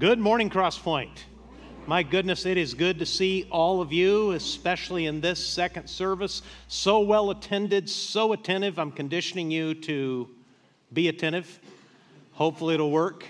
Good 0.00 0.18
morning, 0.18 0.48
CrossPoint. 0.48 1.24
My 1.86 2.02
goodness, 2.02 2.46
it 2.46 2.56
is 2.56 2.72
good 2.72 3.00
to 3.00 3.04
see 3.04 3.46
all 3.50 3.82
of 3.82 3.92
you, 3.92 4.30
especially 4.30 5.04
in 5.04 5.20
this 5.20 5.46
second 5.46 5.90
service. 5.90 6.40
So 6.68 7.00
well 7.00 7.28
attended, 7.28 7.86
so 7.90 8.32
attentive. 8.32 8.78
I'm 8.78 8.92
conditioning 8.92 9.50
you 9.50 9.74
to 9.74 10.26
be 10.90 11.08
attentive. 11.08 11.60
Hopefully, 12.32 12.72
it'll 12.72 12.90
work. 12.90 13.26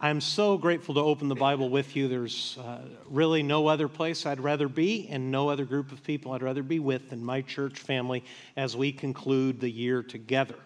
I'm 0.00 0.20
so 0.20 0.56
grateful 0.56 0.94
to 0.94 1.00
open 1.00 1.26
the 1.26 1.34
Bible 1.34 1.68
with 1.70 1.96
you. 1.96 2.06
There's 2.06 2.56
uh, 2.58 2.82
really 3.10 3.42
no 3.42 3.66
other 3.66 3.88
place 3.88 4.26
I'd 4.26 4.38
rather 4.38 4.68
be, 4.68 5.08
and 5.10 5.32
no 5.32 5.48
other 5.48 5.64
group 5.64 5.90
of 5.90 6.04
people 6.04 6.30
I'd 6.30 6.42
rather 6.42 6.62
be 6.62 6.78
with 6.78 7.10
than 7.10 7.24
my 7.24 7.42
church 7.42 7.80
family 7.80 8.22
as 8.56 8.76
we 8.76 8.92
conclude 8.92 9.58
the 9.58 9.68
year 9.68 10.04
together. 10.04 10.60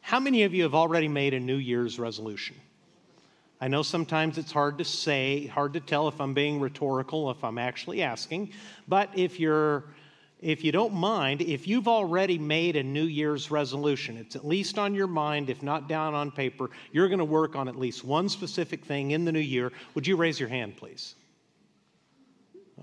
How 0.00 0.20
many 0.20 0.44
of 0.44 0.54
you 0.54 0.62
have 0.62 0.74
already 0.74 1.08
made 1.08 1.34
a 1.34 1.40
New 1.40 1.58
Year's 1.58 1.98
resolution? 1.98 2.56
I 3.60 3.68
know 3.68 3.82
sometimes 3.82 4.38
it's 4.38 4.52
hard 4.52 4.78
to 4.78 4.84
say, 4.84 5.46
hard 5.46 5.74
to 5.74 5.80
tell 5.80 6.08
if 6.08 6.20
I'm 6.20 6.32
being 6.32 6.60
rhetorical, 6.60 7.30
if 7.30 7.44
I'm 7.44 7.58
actually 7.58 8.02
asking, 8.02 8.52
but 8.88 9.10
if 9.14 9.38
you're 9.38 9.84
if 10.40 10.64
you 10.64 10.72
don't 10.72 10.94
mind, 10.94 11.42
if 11.42 11.68
you've 11.68 11.86
already 11.86 12.38
made 12.38 12.74
a 12.74 12.82
New 12.82 13.04
Year's 13.04 13.50
resolution, 13.50 14.16
it's 14.16 14.36
at 14.36 14.46
least 14.46 14.78
on 14.78 14.94
your 14.94 15.06
mind, 15.06 15.50
if 15.50 15.62
not 15.62 15.86
down 15.86 16.14
on 16.14 16.30
paper, 16.30 16.70
you're 16.92 17.08
going 17.08 17.18
to 17.18 17.26
work 17.26 17.56
on 17.56 17.68
at 17.68 17.78
least 17.78 18.04
one 18.04 18.28
specific 18.28 18.84
thing 18.84 19.10
in 19.10 19.26
the 19.26 19.32
new 19.32 19.38
year. 19.38 19.70
Would 19.94 20.06
you 20.06 20.16
raise 20.16 20.40
your 20.40 20.48
hand, 20.48 20.78
please? 20.78 21.14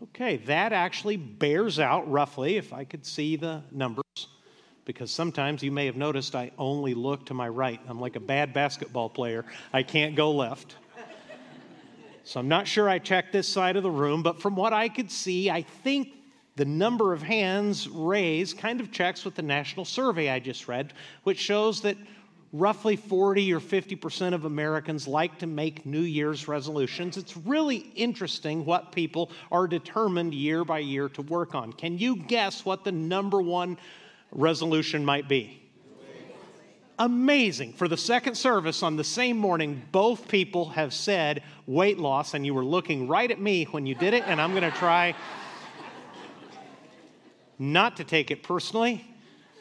Okay, 0.04 0.38
that 0.38 0.72
actually 0.72 1.18
bears 1.18 1.80
out 1.80 2.10
roughly, 2.10 2.58
if 2.58 2.72
I 2.74 2.84
could 2.84 3.04
see 3.04 3.36
the 3.36 3.64
numbers, 3.72 4.04
because 4.88 5.12
sometimes 5.12 5.62
you 5.62 5.72
may 5.72 5.86
have 5.86 5.98
noticed 5.98 6.34
I 6.34 6.50
only 6.58 6.94
look 6.94 7.26
to 7.26 7.34
my 7.34 7.50
right. 7.50 7.80
I'm 7.90 8.00
like 8.00 8.16
a 8.16 8.22
bad 8.22 8.54
basketball 8.54 9.10
player, 9.10 9.46
I 9.74 9.84
can't 9.84 10.16
go 10.16 10.32
left. 10.32 10.78
So 12.24 12.40
I'm 12.40 12.48
not 12.48 12.68
sure 12.68 12.90
I 12.90 13.00
checked 13.00 13.32
this 13.32 13.48
side 13.48 13.76
of 13.76 13.84
the 13.84 13.92
room, 13.92 14.24
but 14.24 14.42
from 14.42 14.56
what 14.56 14.74
I 14.74 14.90
could 14.90 15.12
see, 15.12 15.50
I 15.50 15.62
think 15.62 16.10
the 16.56 16.66
number 16.66 17.14
of 17.14 17.22
hands 17.22 17.88
raised 17.88 18.58
kind 18.58 18.82
of 18.82 18.92
checks 18.92 19.24
with 19.24 19.36
the 19.36 19.42
national 19.42 19.86
survey 19.86 20.30
I 20.30 20.40
just 20.40 20.68
read, 20.68 20.94
which 21.24 21.38
shows 21.38 21.82
that 21.82 21.96
roughly 22.54 22.96
40 22.96 23.54
or 23.54 23.60
50% 23.60 24.34
of 24.34 24.46
Americans 24.46 25.08
like 25.08 25.38
to 25.40 25.48
make 25.48 25.86
New 25.86 26.02
Year's 26.02 26.48
resolutions. 26.48 27.18
It's 27.18 27.38
really 27.38 27.92
interesting 27.96 28.66
what 28.66 28.92
people 28.92 29.32
are 29.52 29.68
determined 29.68 30.34
year 30.34 30.64
by 30.66 30.80
year 30.80 31.10
to 31.10 31.22
work 31.24 31.56
on. 31.56 31.74
Can 31.74 31.98
you 31.98 32.16
guess 32.16 32.66
what 32.66 32.84
the 32.84 32.92
number 32.92 33.42
one 33.42 33.78
resolution 34.32 35.04
might 35.04 35.28
be? 35.28 35.64
Amazing. 37.00 37.74
For 37.74 37.88
the 37.88 37.98
second 37.98 38.36
service 38.36 38.82
on 38.82 38.96
the 38.96 39.04
same 39.04 39.38
morning, 39.38 39.84
both 39.92 40.28
people 40.28 40.70
have 40.70 40.94
said 40.94 41.44
weight 41.68 42.00
loss, 42.00 42.34
and 42.34 42.44
you 42.44 42.56
were 42.56 42.66
looking 42.66 43.08
right 43.08 43.30
at 43.30 43.40
me 43.40 43.66
when 43.66 43.86
you 43.86 43.94
did 43.94 44.16
it, 44.16 44.24
and 44.26 44.42
I'm 44.42 44.52
going 44.52 44.64
to 44.64 44.76
try 44.78 45.16
not 47.60 47.98
to 47.98 48.04
take 48.04 48.32
it 48.32 48.42
personally. 48.42 49.06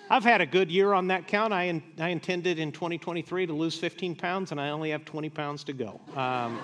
I've 0.09 0.25
had 0.25 0.41
a 0.41 0.47
good 0.47 0.70
year 0.70 0.92
on 0.92 1.09
that 1.09 1.27
count. 1.27 1.53
I, 1.53 1.64
in, 1.64 1.83
I 1.98 2.09
intended 2.09 2.59
in 2.59 2.72
2023 2.72 3.47
to 3.47 3.53
lose 3.53 3.77
15 3.78 4.14
pounds, 4.14 4.53
and 4.53 4.61
I 4.61 4.70
only 4.70 4.91
have 4.91 5.05
20 5.05 5.28
pounds 5.28 5.64
to 5.64 5.72
go. 5.72 6.00
Um, 6.14 6.59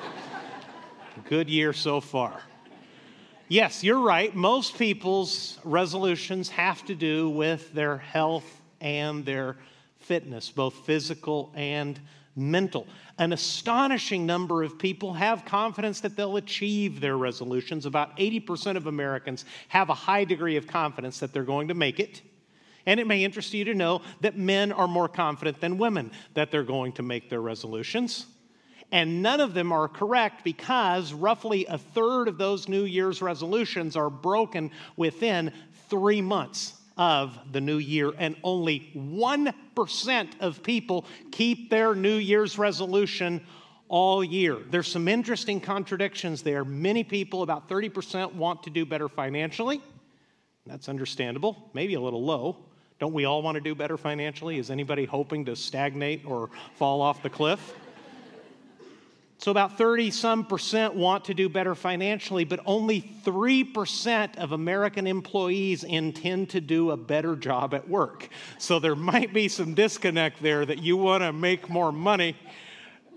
good 1.29 1.51
year 1.51 1.73
so 1.73 2.01
far. 2.01 2.41
Yes, 3.53 3.85
you're 3.85 4.01
right. 4.01 4.35
Most 4.35 4.79
people's 4.79 5.59
resolutions 5.63 6.49
have 6.49 6.83
to 6.87 6.95
do 6.95 7.29
with 7.29 7.71
their 7.75 7.99
health 7.99 8.63
and 8.81 9.27
their 9.27 9.59
fitness, 9.99 10.49
both 10.49 10.73
physical 10.87 11.53
and 11.55 12.01
mental. 12.35 12.87
An 13.19 13.35
astonishing 13.35 14.25
number 14.25 14.63
of 14.63 14.79
people 14.79 15.13
have 15.13 15.45
confidence 15.45 16.01
that 16.01 16.17
they'll 16.17 16.39
achieve 16.39 16.99
their 17.03 17.19
resolutions. 17.19 17.85
About 17.85 18.17
80% 18.17 18.77
of 18.79 18.87
Americans 18.87 19.45
have 19.69 19.91
a 19.91 19.95
high 19.95 20.25
degree 20.25 20.57
of 20.57 20.67
confidence 20.67 21.19
that 21.19 21.35
they're 21.35 21.45
going 21.45 21.69
to 21.69 21.75
make 21.75 22.01
it. 22.01 22.23
And 22.87 22.99
it 22.99 23.07
may 23.07 23.23
interest 23.23 23.53
you 23.53 23.67
to 23.67 23.75
know 23.75 24.01
that 24.23 24.39
men 24.39 24.73
are 24.73 24.89
more 24.89 25.09
confident 25.09 25.61
than 25.61 25.77
women 25.77 26.11
that 26.33 26.51
they're 26.51 26.63
going 26.63 26.93
to 26.93 27.03
make 27.03 27.29
their 27.29 27.43
resolutions. 27.43 28.25
And 28.93 29.23
none 29.23 29.41
of 29.41 29.55
them 29.55 29.73
are 29.73 29.89
correct 29.89 30.45
because 30.45 31.15
roughly 31.15 31.65
a 31.67 31.79
third 31.79 32.29
of 32.29 32.37
those 32.37 32.69
New 32.69 32.85
Year's 32.85 33.23
resolutions 33.23 33.97
are 33.97 34.11
broken 34.11 34.71
within 34.97 35.51
three 35.89 36.21
months 36.21 36.75
of 36.99 37.39
the 37.51 37.61
new 37.61 37.79
year, 37.79 38.13
and 38.19 38.37
only 38.45 38.93
1% 38.95 40.29
of 40.41 40.63
people 40.63 41.07
keep 41.31 41.71
their 41.71 41.95
New 41.95 42.17
Year's 42.17 42.59
resolution 42.59 43.41
all 43.89 44.23
year. 44.23 44.59
There's 44.71 44.89
some 44.89 45.09
interesting 45.09 45.59
contradictions 45.59 46.43
there. 46.43 46.65
Many 46.65 47.03
people, 47.03 47.43
about 47.43 47.69
30%, 47.69 48.35
want 48.35 48.63
to 48.65 48.71
do 48.71 48.85
better 48.85 49.09
financially. 49.09 49.81
That's 50.67 50.89
understandable, 50.89 51.71
maybe 51.73 51.95
a 51.95 52.01
little 52.01 52.25
low. 52.25 52.59
Don't 53.01 53.15
we 53.15 53.25
all 53.25 53.43
want 53.43 53.57
to 53.57 53.61
do 53.61 53.75
better 53.75 53.97
financially? 53.97 54.59
Is 54.59 54.71
anybody 54.71 55.07
hoping 55.07 55.47
to 55.47 55.57
stagnate 55.57 56.25
or 56.25 56.51
fall 56.77 57.01
off 57.01 57.23
the 57.23 57.31
cliff? 57.31 57.75
So, 59.43 59.51
about 59.51 59.77
30 59.77 60.13
some 60.13 60.45
percent 60.45 60.95
want 60.95 61.25
to 61.25 61.35
do 61.35 61.49
better 61.49 61.75
financially, 61.75 62.45
but 62.45 62.61
only 62.65 63.03
3% 63.25 64.37
of 64.37 64.53
American 64.53 65.09
employees 65.09 65.83
intend 65.83 66.51
to 66.51 66.61
do 66.61 66.93
a 66.93 66.97
better 66.97 67.35
job 67.35 67.75
at 67.75 67.89
work. 67.89 68.29
So, 68.59 68.79
there 68.79 68.95
might 68.95 69.35
be 69.35 69.49
some 69.49 69.75
disconnect 69.75 70.41
there 70.41 70.65
that 70.65 70.81
you 70.81 70.97
want 70.97 71.25
to 71.25 71.33
make 71.33 71.69
more 71.69 71.91
money, 71.91 72.37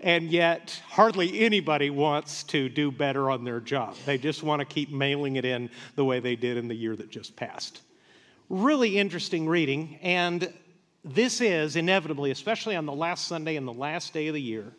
and 0.00 0.28
yet 0.28 0.82
hardly 0.88 1.38
anybody 1.42 1.90
wants 1.90 2.42
to 2.44 2.68
do 2.68 2.90
better 2.90 3.30
on 3.30 3.44
their 3.44 3.60
job. 3.60 3.94
They 4.04 4.18
just 4.18 4.42
want 4.42 4.58
to 4.58 4.64
keep 4.64 4.90
mailing 4.90 5.36
it 5.36 5.44
in 5.44 5.70
the 5.94 6.04
way 6.04 6.18
they 6.18 6.34
did 6.34 6.56
in 6.56 6.66
the 6.66 6.74
year 6.74 6.96
that 6.96 7.08
just 7.08 7.36
passed. 7.36 7.82
Really 8.48 8.98
interesting 8.98 9.46
reading, 9.46 10.00
and 10.02 10.52
this 11.04 11.40
is 11.40 11.76
inevitably, 11.76 12.32
especially 12.32 12.74
on 12.74 12.84
the 12.84 12.92
last 12.92 13.28
Sunday 13.28 13.54
and 13.54 13.68
the 13.68 13.72
last 13.72 14.12
day 14.12 14.26
of 14.26 14.34
the 14.34 14.42
year 14.42 14.72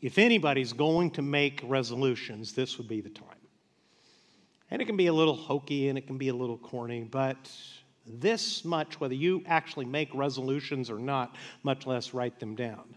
if 0.00 0.18
anybody's 0.18 0.72
going 0.72 1.10
to 1.12 1.22
make 1.22 1.60
resolutions, 1.64 2.52
this 2.52 2.78
would 2.78 2.88
be 2.88 3.00
the 3.00 3.10
time. 3.10 3.26
And 4.70 4.82
it 4.82 4.84
can 4.84 4.96
be 4.96 5.06
a 5.06 5.12
little 5.12 5.34
hokey 5.34 5.88
and 5.88 5.98
it 5.98 6.06
can 6.06 6.18
be 6.18 6.28
a 6.28 6.34
little 6.34 6.58
corny, 6.58 7.02
but 7.02 7.50
this 8.06 8.64
much, 8.64 9.00
whether 9.00 9.14
you 9.14 9.42
actually 9.46 9.84
make 9.84 10.14
resolutions 10.14 10.90
or 10.90 10.98
not, 10.98 11.36
much 11.62 11.86
less 11.86 12.14
write 12.14 12.38
them 12.38 12.54
down. 12.54 12.96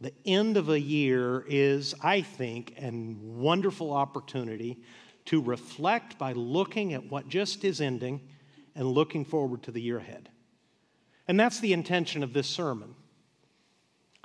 The 0.00 0.12
end 0.24 0.56
of 0.56 0.68
a 0.68 0.78
year 0.78 1.44
is, 1.48 1.94
I 2.02 2.20
think, 2.20 2.74
a 2.78 2.90
wonderful 2.92 3.92
opportunity 3.92 4.78
to 5.26 5.40
reflect 5.40 6.18
by 6.18 6.32
looking 6.32 6.92
at 6.92 7.10
what 7.10 7.28
just 7.28 7.64
is 7.64 7.80
ending 7.80 8.20
and 8.74 8.86
looking 8.86 9.24
forward 9.24 9.62
to 9.64 9.70
the 9.70 9.80
year 9.80 9.98
ahead. 9.98 10.28
And 11.26 11.40
that's 11.40 11.60
the 11.60 11.72
intention 11.72 12.22
of 12.22 12.32
this 12.32 12.46
sermon. 12.46 12.94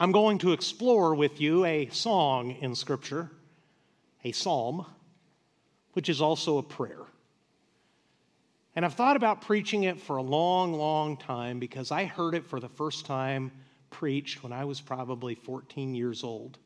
I'm 0.01 0.11
going 0.11 0.39
to 0.39 0.51
explore 0.51 1.13
with 1.13 1.39
you 1.39 1.63
a 1.63 1.87
song 1.89 2.57
in 2.59 2.73
Scripture, 2.73 3.29
a 4.23 4.31
psalm, 4.31 4.87
which 5.93 6.09
is 6.09 6.21
also 6.21 6.57
a 6.57 6.63
prayer. 6.63 7.03
And 8.75 8.83
I've 8.83 8.95
thought 8.95 9.15
about 9.15 9.43
preaching 9.43 9.83
it 9.83 10.01
for 10.01 10.17
a 10.17 10.23
long, 10.23 10.73
long 10.73 11.17
time 11.17 11.59
because 11.59 11.91
I 11.91 12.05
heard 12.05 12.33
it 12.33 12.47
for 12.47 12.59
the 12.59 12.67
first 12.67 13.05
time 13.05 13.51
preached 13.91 14.41
when 14.41 14.51
I 14.51 14.65
was 14.65 14.81
probably 14.81 15.35
14 15.35 15.93
years 15.93 16.23
old 16.23 16.57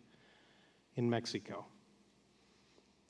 in 0.96 1.10
Mexico. 1.10 1.66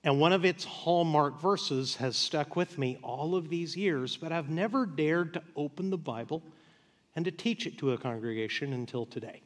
And 0.03 0.19
one 0.19 0.33
of 0.33 0.43
its 0.43 0.63
hallmark 0.63 1.39
verses 1.39 1.97
has 1.97 2.17
stuck 2.17 2.55
with 2.55 2.79
me 2.79 2.97
all 3.03 3.35
of 3.35 3.49
these 3.49 3.77
years, 3.77 4.17
but 4.17 4.31
I've 4.31 4.49
never 4.49 4.87
dared 4.87 5.35
to 5.35 5.43
open 5.55 5.91
the 5.91 5.99
Bible 5.99 6.41
and 7.15 7.25
to 7.25 7.31
teach 7.31 7.67
it 7.67 7.77
to 7.77 7.91
a 7.91 7.97
congregation 7.99 8.73
until 8.73 9.05
today. 9.05 9.43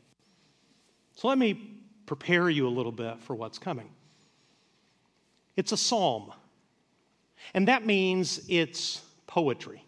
So 1.19 1.27
let 1.27 1.37
me 1.37 1.81
prepare 2.05 2.49
you 2.49 2.65
a 2.65 2.69
little 2.69 2.93
bit 2.93 3.19
for 3.19 3.35
what's 3.35 3.59
coming. 3.59 3.89
It's 5.57 5.73
a 5.73 5.77
psalm, 5.77 6.31
and 7.53 7.67
that 7.67 7.85
means 7.85 8.45
it's 8.47 9.01
poetry. 9.27 9.83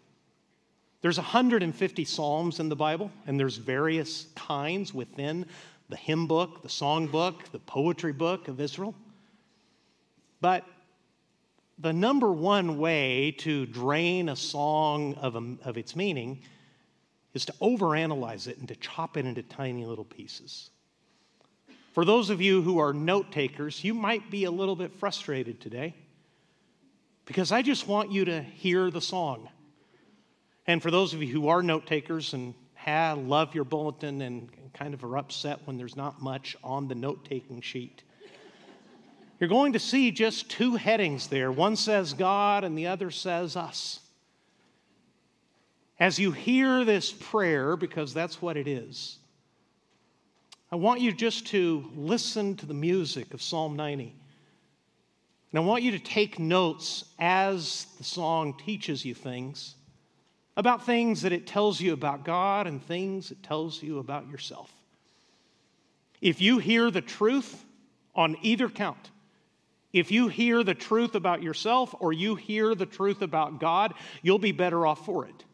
There's 1.00 1.16
150 1.16 2.04
psalms 2.04 2.60
in 2.60 2.68
the 2.68 2.76
Bible, 2.76 3.10
and 3.26 3.40
there's 3.40 3.56
various 3.56 4.26
kinds 4.36 4.92
within 4.92 5.46
the 5.88 5.96
hymn 5.96 6.26
book, 6.26 6.62
the 6.62 6.68
song 6.68 7.06
book, 7.06 7.50
the 7.50 7.60
poetry 7.60 8.12
book 8.12 8.48
of 8.48 8.60
Israel. 8.60 8.94
But 10.42 10.66
the 11.78 11.94
number 11.94 12.30
one 12.30 12.76
way 12.76 13.34
to 13.38 13.64
drain 13.64 14.28
a 14.28 14.36
song 14.36 15.14
of, 15.14 15.36
a, 15.36 15.56
of 15.64 15.78
its 15.78 15.96
meaning 15.96 16.42
is 17.32 17.46
to 17.46 17.54
overanalyze 17.54 18.48
it 18.48 18.58
and 18.58 18.68
to 18.68 18.76
chop 18.76 19.16
it 19.16 19.24
into 19.24 19.42
tiny 19.42 19.86
little 19.86 20.04
pieces. 20.04 20.68
For 21.92 22.04
those 22.04 22.30
of 22.30 22.40
you 22.40 22.62
who 22.62 22.78
are 22.78 22.92
note 22.92 23.30
takers, 23.32 23.84
you 23.84 23.92
might 23.92 24.30
be 24.30 24.44
a 24.44 24.50
little 24.50 24.76
bit 24.76 24.94
frustrated 24.94 25.60
today 25.60 25.94
because 27.26 27.52
I 27.52 27.62
just 27.62 27.86
want 27.86 28.10
you 28.10 28.24
to 28.24 28.42
hear 28.42 28.90
the 28.90 29.00
song. 29.00 29.48
And 30.66 30.82
for 30.82 30.90
those 30.90 31.12
of 31.12 31.22
you 31.22 31.32
who 31.32 31.48
are 31.48 31.62
note 31.62 31.86
takers 31.86 32.32
and 32.32 32.54
have, 32.74 33.18
love 33.18 33.54
your 33.54 33.64
bulletin 33.64 34.22
and 34.22 34.48
kind 34.72 34.94
of 34.94 35.04
are 35.04 35.18
upset 35.18 35.60
when 35.66 35.76
there's 35.76 35.96
not 35.96 36.22
much 36.22 36.56
on 36.64 36.88
the 36.88 36.94
note 36.94 37.26
taking 37.26 37.60
sheet, 37.60 38.02
you're 39.38 39.48
going 39.48 39.74
to 39.74 39.78
see 39.78 40.12
just 40.12 40.48
two 40.48 40.76
headings 40.76 41.26
there. 41.26 41.52
One 41.52 41.76
says 41.76 42.12
God, 42.14 42.64
and 42.64 42.78
the 42.78 42.86
other 42.86 43.10
says 43.10 43.56
us. 43.56 44.00
As 45.98 46.18
you 46.18 46.30
hear 46.30 46.84
this 46.84 47.12
prayer, 47.12 47.76
because 47.76 48.14
that's 48.14 48.40
what 48.40 48.56
it 48.56 48.66
is, 48.66 49.18
I 50.72 50.76
want 50.76 51.02
you 51.02 51.12
just 51.12 51.48
to 51.48 51.84
listen 51.94 52.56
to 52.56 52.64
the 52.64 52.72
music 52.72 53.34
of 53.34 53.42
Psalm 53.42 53.76
90. 53.76 54.04
And 55.52 55.58
I 55.58 55.60
want 55.60 55.82
you 55.82 55.90
to 55.90 55.98
take 55.98 56.38
notes 56.38 57.04
as 57.18 57.86
the 57.98 58.04
song 58.04 58.54
teaches 58.54 59.04
you 59.04 59.14
things 59.14 59.74
about 60.56 60.86
things 60.86 61.20
that 61.22 61.32
it 61.32 61.46
tells 61.46 61.78
you 61.78 61.92
about 61.92 62.24
God 62.24 62.66
and 62.66 62.82
things 62.82 63.30
it 63.30 63.42
tells 63.42 63.82
you 63.82 63.98
about 63.98 64.30
yourself. 64.30 64.72
If 66.22 66.40
you 66.40 66.56
hear 66.56 66.90
the 66.90 67.02
truth 67.02 67.66
on 68.14 68.38
either 68.40 68.70
count, 68.70 69.10
if 69.92 70.10
you 70.10 70.28
hear 70.28 70.64
the 70.64 70.74
truth 70.74 71.14
about 71.14 71.42
yourself 71.42 71.94
or 72.00 72.14
you 72.14 72.34
hear 72.34 72.74
the 72.74 72.86
truth 72.86 73.20
about 73.20 73.60
God, 73.60 73.92
you'll 74.22 74.38
be 74.38 74.52
better 74.52 74.86
off 74.86 75.04
for 75.04 75.26
it 75.26 75.44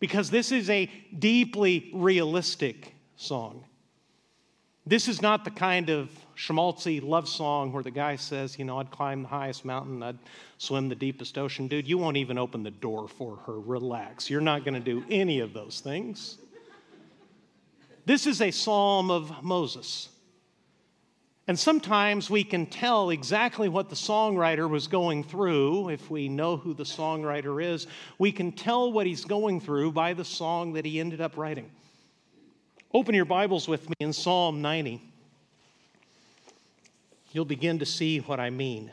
because 0.00 0.30
this 0.30 0.52
is 0.52 0.70
a 0.70 0.90
deeply 1.18 1.90
realistic 1.92 2.94
song. 3.16 3.66
This 4.84 5.06
is 5.06 5.22
not 5.22 5.44
the 5.44 5.50
kind 5.50 5.90
of 5.90 6.10
schmaltzy 6.36 7.00
love 7.00 7.28
song 7.28 7.72
where 7.72 7.84
the 7.84 7.90
guy 7.90 8.16
says, 8.16 8.58
you 8.58 8.64
know, 8.64 8.78
I'd 8.78 8.90
climb 8.90 9.22
the 9.22 9.28
highest 9.28 9.64
mountain, 9.64 10.02
I'd 10.02 10.18
swim 10.58 10.88
the 10.88 10.96
deepest 10.96 11.38
ocean. 11.38 11.68
Dude, 11.68 11.86
you 11.86 11.98
won't 11.98 12.16
even 12.16 12.36
open 12.36 12.64
the 12.64 12.70
door 12.72 13.06
for 13.06 13.36
her. 13.46 13.60
Relax. 13.60 14.28
You're 14.28 14.40
not 14.40 14.64
going 14.64 14.74
to 14.74 14.80
do 14.80 15.04
any 15.08 15.38
of 15.38 15.52
those 15.52 15.80
things. 15.80 16.38
This 18.04 18.26
is 18.26 18.40
a 18.40 18.50
psalm 18.50 19.10
of 19.10 19.44
Moses. 19.44 20.08
And 21.46 21.58
sometimes 21.58 22.28
we 22.30 22.42
can 22.42 22.66
tell 22.66 23.10
exactly 23.10 23.68
what 23.68 23.88
the 23.88 23.96
songwriter 23.96 24.68
was 24.68 24.88
going 24.88 25.22
through. 25.22 25.90
If 25.90 26.10
we 26.10 26.28
know 26.28 26.56
who 26.56 26.74
the 26.74 26.84
songwriter 26.84 27.62
is, 27.62 27.86
we 28.18 28.32
can 28.32 28.50
tell 28.50 28.90
what 28.90 29.06
he's 29.06 29.24
going 29.24 29.60
through 29.60 29.92
by 29.92 30.14
the 30.14 30.24
song 30.24 30.72
that 30.72 30.84
he 30.84 30.98
ended 30.98 31.20
up 31.20 31.36
writing. 31.36 31.70
Open 32.94 33.14
your 33.14 33.24
Bibles 33.24 33.66
with 33.66 33.88
me 33.88 33.94
in 34.00 34.12
Psalm 34.12 34.60
90. 34.60 35.00
You'll 37.32 37.46
begin 37.46 37.78
to 37.78 37.86
see 37.86 38.18
what 38.18 38.38
I 38.38 38.50
mean. 38.50 38.90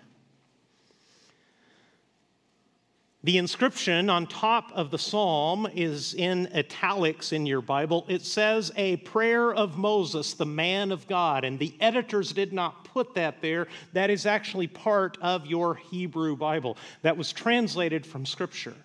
The 3.25 3.37
inscription 3.37 4.09
on 4.09 4.25
top 4.25 4.71
of 4.71 4.89
the 4.89 4.97
psalm 4.97 5.67
is 5.75 6.13
in 6.13 6.47
italics 6.55 7.33
in 7.33 7.45
your 7.45 7.59
Bible. 7.59 8.05
It 8.07 8.21
says, 8.21 8.71
A 8.77 8.95
prayer 8.97 9.53
of 9.53 9.77
Moses, 9.77 10.33
the 10.33 10.45
man 10.45 10.93
of 10.93 11.05
God. 11.05 11.43
And 11.43 11.59
the 11.59 11.73
editors 11.81 12.31
did 12.31 12.53
not 12.53 12.85
put 12.85 13.15
that 13.15 13.41
there. 13.41 13.67
That 13.91 14.09
is 14.09 14.25
actually 14.25 14.67
part 14.67 15.17
of 15.19 15.45
your 15.45 15.75
Hebrew 15.75 16.37
Bible 16.37 16.77
that 17.01 17.17
was 17.17 17.33
translated 17.33 18.05
from 18.05 18.25
Scripture. 18.25 18.75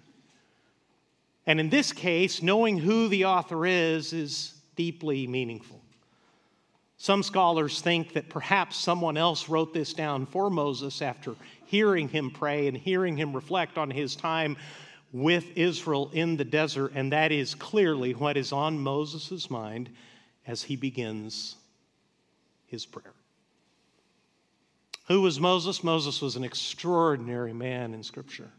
And 1.46 1.60
in 1.60 1.70
this 1.70 1.92
case, 1.92 2.42
knowing 2.42 2.78
who 2.78 3.06
the 3.06 3.26
author 3.26 3.64
is 3.64 4.12
is 4.12 4.53
deeply 4.76 5.26
meaningful. 5.26 5.80
Some 6.96 7.22
scholars 7.22 7.80
think 7.80 8.14
that 8.14 8.28
perhaps 8.28 8.76
someone 8.76 9.16
else 9.16 9.48
wrote 9.48 9.74
this 9.74 9.92
down 9.92 10.26
for 10.26 10.48
Moses 10.48 11.02
after 11.02 11.34
hearing 11.66 12.08
him 12.08 12.30
pray 12.30 12.68
and 12.68 12.76
hearing 12.76 13.16
him 13.16 13.32
reflect 13.32 13.78
on 13.78 13.90
his 13.90 14.16
time 14.16 14.56
with 15.12 15.56
Israel 15.56 16.10
in 16.12 16.36
the 16.36 16.44
desert, 16.44 16.92
and 16.94 17.12
that 17.12 17.30
is 17.30 17.54
clearly 17.54 18.14
what 18.14 18.36
is 18.36 18.52
on 18.52 18.78
Moses' 18.78 19.50
mind 19.50 19.90
as 20.46 20.62
he 20.62 20.76
begins 20.76 21.56
his 22.66 22.84
prayer. 22.84 23.12
Who 25.08 25.20
was 25.20 25.38
Moses? 25.38 25.84
Moses 25.84 26.20
was 26.22 26.36
an 26.36 26.44
extraordinary 26.44 27.52
man 27.52 27.94
in 27.94 28.02
Scripture. 28.02 28.50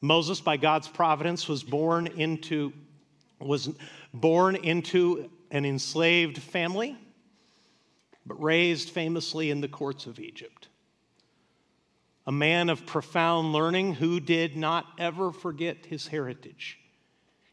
Moses, 0.00 0.40
by 0.40 0.56
God's 0.56 0.88
providence, 0.88 1.48
was 1.48 1.62
born 1.62 2.06
into, 2.06 2.72
was 3.40 3.70
born 4.12 4.56
into 4.56 5.30
an 5.50 5.64
enslaved 5.64 6.38
family 6.38 6.96
but 8.28 8.42
raised 8.42 8.90
famously 8.90 9.50
in 9.50 9.60
the 9.60 9.68
courts 9.68 10.06
of 10.06 10.20
Egypt. 10.20 10.68
A 12.26 12.32
man 12.32 12.68
of 12.68 12.84
profound 12.84 13.54
learning 13.54 13.94
who 13.94 14.20
did 14.20 14.54
not 14.54 14.84
ever 14.98 15.32
forget 15.32 15.86
his 15.86 16.06
heritage. 16.08 16.78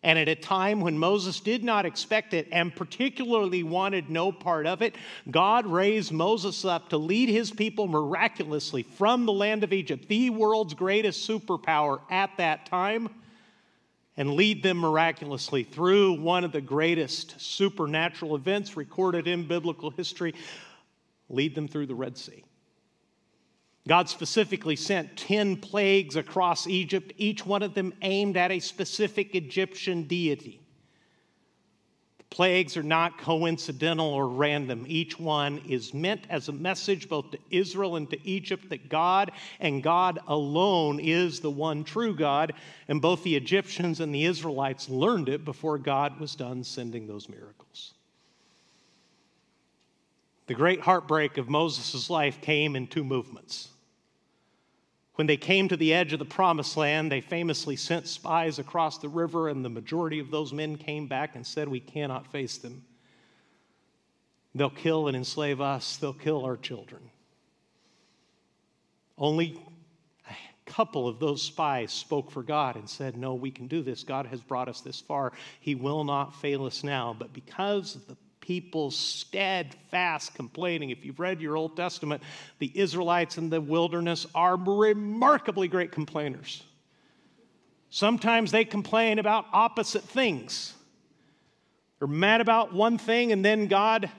And 0.03 0.19
at 0.19 0.27
a 0.27 0.35
time 0.35 0.81
when 0.81 0.99
Moses 0.99 1.39
did 1.39 1.63
not 1.63 1.85
expect 1.85 2.33
it 2.33 2.47
and 2.51 2.75
particularly 2.75 3.63
wanted 3.63 4.09
no 4.09 4.31
part 4.31 4.67
of 4.67 4.81
it, 4.83 4.95
God 5.31 5.65
raised 5.65 6.11
Moses 6.11 6.63
up 6.63 6.89
to 6.89 6.97
lead 6.97 7.29
his 7.29 7.49
people 7.49 7.87
miraculously 7.87 8.83
from 8.83 9.25
the 9.25 9.33
land 9.33 9.63
of 9.63 9.73
Egypt, 9.73 10.07
the 10.07 10.29
world's 10.29 10.75
greatest 10.75 11.27
superpower 11.27 12.01
at 12.11 12.29
that 12.37 12.67
time, 12.67 13.09
and 14.17 14.33
lead 14.35 14.63
them 14.63 14.77
miraculously 14.77 15.63
through 15.63 16.13
one 16.13 16.43
of 16.43 16.51
the 16.51 16.61
greatest 16.61 17.39
supernatural 17.39 18.35
events 18.35 18.77
recorded 18.77 19.27
in 19.27 19.47
biblical 19.47 19.89
history 19.89 20.33
lead 21.29 21.55
them 21.55 21.67
through 21.67 21.87
the 21.87 21.95
Red 21.95 22.17
Sea. 22.17 22.43
God 23.87 24.09
specifically 24.09 24.75
sent 24.75 25.15
10 25.17 25.57
plagues 25.57 26.15
across 26.15 26.65
Egypt, 26.65 27.13
each 27.17 27.45
one 27.45 27.61
of 27.61 27.75
them 27.75 27.93
aimed 28.01 28.35
at 28.35 28.51
a 28.51 28.59
specific 28.59 29.35
Egyptian 29.35 30.03
deity. 30.03 30.64
Plagues 32.35 32.75
are 32.75 32.83
not 32.83 33.17
coincidental 33.17 34.09
or 34.09 34.27
random. 34.27 34.83
Each 34.89 35.17
one 35.17 35.61
is 35.69 35.93
meant 35.93 36.25
as 36.29 36.49
a 36.49 36.51
message 36.51 37.07
both 37.07 37.31
to 37.31 37.39
Israel 37.49 37.95
and 37.95 38.09
to 38.09 38.27
Egypt 38.27 38.67
that 38.71 38.89
God 38.89 39.31
and 39.61 39.81
God 39.81 40.19
alone 40.27 40.99
is 40.99 41.39
the 41.39 41.49
one 41.49 41.85
true 41.85 42.13
God, 42.13 42.51
and 42.89 43.01
both 43.01 43.23
the 43.23 43.37
Egyptians 43.37 44.01
and 44.01 44.13
the 44.13 44.25
Israelites 44.25 44.89
learned 44.89 45.29
it 45.29 45.45
before 45.45 45.77
God 45.77 46.19
was 46.19 46.35
done 46.35 46.65
sending 46.65 47.07
those 47.07 47.29
miracles. 47.29 47.93
The 50.47 50.55
great 50.55 50.81
heartbreak 50.81 51.37
of 51.37 51.47
Moses' 51.47 52.09
life 52.09 52.41
came 52.41 52.75
in 52.75 52.87
two 52.87 53.05
movements. 53.05 53.69
When 55.15 55.27
they 55.27 55.37
came 55.37 55.69
to 55.69 55.77
the 55.77 55.93
edge 55.93 56.11
of 56.11 56.19
the 56.19 56.25
promised 56.25 56.75
land, 56.75 57.11
they 57.11 57.21
famously 57.21 57.77
sent 57.77 58.07
spies 58.07 58.59
across 58.59 58.97
the 58.97 59.07
river, 59.07 59.47
and 59.47 59.63
the 59.63 59.69
majority 59.69 60.19
of 60.19 60.29
those 60.29 60.51
men 60.51 60.77
came 60.77 61.07
back 61.07 61.35
and 61.35 61.47
said, 61.47 61.69
We 61.69 61.79
cannot 61.79 62.31
face 62.31 62.57
them. 62.57 62.83
They'll 64.53 64.69
kill 64.69 65.07
and 65.07 65.15
enslave 65.15 65.61
us, 65.61 65.97
they'll 65.97 66.13
kill 66.13 66.45
our 66.45 66.57
children. 66.57 67.09
Only 69.17 69.57
a 70.29 70.33
couple 70.65 71.07
of 71.07 71.19
those 71.19 71.41
spies 71.41 71.93
spoke 71.93 72.29
for 72.29 72.43
God 72.43 72.75
and 72.75 72.89
said, 72.89 73.15
No, 73.15 73.35
we 73.35 73.51
can 73.51 73.67
do 73.67 73.81
this. 73.81 74.03
God 74.03 74.25
has 74.25 74.41
brought 74.41 74.67
us 74.67 74.81
this 74.81 74.99
far. 74.99 75.31
He 75.61 75.75
will 75.75 76.03
not 76.03 76.35
fail 76.35 76.65
us 76.65 76.83
now. 76.83 77.15
But 77.17 77.31
because 77.31 77.95
of 77.95 78.05
the 78.07 78.17
people 78.45 78.91
steadfast 78.91 80.35
complaining. 80.35 80.91
If 80.91 81.03
you've 81.03 81.19
read 81.19 81.41
your 81.41 81.57
Old 81.57 81.75
Testament, 81.75 82.21
the 82.59 82.71
Israelites 82.75 83.39
in 83.39 83.49
the 83.49 83.59
wilderness 83.59 84.27
are 84.35 84.55
remarkably 84.55 85.67
great 85.67 85.91
complainers. 85.91 86.63
Sometimes 87.89 88.51
they 88.51 88.63
complain 88.63 89.17
about 89.17 89.45
opposite 89.51 90.03
things. 90.03 90.73
They're 91.97 92.07
mad 92.07 92.39
about 92.39 92.73
one 92.73 92.97
thing, 92.99 93.31
and 93.31 93.43
then 93.43 93.67
God 93.67 94.11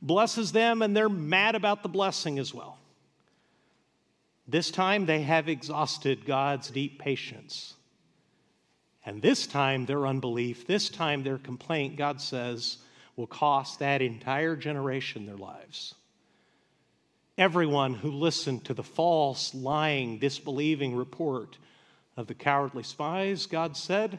blesses 0.00 0.52
them, 0.52 0.82
and 0.82 0.96
they're 0.96 1.08
mad 1.08 1.56
about 1.56 1.82
the 1.82 1.88
blessing 1.88 2.38
as 2.38 2.54
well. 2.54 2.78
This 4.46 4.70
time 4.70 5.06
they 5.06 5.22
have 5.22 5.48
exhausted 5.48 6.24
God's 6.24 6.70
deep 6.70 7.00
patience. 7.00 7.74
And 9.04 9.20
this 9.20 9.46
time 9.46 9.86
their 9.86 10.06
unbelief, 10.06 10.66
this 10.66 10.88
time 10.88 11.24
their 11.24 11.38
complaint, 11.38 11.96
God 11.96 12.20
says, 12.20 12.78
will 13.16 13.26
cost 13.26 13.78
that 13.78 14.02
entire 14.02 14.56
generation 14.56 15.26
their 15.26 15.36
lives. 15.36 15.94
Everyone 17.38 17.94
who 17.94 18.10
listened 18.10 18.64
to 18.66 18.74
the 18.74 18.82
false, 18.82 19.54
lying, 19.54 20.18
disbelieving 20.18 20.94
report 20.94 21.58
of 22.16 22.26
the 22.26 22.34
cowardly 22.34 22.82
spies, 22.82 23.46
God 23.46 23.76
said, 23.76 24.18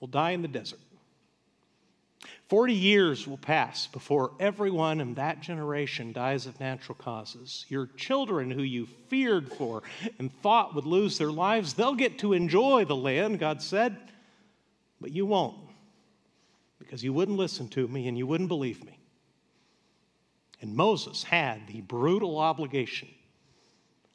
will 0.00 0.08
die 0.08 0.30
in 0.30 0.42
the 0.42 0.48
desert. 0.48 0.80
Forty 2.48 2.74
years 2.74 3.26
will 3.26 3.36
pass 3.36 3.86
before 3.88 4.32
everyone 4.40 5.00
in 5.00 5.14
that 5.14 5.40
generation 5.40 6.12
dies 6.12 6.46
of 6.46 6.58
natural 6.60 6.96
causes. 6.96 7.66
Your 7.68 7.88
children, 7.96 8.50
who 8.50 8.62
you 8.62 8.86
feared 9.08 9.52
for 9.52 9.82
and 10.18 10.32
thought 10.42 10.74
would 10.74 10.86
lose 10.86 11.18
their 11.18 11.32
lives, 11.32 11.74
they'll 11.74 11.94
get 11.94 12.20
to 12.20 12.32
enjoy 12.32 12.84
the 12.84 12.96
land, 12.96 13.38
God 13.38 13.62
said, 13.62 13.96
but 15.00 15.12
you 15.12 15.26
won't 15.26 15.56
because 16.78 17.02
you 17.02 17.12
wouldn't 17.12 17.38
listen 17.38 17.68
to 17.68 17.88
me 17.88 18.08
and 18.08 18.16
you 18.16 18.26
wouldn't 18.26 18.48
believe 18.48 18.84
me. 18.84 18.98
And 20.60 20.74
Moses 20.74 21.22
had 21.22 21.66
the 21.66 21.82
brutal 21.82 22.38
obligation 22.38 23.08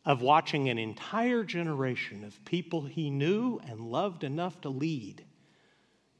of 0.06 0.22
watching 0.22 0.70
an 0.70 0.78
entire 0.78 1.44
generation 1.44 2.24
of 2.24 2.44
people 2.46 2.82
he 2.82 3.10
knew 3.10 3.60
and 3.68 3.80
loved 3.80 4.24
enough 4.24 4.60
to 4.62 4.70
lead 4.70 5.24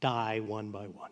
die 0.00 0.40
one 0.40 0.70
by 0.70 0.86
one. 0.86 1.10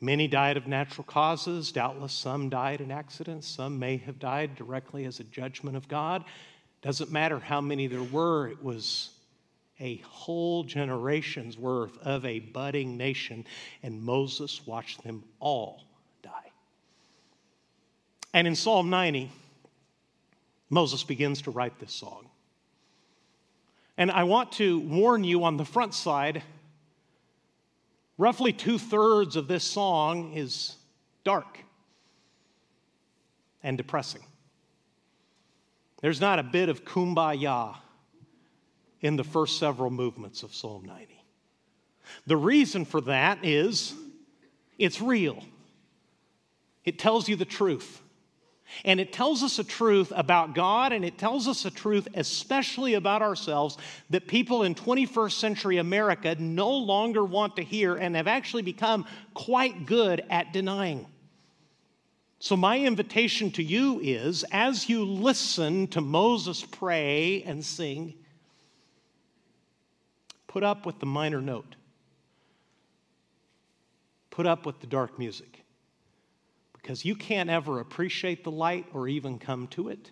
Many 0.00 0.28
died 0.28 0.56
of 0.56 0.66
natural 0.66 1.04
causes. 1.04 1.72
Doubtless 1.72 2.12
some 2.12 2.48
died 2.48 2.80
in 2.80 2.90
accidents. 2.90 3.48
Some 3.48 3.78
may 3.78 3.96
have 3.98 4.18
died 4.18 4.54
directly 4.54 5.04
as 5.04 5.18
a 5.18 5.24
judgment 5.24 5.76
of 5.76 5.88
God. 5.88 6.24
Doesn't 6.82 7.10
matter 7.10 7.40
how 7.40 7.60
many 7.60 7.88
there 7.88 8.02
were, 8.02 8.48
it 8.48 8.62
was 8.62 9.10
a 9.80 9.96
whole 9.98 10.64
generation's 10.64 11.56
worth 11.56 11.96
of 11.98 12.24
a 12.24 12.40
budding 12.40 12.96
nation, 12.96 13.44
and 13.82 14.02
Moses 14.02 14.66
watched 14.66 15.02
them 15.04 15.22
all 15.40 15.84
die. 16.22 16.50
And 18.34 18.46
in 18.46 18.54
Psalm 18.54 18.90
90, 18.90 19.30
Moses 20.70 21.04
begins 21.04 21.42
to 21.42 21.50
write 21.50 21.78
this 21.78 21.92
song. 21.92 22.28
And 23.96 24.10
I 24.10 24.24
want 24.24 24.52
to 24.52 24.80
warn 24.80 25.24
you 25.24 25.44
on 25.44 25.56
the 25.56 25.64
front 25.64 25.94
side 25.94 26.42
roughly 28.16 28.52
two 28.52 28.78
thirds 28.78 29.36
of 29.36 29.48
this 29.48 29.64
song 29.64 30.32
is 30.34 30.76
dark 31.24 31.58
and 33.62 33.76
depressing. 33.76 34.22
There's 36.00 36.20
not 36.20 36.38
a 36.38 36.44
bit 36.44 36.68
of 36.68 36.84
kumbaya 36.84 37.76
in 39.00 39.16
the 39.16 39.24
first 39.24 39.58
several 39.58 39.90
movements 39.90 40.42
of 40.42 40.54
Psalm 40.54 40.84
90. 40.84 41.22
The 42.26 42.36
reason 42.36 42.84
for 42.84 43.00
that 43.02 43.44
is 43.44 43.94
it's 44.78 45.00
real, 45.00 45.42
it 46.84 46.98
tells 46.98 47.28
you 47.28 47.36
the 47.36 47.44
truth. 47.44 48.02
And 48.84 49.00
it 49.00 49.14
tells 49.14 49.42
us 49.42 49.58
a 49.58 49.64
truth 49.64 50.12
about 50.14 50.54
God, 50.54 50.92
and 50.92 51.02
it 51.02 51.16
tells 51.16 51.48
us 51.48 51.64
a 51.64 51.70
truth, 51.70 52.06
especially 52.14 52.94
about 52.94 53.22
ourselves, 53.22 53.78
that 54.10 54.26
people 54.26 54.62
in 54.62 54.74
21st 54.74 55.32
century 55.32 55.78
America 55.78 56.36
no 56.38 56.70
longer 56.70 57.24
want 57.24 57.56
to 57.56 57.62
hear 57.62 57.94
and 57.96 58.14
have 58.14 58.26
actually 58.26 58.60
become 58.60 59.06
quite 59.32 59.86
good 59.86 60.22
at 60.28 60.52
denying. 60.52 61.06
So, 62.40 62.56
my 62.56 62.78
invitation 62.78 63.50
to 63.52 63.62
you 63.62 64.00
is 64.00 64.44
as 64.52 64.88
you 64.88 65.04
listen 65.04 65.88
to 65.88 66.00
Moses 66.00 66.64
pray 66.64 67.42
and 67.44 67.64
sing, 67.64 68.14
put 70.48 70.64
up 70.64 70.84
with 70.84 70.98
the 70.98 71.06
minor 71.06 71.40
note, 71.40 71.76
put 74.30 74.46
up 74.46 74.66
with 74.66 74.80
the 74.80 74.86
dark 74.88 75.18
music, 75.18 75.64
because 76.72 77.04
you 77.04 77.14
can't 77.14 77.50
ever 77.50 77.78
appreciate 77.78 78.42
the 78.42 78.50
light 78.50 78.86
or 78.92 79.06
even 79.06 79.38
come 79.38 79.68
to 79.68 79.88
it 79.88 80.10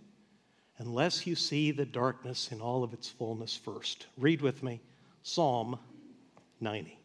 unless 0.79 1.27
you 1.27 1.35
see 1.35 1.71
the 1.71 1.87
darkness 1.87 2.53
in 2.53 2.61
all 2.61 2.85
of 2.85 2.93
its 2.93 3.09
fullness 3.09 3.57
first. 3.57 4.07
Read 4.19 4.43
with 4.43 4.63
me 4.63 4.81
Psalm 5.23 5.79
90. 6.61 6.99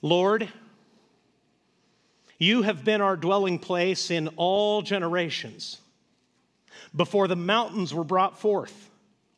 Lord, 0.00 0.48
you 2.38 2.62
have 2.62 2.84
been 2.84 3.00
our 3.00 3.16
dwelling 3.16 3.58
place 3.58 4.10
in 4.10 4.28
all 4.36 4.80
generations. 4.80 5.80
Before 6.94 7.26
the 7.28 7.36
mountains 7.36 7.92
were 7.92 8.04
brought 8.04 8.38
forth, 8.38 8.87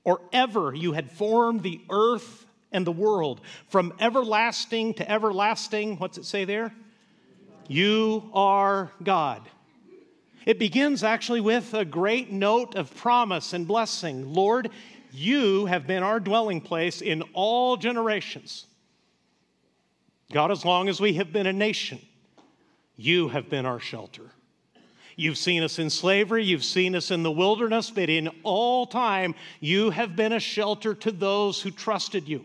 or 0.04 0.21
ever 0.33 0.75
you 0.75 0.92
had 0.92 1.11
formed 1.11 1.62
the 1.62 1.80
earth 1.90 2.47
and 2.73 2.87
the 2.87 2.92
world, 2.92 3.40
from 3.69 3.92
everlasting 3.99 4.95
to 4.95 5.11
everlasting, 5.11 5.97
what's 5.99 6.19
it 6.19 6.25
say 6.25 6.45
there? 6.45 6.73
You 7.69 8.30
are 8.33 8.90
God. 9.02 9.49
It 10.47 10.59
begins 10.59 11.04
actually 11.04 11.40
with 11.40 11.75
a 11.75 11.85
great 11.85 12.33
note 12.33 12.75
of 12.75 12.95
promise 12.97 13.52
and 13.52 13.66
blessing. 13.66 14.33
Lord, 14.33 14.71
you 15.12 15.66
have 15.66 15.87
been 15.87 16.02
our 16.02 16.21
dwelling 16.21 16.61
place 16.61 17.02
in 17.02 17.23
all 17.33 17.76
generations. 17.76 18.66
God, 20.33 20.50
as 20.50 20.64
long 20.64 20.88
as 20.88 21.00
we 21.00 21.14
have 21.14 21.33
been 21.33 21.47
a 21.47 21.52
nation, 21.52 22.00
you 22.97 23.28
have 23.28 23.50
been 23.50 23.66
our 23.66 23.80
shelter. 23.80 24.30
You've 25.20 25.36
seen 25.36 25.62
us 25.62 25.78
in 25.78 25.90
slavery, 25.90 26.42
you've 26.42 26.64
seen 26.64 26.96
us 26.96 27.10
in 27.10 27.22
the 27.22 27.30
wilderness, 27.30 27.90
but 27.90 28.08
in 28.08 28.30
all 28.42 28.86
time, 28.86 29.34
you 29.60 29.90
have 29.90 30.16
been 30.16 30.32
a 30.32 30.40
shelter 30.40 30.94
to 30.94 31.12
those 31.12 31.60
who 31.60 31.70
trusted 31.70 32.26
you. 32.26 32.42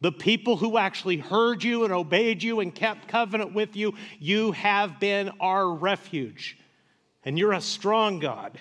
The 0.00 0.10
people 0.10 0.56
who 0.56 0.78
actually 0.78 1.18
heard 1.18 1.62
you 1.62 1.84
and 1.84 1.92
obeyed 1.92 2.42
you 2.42 2.60
and 2.60 2.74
kept 2.74 3.08
covenant 3.08 3.52
with 3.52 3.76
you, 3.76 3.92
you 4.18 4.52
have 4.52 4.98
been 4.98 5.30
our 5.40 5.70
refuge. 5.74 6.56
And 7.22 7.38
you're 7.38 7.52
a 7.52 7.60
strong 7.60 8.18
God. 8.18 8.58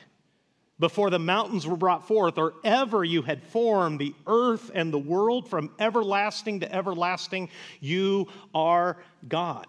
Before 0.77 1.09
the 1.09 1.17
mountains 1.17 1.65
were 1.65 1.77
brought 1.77 2.05
forth, 2.05 2.37
or 2.37 2.55
ever 2.65 3.05
you 3.05 3.21
had 3.21 3.41
formed 3.41 3.99
the 3.99 4.13
earth 4.27 4.69
and 4.75 4.91
the 4.91 4.99
world 4.99 5.47
from 5.47 5.71
everlasting 5.79 6.59
to 6.59 6.75
everlasting, 6.75 7.47
you 7.79 8.27
are 8.53 8.97
God. 9.29 9.67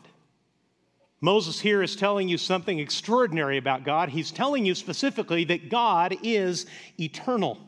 Moses 1.25 1.59
here 1.59 1.83
is 1.83 1.97
telling 1.97 2.29
you 2.29 2.37
something 2.37 2.79
extraordinary 2.79 3.57
about 3.57 3.83
God. 3.83 4.11
He's 4.11 4.31
telling 4.31 4.67
you 4.67 4.75
specifically 4.75 5.45
that 5.45 5.71
God 5.71 6.15
is 6.23 6.67
eternal, 7.01 7.59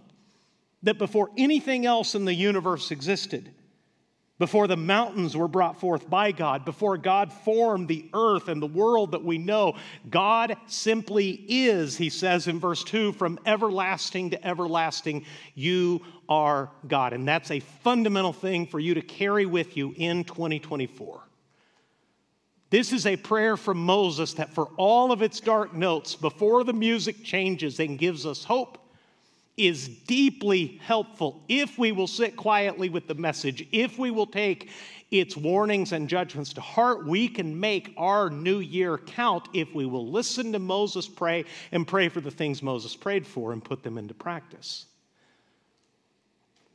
that 0.83 0.99
before 0.99 1.31
anything 1.39 1.87
else 1.87 2.15
in 2.15 2.27
the 2.27 2.35
universe 2.35 2.91
existed, 2.91 3.51
before 4.39 4.67
the 4.67 4.77
mountains 4.77 5.35
were 5.35 5.49
brought 5.49 5.81
forth 5.81 6.11
by 6.11 6.33
God, 6.33 6.67
before 6.67 6.99
God 6.99 7.33
formed 7.33 7.89
the 7.89 8.11
earth 8.13 8.49
and 8.49 8.61
the 8.61 8.67
world 8.67 9.13
that 9.13 9.25
we 9.25 9.39
know, 9.39 9.77
God 10.11 10.59
simply 10.67 11.31
is, 11.49 11.97
he 11.97 12.11
says 12.11 12.49
in 12.49 12.61
verse 12.61 12.85
2, 12.85 13.13
from 13.13 13.39
everlasting 13.47 14.29
to 14.31 14.47
everlasting, 14.47 15.25
you 15.55 16.03
are 16.29 16.71
God. 16.87 17.15
And 17.15 17.27
that's 17.27 17.51
a 17.51 17.61
fundamental 17.61 18.35
thing 18.35 18.67
for 18.67 18.79
you 18.79 18.93
to 18.93 19.01
carry 19.01 19.47
with 19.47 19.79
you 19.79 19.95
in 19.97 20.25
2024. 20.25 21.26
This 22.69 22.93
is 22.93 23.07
a 23.07 23.17
prayer 23.17 23.57
from 23.57 23.79
Moses 23.79 24.35
that, 24.35 24.53
for 24.53 24.67
all 24.77 25.13
of 25.13 25.23
its 25.23 25.41
dark 25.41 25.73
notes, 25.73 26.17
before 26.17 26.65
the 26.65 26.73
music 26.73 27.23
changes 27.23 27.79
and 27.79 27.99
gives 27.99 28.27
us 28.27 28.43
hope, 28.43 28.79
is 29.57 29.89
deeply 29.89 30.79
helpful 30.83 31.43
if 31.49 31.79
we 31.79 31.93
will 31.93 32.07
sit 32.07 32.37
quietly 32.37 32.89
with 32.89 33.07
the 33.07 33.15
message, 33.15 33.67
if 33.73 33.99
we 33.99 34.11
will 34.11 34.27
take 34.27 34.69
its 35.11 35.37
warnings 35.37 35.93
and 35.93 36.09
judgments 36.09 36.53
to 36.53 36.61
heart. 36.61 37.07
We 37.07 37.29
can 37.29 37.59
make 37.59 37.95
our 37.97 38.29
new 38.29 38.59
year 38.59 38.99
count 38.99 39.49
if 39.55 39.73
we 39.73 39.87
will 39.87 40.11
listen 40.11 40.53
to 40.53 40.59
Moses 40.59 41.07
pray 41.09 41.45
and 41.73 41.87
pray 41.87 42.09
for 42.09 42.21
the 42.21 42.31
things 42.31 42.63
Moses 42.63 42.97
prayed 42.97 43.27
for 43.27 43.53
and 43.53 43.65
put 43.65 43.83
them 43.83 43.97
into 43.97 44.15
practice. 44.15 44.87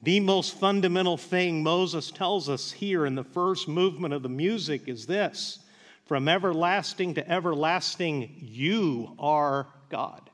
The 0.04 0.20
most 0.20 0.58
fundamental 0.60 1.18
thing 1.18 1.62
Moses 1.62 2.10
tells 2.10 2.50
us 2.50 2.72
here 2.72 3.06
in 3.06 3.14
the 3.14 3.24
first 3.24 3.68
movement 3.68 4.14
of 4.14 4.24
the 4.24 4.30
music 4.30 4.88
is 4.88 5.06
this 5.06 5.60
from 6.06 6.28
everlasting 6.28 7.16
to 7.16 7.30
everlasting, 7.30 8.36
you 8.40 9.16
are 9.20 9.68
God. 9.90 10.30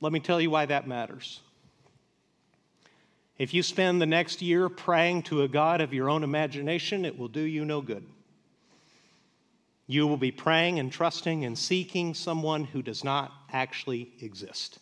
Let 0.00 0.12
me 0.12 0.20
tell 0.20 0.40
you 0.40 0.50
why 0.50 0.66
that 0.66 0.86
matters. 0.86 1.40
If 3.38 3.52
you 3.52 3.62
spend 3.62 4.00
the 4.00 4.06
next 4.06 4.42
year 4.42 4.68
praying 4.68 5.24
to 5.24 5.42
a 5.42 5.48
God 5.48 5.80
of 5.80 5.92
your 5.92 6.08
own 6.08 6.22
imagination, 6.22 7.04
it 7.04 7.18
will 7.18 7.28
do 7.28 7.40
you 7.40 7.64
no 7.64 7.80
good. 7.80 8.06
You 9.86 10.06
will 10.06 10.16
be 10.16 10.30
praying 10.30 10.78
and 10.78 10.90
trusting 10.90 11.44
and 11.44 11.58
seeking 11.58 12.14
someone 12.14 12.64
who 12.64 12.80
does 12.80 13.04
not 13.04 13.32
actually 13.52 14.12
exist. 14.20 14.78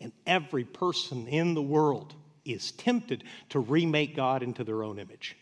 And 0.00 0.12
every 0.26 0.64
person 0.64 1.28
in 1.28 1.54
the 1.54 1.62
world 1.62 2.14
is 2.44 2.72
tempted 2.72 3.24
to 3.50 3.60
remake 3.60 4.16
God 4.16 4.42
into 4.42 4.64
their 4.64 4.82
own 4.82 4.98
image. 4.98 5.36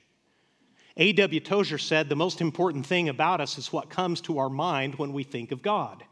A.W. 0.98 1.40
Tozer 1.40 1.78
said 1.78 2.08
the 2.08 2.16
most 2.16 2.40
important 2.40 2.84
thing 2.84 3.08
about 3.08 3.40
us 3.40 3.56
is 3.56 3.72
what 3.72 3.88
comes 3.88 4.20
to 4.22 4.38
our 4.38 4.50
mind 4.50 4.96
when 4.96 5.12
we 5.12 5.22
think 5.22 5.52
of 5.52 5.62
God. 5.62 6.02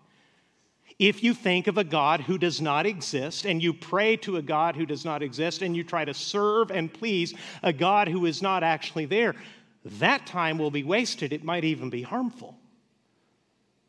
If 0.98 1.22
you 1.22 1.34
think 1.34 1.66
of 1.66 1.76
a 1.76 1.84
God 1.84 2.20
who 2.20 2.38
does 2.38 2.60
not 2.60 2.86
exist 2.86 3.44
and 3.44 3.62
you 3.62 3.74
pray 3.74 4.16
to 4.18 4.36
a 4.36 4.42
God 4.42 4.76
who 4.76 4.86
does 4.86 5.04
not 5.04 5.22
exist 5.22 5.60
and 5.60 5.76
you 5.76 5.84
try 5.84 6.04
to 6.04 6.14
serve 6.14 6.70
and 6.70 6.92
please 6.92 7.34
a 7.62 7.72
God 7.72 8.08
who 8.08 8.24
is 8.24 8.40
not 8.40 8.62
actually 8.62 9.04
there, 9.04 9.34
that 9.84 10.26
time 10.26 10.56
will 10.56 10.70
be 10.70 10.84
wasted. 10.84 11.32
It 11.32 11.44
might 11.44 11.64
even 11.64 11.90
be 11.90 12.02
harmful. 12.02 12.56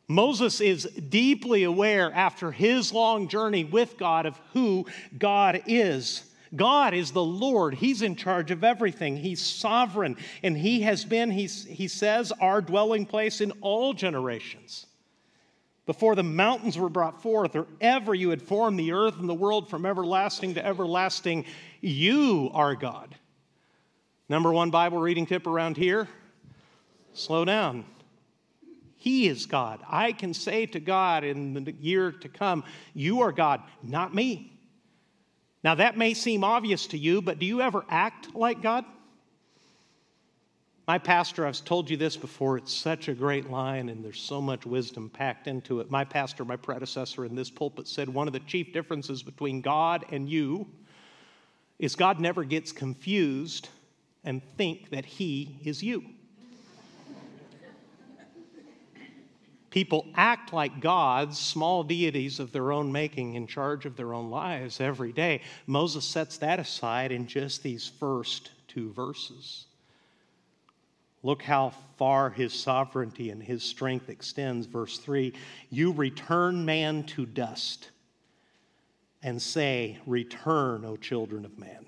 Moses 0.07 0.61
is 0.61 0.83
deeply 0.83 1.63
aware 1.63 2.11
after 2.13 2.51
his 2.51 2.91
long 2.91 3.27
journey 3.27 3.63
with 3.63 3.97
God 3.97 4.25
of 4.25 4.39
who 4.53 4.85
God 5.17 5.61
is. 5.67 6.23
God 6.57 6.93
is 6.93 7.11
the 7.11 7.23
Lord. 7.23 7.75
He's 7.75 8.01
in 8.01 8.15
charge 8.15 8.51
of 8.51 8.63
everything. 8.63 9.15
He's 9.15 9.41
sovereign. 9.41 10.17
And 10.43 10.57
He 10.57 10.81
has 10.81 11.05
been, 11.05 11.31
he's, 11.31 11.63
He 11.65 11.87
says, 11.87 12.33
our 12.41 12.61
dwelling 12.61 13.05
place 13.05 13.39
in 13.39 13.51
all 13.61 13.93
generations. 13.93 14.87
Before 15.85 16.15
the 16.15 16.23
mountains 16.23 16.77
were 16.77 16.89
brought 16.89 17.21
forth, 17.21 17.55
or 17.55 17.65
ever 17.79 18.13
you 18.13 18.31
had 18.31 18.41
formed 18.41 18.77
the 18.77 18.91
earth 18.91 19.17
and 19.19 19.29
the 19.29 19.33
world 19.33 19.69
from 19.69 19.85
everlasting 19.85 20.55
to 20.55 20.65
everlasting, 20.65 21.45
you 21.79 22.51
are 22.53 22.75
God. 22.75 23.15
Number 24.27 24.51
one 24.51 24.69
Bible 24.69 24.97
reading 24.97 25.25
tip 25.25 25.47
around 25.47 25.77
here 25.77 26.09
slow 27.13 27.45
down. 27.45 27.85
He 28.97 29.27
is 29.27 29.45
God. 29.45 29.79
I 29.87 30.11
can 30.11 30.33
say 30.33 30.65
to 30.65 30.79
God 30.79 31.23
in 31.23 31.53
the 31.53 31.71
year 31.71 32.11
to 32.11 32.27
come, 32.27 32.63
You 32.93 33.21
are 33.21 33.31
God, 33.31 33.61
not 33.81 34.13
me. 34.13 34.56
Now, 35.63 35.75
that 35.75 35.97
may 35.97 36.13
seem 36.13 36.43
obvious 36.43 36.87
to 36.87 36.97
you, 36.97 37.21
but 37.21 37.39
do 37.39 37.45
you 37.45 37.61
ever 37.61 37.83
act 37.89 38.35
like 38.35 38.61
God? 38.61 38.85
My 40.87 40.97
pastor, 40.97 41.45
I've 41.45 41.65
told 41.65 41.89
you 41.89 41.97
this 41.97 42.15
before, 42.15 42.57
it's 42.57 42.73
such 42.73 43.09
a 43.09 43.13
great 43.13 43.51
line 43.51 43.89
and 43.89 44.05
there's 44.05 44.21
so 44.21 44.39
much 44.39 44.65
wisdom 44.65 45.09
packed 45.09 45.47
into 45.47 45.81
it. 45.81 45.91
My 45.91 46.05
pastor, 46.05 46.45
my 46.45 46.55
predecessor 46.55 47.25
in 47.25 47.35
this 47.35 47.49
pulpit, 47.49 47.89
said 47.89 48.07
one 48.07 48.27
of 48.27 48.33
the 48.33 48.39
chief 48.39 48.71
differences 48.71 49.21
between 49.21 49.59
God 49.59 50.05
and 50.11 50.29
you 50.29 50.65
is 51.77 51.95
God 51.95 52.21
never 52.21 52.45
gets 52.45 52.71
confused 52.71 53.67
and 54.23 54.41
think 54.55 54.91
that 54.91 55.05
he 55.05 55.59
is 55.63 55.83
you. 55.83 56.05
People 59.77 60.07
act 60.15 60.53
like 60.53 60.79
gods, 60.79 61.37
small 61.37 61.83
deities 61.83 62.39
of 62.39 62.51
their 62.51 62.71
own 62.71 62.91
making, 62.91 63.35
in 63.35 63.45
charge 63.45 63.85
of 63.85 63.95
their 63.95 64.11
own 64.11 64.31
lives 64.31 64.81
every 64.81 65.11
day. 65.11 65.39
Moses 65.67 66.03
sets 66.03 66.39
that 66.39 66.59
aside 66.59 67.11
in 67.11 67.27
just 67.27 67.61
these 67.61 67.87
first 67.87 68.49
two 68.67 68.91
verses. 68.93 69.67
Look 71.21 71.43
how 71.43 71.73
far 71.95 72.31
his 72.31 72.53
sovereignty 72.53 73.29
and 73.29 73.43
his 73.43 73.61
strength 73.61 74.09
extends. 74.09 74.65
Verse 74.65 74.97
3 74.97 75.31
You 75.69 75.91
return 75.91 76.65
man 76.65 77.03
to 77.03 77.27
dust 77.27 77.91
and 79.21 79.39
say, 79.39 79.99
Return, 80.07 80.85
O 80.85 80.95
children 80.97 81.45
of 81.45 81.59
man. 81.59 81.85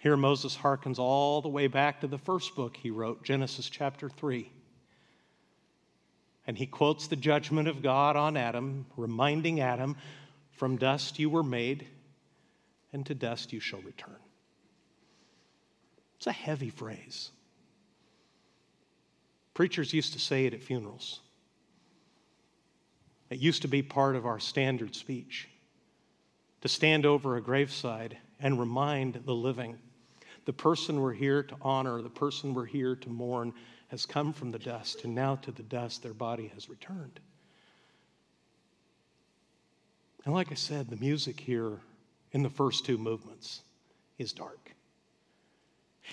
Here, 0.00 0.16
Moses 0.16 0.56
harkens 0.56 0.98
all 0.98 1.40
the 1.40 1.48
way 1.48 1.68
back 1.68 2.00
to 2.00 2.08
the 2.08 2.18
first 2.18 2.56
book 2.56 2.76
he 2.76 2.90
wrote, 2.90 3.22
Genesis 3.22 3.70
chapter 3.70 4.08
3. 4.08 4.50
And 6.46 6.58
he 6.58 6.66
quotes 6.66 7.06
the 7.06 7.16
judgment 7.16 7.68
of 7.68 7.82
God 7.82 8.16
on 8.16 8.36
Adam, 8.36 8.86
reminding 8.96 9.60
Adam, 9.60 9.96
From 10.52 10.76
dust 10.76 11.18
you 11.18 11.30
were 11.30 11.42
made, 11.42 11.86
and 12.92 13.04
to 13.06 13.14
dust 13.14 13.52
you 13.52 13.60
shall 13.60 13.80
return. 13.80 14.16
It's 16.16 16.26
a 16.26 16.32
heavy 16.32 16.70
phrase. 16.70 17.30
Preachers 19.54 19.92
used 19.94 20.12
to 20.14 20.18
say 20.18 20.46
it 20.46 20.54
at 20.54 20.62
funerals. 20.62 21.20
It 23.30 23.38
used 23.38 23.62
to 23.62 23.68
be 23.68 23.82
part 23.82 24.16
of 24.16 24.26
our 24.26 24.38
standard 24.38 24.94
speech 24.94 25.48
to 26.60 26.68
stand 26.68 27.06
over 27.06 27.36
a 27.36 27.42
graveside 27.42 28.18
and 28.40 28.58
remind 28.58 29.22
the 29.24 29.34
living 29.34 29.78
the 30.44 30.52
person 30.52 31.00
we're 31.00 31.12
here 31.12 31.42
to 31.42 31.56
honor, 31.62 32.02
the 32.02 32.10
person 32.10 32.52
we're 32.52 32.66
here 32.66 32.96
to 32.96 33.08
mourn, 33.08 33.54
has 33.88 34.06
come 34.06 34.32
from 34.32 34.50
the 34.50 34.58
dust, 34.58 35.04
and 35.04 35.14
now 35.14 35.36
to 35.36 35.52
the 35.52 35.62
dust 35.62 36.02
their 36.02 36.14
body 36.14 36.50
has 36.54 36.68
returned. 36.68 37.20
And 40.24 40.34
like 40.34 40.50
I 40.50 40.54
said, 40.54 40.88
the 40.88 40.96
music 40.96 41.38
here 41.38 41.80
in 42.32 42.42
the 42.42 42.50
first 42.50 42.84
two 42.86 42.98
movements 42.98 43.62
is 44.18 44.32
dark. 44.32 44.74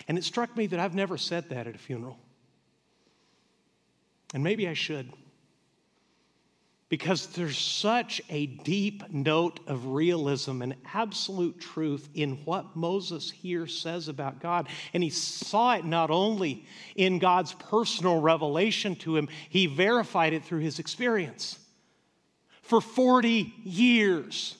And 0.08 0.18
it 0.18 0.24
struck 0.24 0.56
me 0.56 0.68
that 0.68 0.80
I've 0.80 0.96
never 0.96 1.18
said 1.18 1.50
that 1.50 1.68
at 1.68 1.75
a 1.75 1.80
funeral. 1.80 2.20
And 4.34 4.44
maybe 4.44 4.68
I 4.68 4.74
should 4.74 5.12
because 6.92 7.28
there's 7.28 7.58
such 7.58 8.22
a 8.30 8.48
deep 8.48 9.10
note 9.14 9.62
of 9.66 9.88
realism 9.88 10.62
and 10.62 10.76
absolute 10.94 11.58
truth 11.58 12.10
in 12.14 12.34
what 12.44 12.76
Moses 12.76 13.32
here 13.32 13.66
says 13.66 14.10
about 14.10 14.42
God. 14.42 14.68
And 14.94 15.02
he 15.02 15.10
saw 15.10 15.76
it 15.76 15.86
not 15.86 16.12
only 16.12 16.66
in 16.98 17.18
God's 17.18 17.54
personal 17.54 18.20
revelation 18.20 18.98
to 18.98 19.16
him, 19.16 19.30
he 19.48 19.68
verified 19.68 20.34
it 20.34 20.44
through 20.44 20.60
his 20.60 20.80
experience. 20.80 21.58
For 22.62 22.82
40 22.82 23.54
years, 23.64 24.58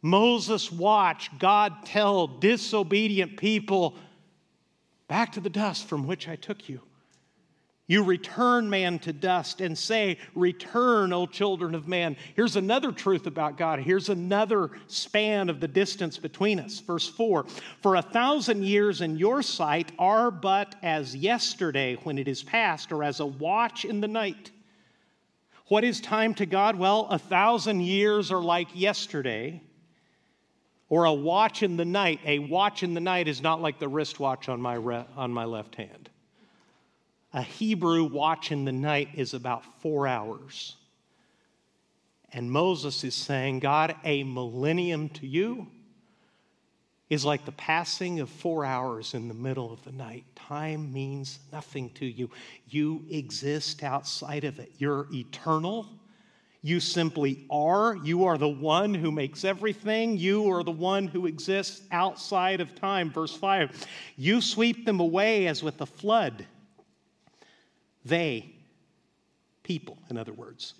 Moses 0.00 0.72
watched 0.72 1.38
God 1.38 1.84
tell 1.84 2.26
disobedient 2.26 3.36
people, 3.36 3.96
Back 5.08 5.32
to 5.32 5.40
the 5.40 5.50
dust 5.50 5.86
from 5.88 6.06
which 6.06 6.26
I 6.26 6.36
took 6.36 6.70
you. 6.70 6.80
You 7.88 8.04
return 8.04 8.70
man 8.70 9.00
to 9.00 9.12
dust 9.12 9.60
and 9.60 9.76
say, 9.76 10.18
Return, 10.34 11.12
O 11.12 11.26
children 11.26 11.74
of 11.74 11.88
man. 11.88 12.16
Here's 12.36 12.54
another 12.54 12.92
truth 12.92 13.26
about 13.26 13.58
God. 13.58 13.80
Here's 13.80 14.08
another 14.08 14.70
span 14.86 15.50
of 15.50 15.58
the 15.58 15.66
distance 15.66 16.16
between 16.16 16.60
us. 16.60 16.78
Verse 16.78 17.08
4 17.08 17.44
For 17.80 17.96
a 17.96 18.02
thousand 18.02 18.62
years 18.62 19.00
in 19.00 19.18
your 19.18 19.42
sight 19.42 19.90
are 19.98 20.30
but 20.30 20.76
as 20.82 21.16
yesterday 21.16 21.96
when 22.04 22.18
it 22.18 22.28
is 22.28 22.44
past, 22.44 22.92
or 22.92 23.02
as 23.02 23.18
a 23.18 23.26
watch 23.26 23.84
in 23.84 24.00
the 24.00 24.08
night. 24.08 24.52
What 25.66 25.82
is 25.82 26.00
time 26.00 26.34
to 26.34 26.46
God? 26.46 26.76
Well, 26.76 27.08
a 27.10 27.18
thousand 27.18 27.80
years 27.80 28.30
are 28.30 28.42
like 28.42 28.68
yesterday, 28.74 29.60
or 30.88 31.06
a 31.06 31.12
watch 31.12 31.64
in 31.64 31.76
the 31.76 31.84
night. 31.84 32.20
A 32.24 32.38
watch 32.38 32.84
in 32.84 32.94
the 32.94 33.00
night 33.00 33.26
is 33.26 33.42
not 33.42 33.60
like 33.60 33.80
the 33.80 33.88
wristwatch 33.88 34.48
on 34.48 34.62
my, 34.62 34.74
re- 34.74 35.06
on 35.16 35.32
my 35.32 35.46
left 35.46 35.74
hand 35.74 36.01
a 37.32 37.42
Hebrew 37.42 38.04
watch 38.04 38.52
in 38.52 38.64
the 38.64 38.72
night 38.72 39.08
is 39.14 39.34
about 39.34 39.64
four 39.80 40.06
hours. 40.06 40.76
And 42.32 42.50
Moses 42.50 43.04
is 43.04 43.14
saying, 43.14 43.60
God, 43.60 43.94
a 44.04 44.22
millennium 44.22 45.08
to 45.10 45.26
you 45.26 45.66
is 47.10 47.26
like 47.26 47.44
the 47.44 47.52
passing 47.52 48.20
of 48.20 48.30
four 48.30 48.64
hours 48.64 49.12
in 49.12 49.28
the 49.28 49.34
middle 49.34 49.70
of 49.70 49.84
the 49.84 49.92
night. 49.92 50.24
Time 50.34 50.90
means 50.92 51.40
nothing 51.52 51.90
to 51.90 52.06
you. 52.06 52.30
You 52.68 53.04
exist 53.10 53.82
outside 53.82 54.44
of 54.44 54.58
it. 54.58 54.72
You're 54.78 55.06
eternal. 55.12 55.86
You 56.62 56.80
simply 56.80 57.44
are. 57.50 57.96
You 57.96 58.24
are 58.24 58.38
the 58.38 58.48
one 58.48 58.94
who 58.94 59.10
makes 59.10 59.44
everything. 59.44 60.16
You 60.16 60.50
are 60.52 60.62
the 60.62 60.70
one 60.70 61.06
who 61.06 61.26
exists 61.26 61.82
outside 61.90 62.62
of 62.62 62.74
time. 62.74 63.10
Verse 63.10 63.36
5 63.36 63.86
You 64.16 64.40
sweep 64.40 64.86
them 64.86 65.00
away 65.00 65.48
as 65.48 65.62
with 65.62 65.80
a 65.82 65.86
flood. 65.86 66.46
They, 68.04 68.54
people, 69.62 69.98
in 70.10 70.16
other 70.16 70.32
words, 70.32 70.74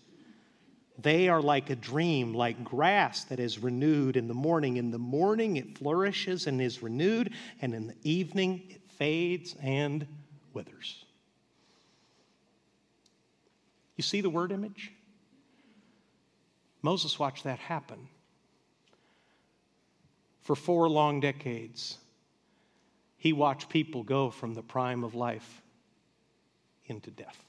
they 0.98 1.28
are 1.28 1.40
like 1.40 1.70
a 1.70 1.76
dream, 1.76 2.34
like 2.34 2.62
grass 2.64 3.24
that 3.24 3.40
is 3.40 3.58
renewed 3.58 4.16
in 4.16 4.28
the 4.28 4.34
morning. 4.34 4.76
In 4.76 4.90
the 4.90 4.98
morning 4.98 5.56
it 5.56 5.78
flourishes 5.78 6.46
and 6.46 6.60
is 6.60 6.82
renewed, 6.82 7.32
and 7.60 7.74
in 7.74 7.86
the 7.86 7.96
evening 8.02 8.62
it 8.68 8.82
fades 8.98 9.56
and 9.62 10.06
withers. 10.52 11.04
You 13.96 14.02
see 14.02 14.20
the 14.20 14.30
word 14.30 14.52
image? 14.52 14.92
Moses 16.82 17.18
watched 17.18 17.44
that 17.44 17.58
happen. 17.58 18.08
For 20.42 20.56
four 20.56 20.88
long 20.88 21.20
decades, 21.20 21.98
he 23.16 23.32
watched 23.32 23.68
people 23.68 24.02
go 24.02 24.30
from 24.30 24.54
the 24.54 24.62
prime 24.62 25.04
of 25.04 25.14
life 25.14 25.61
into 26.92 27.10
death. 27.10 27.44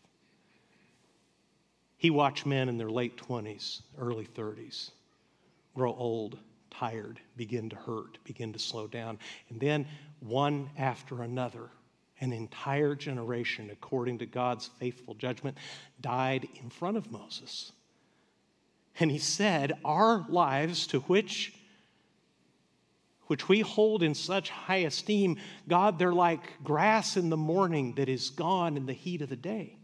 He 1.97 2.10
watched 2.10 2.45
men 2.45 2.67
in 2.67 2.77
their 2.77 2.89
late 2.89 3.17
20s, 3.17 3.82
early 3.97 4.25
30s 4.25 4.89
grow 5.75 5.93
old, 5.93 6.38
tired, 6.69 7.19
begin 7.36 7.69
to 7.69 7.75
hurt, 7.75 8.17
begin 8.23 8.53
to 8.53 8.60
slow 8.60 8.88
down. 8.88 9.17
And 9.49 9.60
then, 9.60 9.88
one 10.19 10.69
after 10.77 11.23
another, 11.23 11.69
an 12.21 12.32
entire 12.32 12.95
generation, 12.95 13.69
according 13.71 14.19
to 14.19 14.25
God's 14.25 14.67
faithful 14.79 15.15
judgment, 15.15 15.58
died 15.99 16.47
in 16.62 16.69
front 16.69 16.97
of 16.97 17.12
Moses. 17.12 17.71
And 18.99 19.12
he 19.12 19.19
said, 19.19 19.73
Our 19.84 20.25
lives, 20.29 20.88
to 20.88 20.99
which 21.01 21.53
which 23.27 23.47
we 23.47 23.62
hold 23.62 24.03
in 24.03 24.13
such 24.13 24.49
high 24.49 24.77
esteem, 24.77 25.38
God, 25.67 25.97
they're 25.97 26.13
like 26.13 26.63
grass 26.63 27.17
in 27.17 27.29
the 27.29 27.38
morning 27.38 27.95
that 27.95 28.09
is 28.09 28.29
gone 28.29 28.77
in 28.77 28.86
the 28.86 28.93
heat 28.93 29.21
of 29.21 29.29
the 29.29 29.36
day. 29.36 29.77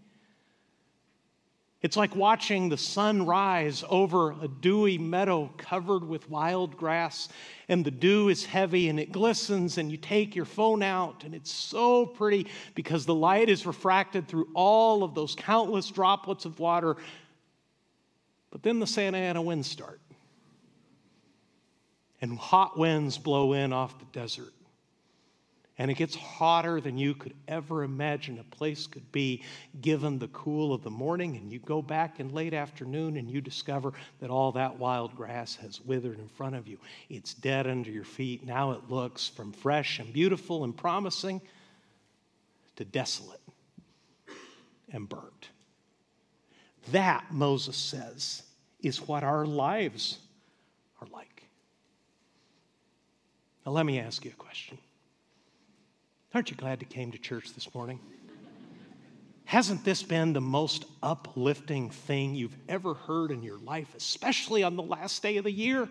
It's 1.82 1.96
like 1.96 2.14
watching 2.14 2.68
the 2.68 2.78
sun 2.78 3.26
rise 3.26 3.86
over 3.90 4.32
a 4.32 4.50
dewy 4.50 4.98
meadow 4.98 5.50
covered 5.58 6.04
with 6.04 6.30
wild 6.30 6.76
grass, 6.76 7.30
and 7.70 7.86
the 7.86 7.92
dew 7.92 8.28
is 8.28 8.46
heavy 8.46 8.90
and 8.90 9.00
it 9.00 9.14
glistens, 9.14 9.78
and 9.78 9.90
you 9.90 9.96
take 9.96 10.36
your 10.36 10.44
phone 10.44 10.84
out, 10.84 11.24
and 11.24 11.34
it's 11.34 11.52
so 11.52 12.06
pretty 12.06 12.48
because 12.76 13.06
the 13.06 13.16
light 13.16 13.48
is 13.48 13.66
refracted 13.66 14.28
through 14.28 14.50
all 14.54 15.04
of 15.04 15.16
those 15.16 15.36
countless 15.36 15.90
droplets 15.90 16.44
of 16.44 16.60
water. 16.60 16.98
But 18.52 18.62
then 18.62 18.80
the 18.80 18.88
Santa 18.88 19.18
Ana 19.18 19.42
winds 19.42 19.70
start 19.70 20.02
and 22.22 22.38
hot 22.38 22.78
winds 22.78 23.18
blow 23.18 23.54
in 23.54 23.74
off 23.74 23.98
the 24.00 24.06
desert. 24.20 24.54
And 25.78 25.90
it 25.90 25.94
gets 25.94 26.14
hotter 26.14 26.82
than 26.82 26.98
you 26.98 27.16
could 27.16 27.34
ever 27.48 27.84
imagine 27.84 28.38
a 28.38 28.44
place 28.56 28.86
could 28.86 29.10
be 29.14 29.44
given 29.80 30.20
the 30.20 30.28
cool 30.28 30.74
of 30.74 30.84
the 30.84 30.90
morning. 30.90 31.38
And 31.38 31.54
you 31.54 31.60
go 31.60 31.82
back 31.82 32.20
in 32.20 32.34
late 32.34 32.54
afternoon 32.54 33.16
and 33.16 33.32
you 33.32 33.40
discover 33.40 33.94
that 34.20 34.30
all 34.30 34.52
that 34.52 34.78
wild 34.78 35.16
grass 35.16 35.56
has 35.56 35.80
withered 35.80 36.20
in 36.20 36.28
front 36.28 36.56
of 36.56 36.68
you. 36.68 36.80
It's 37.10 37.34
dead 37.34 37.66
under 37.66 37.90
your 37.90 38.04
feet. 38.04 38.46
Now 38.46 38.72
it 38.72 38.90
looks 38.90 39.30
from 39.30 39.54
fresh 39.54 40.00
and 40.00 40.12
beautiful 40.12 40.66
and 40.66 40.76
promising 40.76 41.40
to 42.76 42.84
desolate 42.84 43.40
and 44.92 45.08
burnt. 45.08 45.50
That, 46.92 47.26
Moses 47.32 47.78
says, 47.78 48.44
is 48.82 49.08
what 49.08 49.24
our 49.24 49.46
lives 49.46 50.20
are 51.02 51.08
like. 51.14 51.29
Now, 53.70 53.76
let 53.76 53.86
me 53.86 54.00
ask 54.00 54.26
you 54.26 54.32
a 54.32 54.34
question. 54.34 54.80
Aren't 56.34 56.50
you 56.50 56.58
glad 56.58 56.82
you 56.82 56.88
came 56.88 57.12
to 57.12 57.20
church 57.20 57.54
this 57.54 57.72
morning? 57.76 58.00
Hasn't 59.46 59.86
this 59.86 60.02
been 60.02 60.34
the 60.34 60.42
most 60.42 60.86
uplifting 61.04 61.92
thing 61.92 62.34
you've 62.34 62.56
ever 62.68 62.96
heard 62.96 63.30
in 63.30 63.44
your 63.44 63.60
life, 63.60 63.94
especially 63.96 64.64
on 64.64 64.76
the 64.76 64.82
last 64.82 65.22
day 65.22 65.38
of 65.38 65.44
the 65.44 65.52
year? 65.52 65.88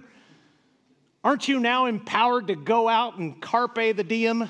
Aren't 1.23 1.47
you 1.47 1.61
now 1.61 1.87
empowered 1.87 2.49
to 2.49 2.57
go 2.57 2.89
out 2.89 3.19
and 3.19 3.41
carpe 3.41 3.77
the 3.95 4.03
diem? 4.03 4.49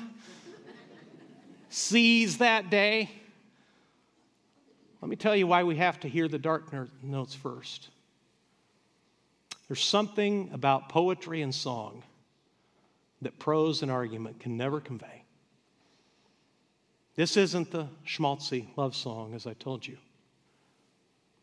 Seize 1.69 2.39
that 2.39 2.71
day? 2.71 3.11
Let 5.03 5.09
me 5.09 5.15
tell 5.15 5.35
you 5.35 5.45
why 5.45 5.65
we 5.65 5.75
have 5.75 5.99
to 5.99 6.09
hear 6.09 6.27
the 6.27 6.39
dark 6.39 6.73
notes 7.03 7.35
first. 7.35 7.89
There's 9.67 9.83
something 9.83 10.49
about 10.51 10.89
poetry 10.89 11.43
and 11.43 11.53
song 11.53 12.01
that 13.21 13.39
prose 13.39 13.81
and 13.81 13.91
argument 13.91 14.39
can 14.39 14.57
never 14.57 14.79
convey. 14.79 15.23
This 17.15 17.35
isn't 17.35 17.71
the 17.71 17.87
schmaltzy 18.07 18.67
love 18.77 18.95
song, 18.95 19.33
as 19.33 19.45
I 19.45 19.53
told 19.53 19.85
you. 19.85 19.97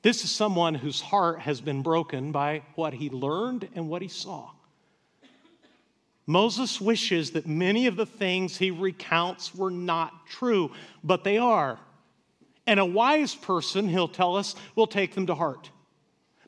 This 0.03 0.25
is 0.25 0.31
someone 0.31 0.75
whose 0.75 1.01
heart 1.01 1.41
has 1.41 1.61
been 1.61 1.83
broken 1.83 2.33
by 2.33 2.63
what 2.77 2.95
he 2.95 3.11
learned 3.11 3.69
and 3.75 3.89
what 3.89 4.03
he 4.03 4.09
saw. 4.09 4.51
Moses 6.27 6.81
wishes 6.81 7.33
that 7.33 7.47
many 7.47 7.87
of 7.87 7.97
the 7.97 8.07
things 8.07 8.57
he 8.57 8.71
recounts 8.71 9.55
were 9.55 9.71
not 9.71 10.27
true, 10.27 10.73
but 11.05 11.25
they 11.25 11.39
are. 11.39 11.79
And 12.67 12.81
a 12.81 12.85
wise 12.85 13.35
person, 13.35 13.89
he'll 13.89 14.09
tell 14.09 14.37
us, 14.37 14.55
will 14.75 14.89
take 14.89 15.15
them 15.15 15.27
to 15.27 15.35
heart. 15.35 15.71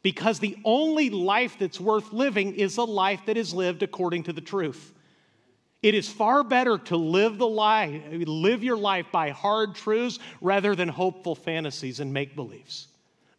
Because 0.03 0.39
the 0.39 0.57
only 0.65 1.11
life 1.11 1.57
that's 1.59 1.81
worth 1.81 2.13
living 2.13 2.55
is 2.55 2.77
a 2.77 2.83
life 2.83 3.21
that 3.27 3.37
is 3.37 3.55
lived 3.55 3.83
according 3.83 4.25
to 4.25 4.33
the 4.33 4.41
truth. 4.41 4.95
It 5.83 5.95
is 5.95 6.09
far 6.09 6.43
better 6.43 6.77
to 6.77 6.97
live 6.97 7.39
the 7.39 7.47
life, 7.47 8.03
live 8.11 8.65
your 8.65 8.77
life 8.77 9.07
by 9.13 9.31
hard 9.31 9.77
truths 9.77 10.19
rather 10.41 10.75
than 10.75 10.89
hopeful 10.89 11.37
fantasies 11.37 12.01
and 12.01 12.13
make 12.13 12.35
believes. 12.35 12.89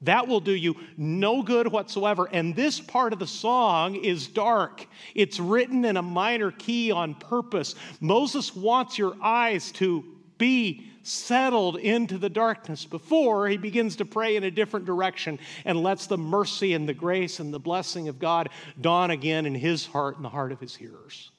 That 0.03 0.29
will 0.29 0.39
do 0.39 0.53
you 0.53 0.77
no 0.95 1.43
good 1.43 1.67
whatsoever. 1.67 2.29
And 2.31 2.55
this 2.55 2.79
part 2.79 3.11
of 3.11 3.19
the 3.19 3.27
song 3.27 3.95
is 3.95 4.27
dark. 4.27 4.87
It's 5.13 5.39
written 5.39 5.83
in 5.83 5.97
a 5.97 6.01
minor 6.01 6.51
key 6.51 6.91
on 6.91 7.15
purpose. 7.15 7.75
Moses 7.99 8.55
wants 8.55 8.97
your 8.97 9.17
eyes 9.21 9.73
to 9.73 10.05
be 10.37 10.85
settled 11.03 11.75
into 11.77 12.17
the 12.17 12.29
darkness 12.29 12.85
before 12.85 13.49
he 13.49 13.57
begins 13.57 13.97
to 13.97 14.05
pray 14.05 14.37
in 14.37 14.45
a 14.45 14.51
different 14.51 14.85
direction 14.85 15.39
and 15.65 15.83
lets 15.83 16.07
the 16.07 16.17
mercy 16.17 16.73
and 16.73 16.87
the 16.87 16.93
grace 16.93 17.41
and 17.41 17.53
the 17.53 17.59
blessing 17.59 18.07
of 18.07 18.19
God 18.19 18.49
dawn 18.79 19.11
again 19.11 19.45
in 19.45 19.55
his 19.55 19.85
heart 19.85 20.15
and 20.15 20.23
the 20.23 20.29
heart 20.29 20.53
of 20.53 20.61
his 20.61 20.75
hearers. 20.75 21.31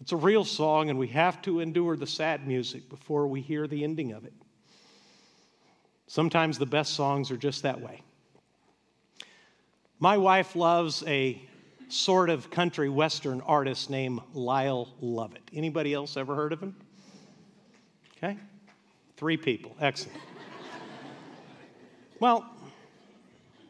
It's 0.00 0.12
a 0.12 0.16
real 0.16 0.44
song, 0.44 0.90
and 0.90 0.98
we 0.98 1.08
have 1.08 1.40
to 1.42 1.60
endure 1.60 1.96
the 1.96 2.06
sad 2.06 2.46
music 2.46 2.88
before 2.88 3.26
we 3.26 3.40
hear 3.40 3.66
the 3.66 3.82
ending 3.82 4.12
of 4.12 4.24
it. 4.24 4.34
Sometimes 6.06 6.58
the 6.58 6.66
best 6.66 6.94
songs 6.94 7.30
are 7.30 7.36
just 7.36 7.62
that 7.62 7.80
way. 7.80 8.02
My 9.98 10.18
wife 10.18 10.54
loves 10.54 11.02
a 11.06 11.40
sort 11.88 12.30
of 12.30 12.50
country 12.50 12.88
western 12.88 13.40
artist 13.40 13.90
named 13.90 14.20
Lyle 14.34 14.94
Lovett. 15.00 15.42
Anybody 15.52 15.94
else 15.94 16.16
ever 16.16 16.34
heard 16.34 16.52
of 16.52 16.60
him? 16.60 16.76
Okay? 18.16 18.36
Three 19.16 19.36
people. 19.36 19.74
Excellent. 19.80 20.18
well, 22.20 22.44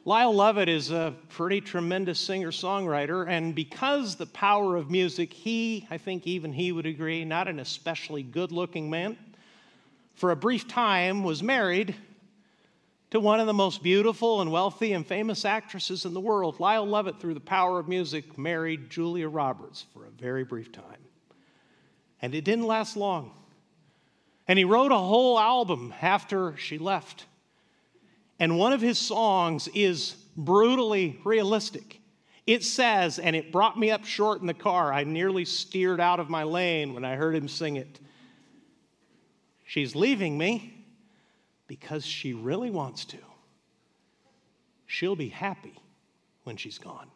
Lyle 0.06 0.32
Lovett 0.32 0.68
is 0.68 0.92
a 0.92 1.16
pretty 1.30 1.60
tremendous 1.60 2.20
singer 2.20 2.52
songwriter, 2.52 3.28
and 3.28 3.56
because 3.56 4.14
the 4.14 4.26
power 4.26 4.76
of 4.76 4.88
music, 4.88 5.32
he, 5.32 5.84
I 5.90 5.98
think 5.98 6.28
even 6.28 6.52
he 6.52 6.70
would 6.70 6.86
agree, 6.86 7.24
not 7.24 7.48
an 7.48 7.58
especially 7.58 8.22
good 8.22 8.52
looking 8.52 8.88
man, 8.88 9.18
for 10.14 10.30
a 10.30 10.36
brief 10.36 10.68
time 10.68 11.24
was 11.24 11.42
married 11.42 11.96
to 13.10 13.18
one 13.18 13.40
of 13.40 13.48
the 13.48 13.52
most 13.52 13.82
beautiful 13.82 14.42
and 14.42 14.52
wealthy 14.52 14.92
and 14.92 15.04
famous 15.04 15.44
actresses 15.44 16.04
in 16.04 16.14
the 16.14 16.20
world. 16.20 16.60
Lyle 16.60 16.86
Lovett, 16.86 17.18
through 17.18 17.34
the 17.34 17.40
power 17.40 17.80
of 17.80 17.88
music, 17.88 18.38
married 18.38 18.88
Julia 18.88 19.28
Roberts 19.28 19.86
for 19.92 20.04
a 20.04 20.10
very 20.10 20.44
brief 20.44 20.70
time. 20.70 20.84
And 22.22 22.32
it 22.32 22.44
didn't 22.44 22.68
last 22.68 22.96
long. 22.96 23.32
And 24.46 24.56
he 24.56 24.64
wrote 24.64 24.92
a 24.92 24.98
whole 24.98 25.36
album 25.36 25.92
after 26.00 26.56
she 26.58 26.78
left. 26.78 27.24
And 28.38 28.58
one 28.58 28.72
of 28.72 28.80
his 28.80 28.98
songs 28.98 29.68
is 29.74 30.14
brutally 30.36 31.18
realistic. 31.24 32.00
It 32.46 32.62
says, 32.62 33.18
and 33.18 33.34
it 33.34 33.50
brought 33.50 33.78
me 33.78 33.90
up 33.90 34.04
short 34.04 34.40
in 34.40 34.46
the 34.46 34.54
car. 34.54 34.92
I 34.92 35.04
nearly 35.04 35.44
steered 35.44 36.00
out 36.00 36.20
of 36.20 36.28
my 36.28 36.44
lane 36.44 36.94
when 36.94 37.04
I 37.04 37.16
heard 37.16 37.34
him 37.34 37.48
sing 37.48 37.76
it. 37.76 37.98
She's 39.64 39.96
leaving 39.96 40.38
me 40.38 40.84
because 41.66 42.06
she 42.06 42.34
really 42.34 42.70
wants 42.70 43.04
to. 43.06 43.18
She'll 44.86 45.16
be 45.16 45.28
happy 45.28 45.74
when 46.44 46.56
she's 46.56 46.78
gone. 46.78 47.08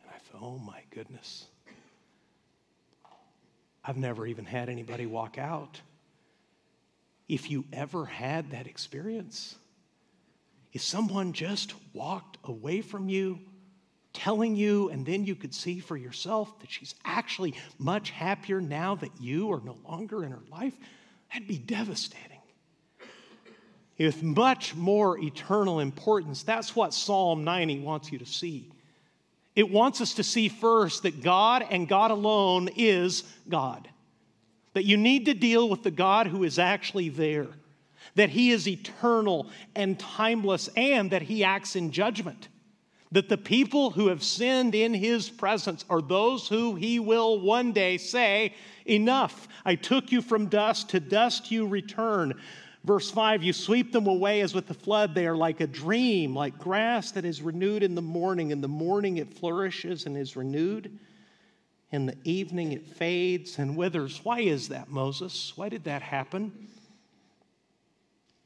And 0.00 0.10
I 0.14 0.18
thought, 0.18 0.42
oh 0.42 0.58
my 0.58 0.82
goodness. 0.90 1.46
I've 3.84 3.96
never 3.96 4.26
even 4.26 4.44
had 4.44 4.68
anybody 4.68 5.06
walk 5.06 5.38
out 5.38 5.80
if 7.28 7.50
you 7.50 7.64
ever 7.72 8.04
had 8.04 8.50
that 8.52 8.66
experience, 8.66 9.56
if 10.72 10.82
someone 10.82 11.32
just 11.32 11.74
walked 11.92 12.38
away 12.44 12.80
from 12.80 13.08
you, 13.08 13.40
telling 14.12 14.56
you, 14.56 14.88
and 14.90 15.04
then 15.04 15.24
you 15.24 15.34
could 15.34 15.54
see 15.54 15.80
for 15.80 15.96
yourself 15.96 16.58
that 16.60 16.70
she's 16.70 16.94
actually 17.04 17.54
much 17.78 18.10
happier 18.10 18.60
now 18.60 18.94
that 18.94 19.10
you 19.20 19.52
are 19.52 19.60
no 19.60 19.76
longer 19.88 20.24
in 20.24 20.30
her 20.30 20.42
life, 20.50 20.74
that'd 21.32 21.48
be 21.48 21.58
devastating. 21.58 22.22
With 23.98 24.22
much 24.22 24.74
more 24.74 25.18
eternal 25.18 25.80
importance, 25.80 26.42
that's 26.42 26.76
what 26.76 26.92
Psalm 26.92 27.44
90 27.44 27.80
wants 27.80 28.12
you 28.12 28.18
to 28.18 28.26
see. 28.26 28.70
It 29.54 29.70
wants 29.70 30.02
us 30.02 30.14
to 30.14 30.22
see 30.22 30.48
first 30.48 31.02
that 31.04 31.22
God 31.22 31.64
and 31.70 31.88
God 31.88 32.10
alone 32.10 32.68
is 32.76 33.24
God 33.48 33.88
that 34.76 34.84
you 34.84 34.98
need 34.98 35.24
to 35.24 35.32
deal 35.32 35.70
with 35.70 35.82
the 35.82 35.90
God 35.90 36.26
who 36.26 36.44
is 36.44 36.58
actually 36.58 37.08
there, 37.08 37.46
that 38.14 38.28
He 38.28 38.50
is 38.50 38.68
eternal 38.68 39.46
and 39.74 39.98
timeless, 39.98 40.68
and 40.76 41.10
that 41.12 41.22
He 41.22 41.42
acts 41.42 41.76
in 41.76 41.90
judgment. 41.90 42.48
That 43.10 43.30
the 43.30 43.38
people 43.38 43.92
who 43.92 44.08
have 44.08 44.22
sinned 44.22 44.74
in 44.74 44.92
His 44.92 45.30
presence 45.30 45.86
are 45.88 46.02
those 46.02 46.46
who 46.46 46.74
He 46.74 46.98
will 46.98 47.40
one 47.40 47.72
day 47.72 47.96
say, 47.96 48.52
Enough, 48.84 49.48
I 49.64 49.76
took 49.76 50.12
you 50.12 50.20
from 50.20 50.44
dust, 50.44 50.90
to 50.90 51.00
dust 51.00 51.50
you 51.50 51.66
return. 51.66 52.34
Verse 52.84 53.10
5 53.10 53.42
You 53.42 53.54
sweep 53.54 53.92
them 53.92 54.06
away 54.06 54.42
as 54.42 54.52
with 54.52 54.66
the 54.66 54.74
flood. 54.74 55.14
They 55.14 55.26
are 55.26 55.38
like 55.38 55.62
a 55.62 55.66
dream, 55.66 56.36
like 56.36 56.58
grass 56.58 57.12
that 57.12 57.24
is 57.24 57.40
renewed 57.40 57.82
in 57.82 57.94
the 57.94 58.02
morning. 58.02 58.50
In 58.50 58.60
the 58.60 58.68
morning 58.68 59.16
it 59.16 59.32
flourishes 59.32 60.04
and 60.04 60.18
is 60.18 60.36
renewed. 60.36 60.98
In 61.92 62.06
the 62.06 62.16
evening 62.24 62.72
it 62.72 62.86
fades 62.86 63.58
and 63.58 63.76
withers. 63.76 64.20
Why 64.24 64.40
is 64.40 64.68
that, 64.68 64.88
Moses? 64.88 65.52
Why 65.56 65.68
did 65.68 65.84
that 65.84 66.02
happen? 66.02 66.68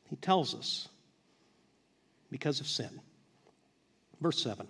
He 0.08 0.16
tells 0.16 0.54
us 0.54 0.88
because 2.30 2.60
of 2.60 2.66
sin. 2.66 3.00
Verse 4.20 4.42
7 4.42 4.66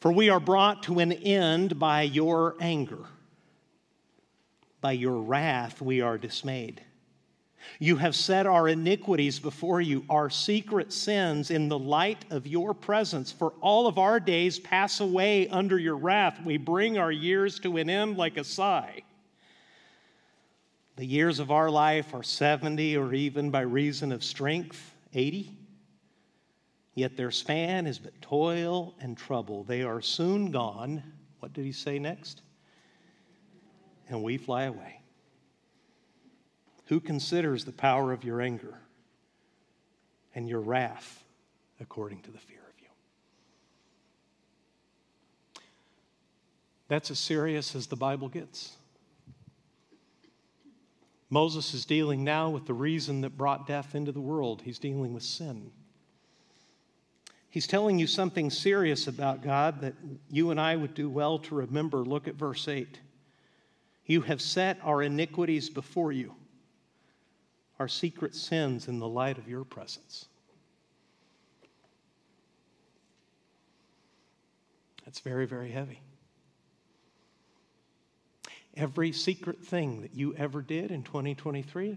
For 0.00 0.12
we 0.12 0.28
are 0.28 0.40
brought 0.40 0.82
to 0.84 0.98
an 0.98 1.12
end 1.12 1.78
by 1.78 2.02
your 2.02 2.56
anger, 2.60 3.04
by 4.80 4.92
your 4.92 5.22
wrath 5.22 5.80
we 5.80 6.00
are 6.00 6.18
dismayed. 6.18 6.82
You 7.78 7.96
have 7.96 8.14
set 8.14 8.46
our 8.46 8.68
iniquities 8.68 9.38
before 9.38 9.80
you, 9.80 10.04
our 10.08 10.30
secret 10.30 10.92
sins 10.92 11.50
in 11.50 11.68
the 11.68 11.78
light 11.78 12.24
of 12.30 12.46
your 12.46 12.74
presence. 12.74 13.32
For 13.32 13.52
all 13.60 13.86
of 13.86 13.98
our 13.98 14.20
days 14.20 14.58
pass 14.58 15.00
away 15.00 15.48
under 15.48 15.78
your 15.78 15.96
wrath. 15.96 16.40
We 16.44 16.56
bring 16.56 16.98
our 16.98 17.12
years 17.12 17.58
to 17.60 17.76
an 17.76 17.88
end 17.90 18.16
like 18.16 18.36
a 18.36 18.44
sigh. 18.44 19.02
The 20.96 21.06
years 21.06 21.38
of 21.38 21.50
our 21.50 21.70
life 21.70 22.12
are 22.12 22.22
70, 22.22 22.96
or 22.96 23.14
even 23.14 23.50
by 23.50 23.62
reason 23.62 24.12
of 24.12 24.22
strength, 24.22 24.94
80. 25.14 25.56
Yet 26.94 27.16
their 27.16 27.30
span 27.30 27.86
is 27.86 27.98
but 27.98 28.20
toil 28.20 28.94
and 29.00 29.16
trouble. 29.16 29.64
They 29.64 29.82
are 29.82 30.02
soon 30.02 30.50
gone. 30.50 31.02
What 31.38 31.54
did 31.54 31.64
he 31.64 31.72
say 31.72 31.98
next? 31.98 32.42
And 34.08 34.22
we 34.22 34.36
fly 34.36 34.64
away. 34.64 34.99
Who 36.90 36.98
considers 36.98 37.64
the 37.64 37.72
power 37.72 38.12
of 38.12 38.24
your 38.24 38.40
anger 38.40 38.74
and 40.34 40.48
your 40.48 40.58
wrath 40.58 41.22
according 41.78 42.22
to 42.22 42.32
the 42.32 42.38
fear 42.38 42.58
of 42.58 42.82
you? 42.82 42.88
That's 46.88 47.12
as 47.12 47.20
serious 47.20 47.76
as 47.76 47.86
the 47.86 47.94
Bible 47.94 48.28
gets. 48.28 48.76
Moses 51.30 51.74
is 51.74 51.84
dealing 51.84 52.24
now 52.24 52.50
with 52.50 52.66
the 52.66 52.74
reason 52.74 53.20
that 53.20 53.38
brought 53.38 53.68
death 53.68 53.94
into 53.94 54.10
the 54.10 54.20
world. 54.20 54.62
He's 54.64 54.80
dealing 54.80 55.14
with 55.14 55.22
sin. 55.22 55.70
He's 57.50 57.68
telling 57.68 58.00
you 58.00 58.08
something 58.08 58.50
serious 58.50 59.06
about 59.06 59.44
God 59.44 59.80
that 59.82 59.94
you 60.28 60.50
and 60.50 60.60
I 60.60 60.74
would 60.74 60.94
do 60.94 61.08
well 61.08 61.38
to 61.38 61.54
remember. 61.54 61.98
Look 61.98 62.26
at 62.26 62.34
verse 62.34 62.66
8. 62.66 62.98
You 64.06 64.22
have 64.22 64.42
set 64.42 64.80
our 64.82 65.04
iniquities 65.04 65.70
before 65.70 66.10
you, 66.10 66.34
our 67.80 67.88
secret 67.88 68.34
sins 68.34 68.88
in 68.88 68.98
the 68.98 69.08
light 69.08 69.38
of 69.38 69.48
your 69.48 69.64
presence. 69.64 70.26
That's 75.06 75.20
very, 75.20 75.46
very 75.46 75.70
heavy. 75.70 76.02
Every 78.76 79.12
secret 79.12 79.64
thing 79.64 80.02
that 80.02 80.14
you 80.14 80.34
ever 80.36 80.60
did 80.60 80.90
in 80.90 81.02
2023, 81.02 81.96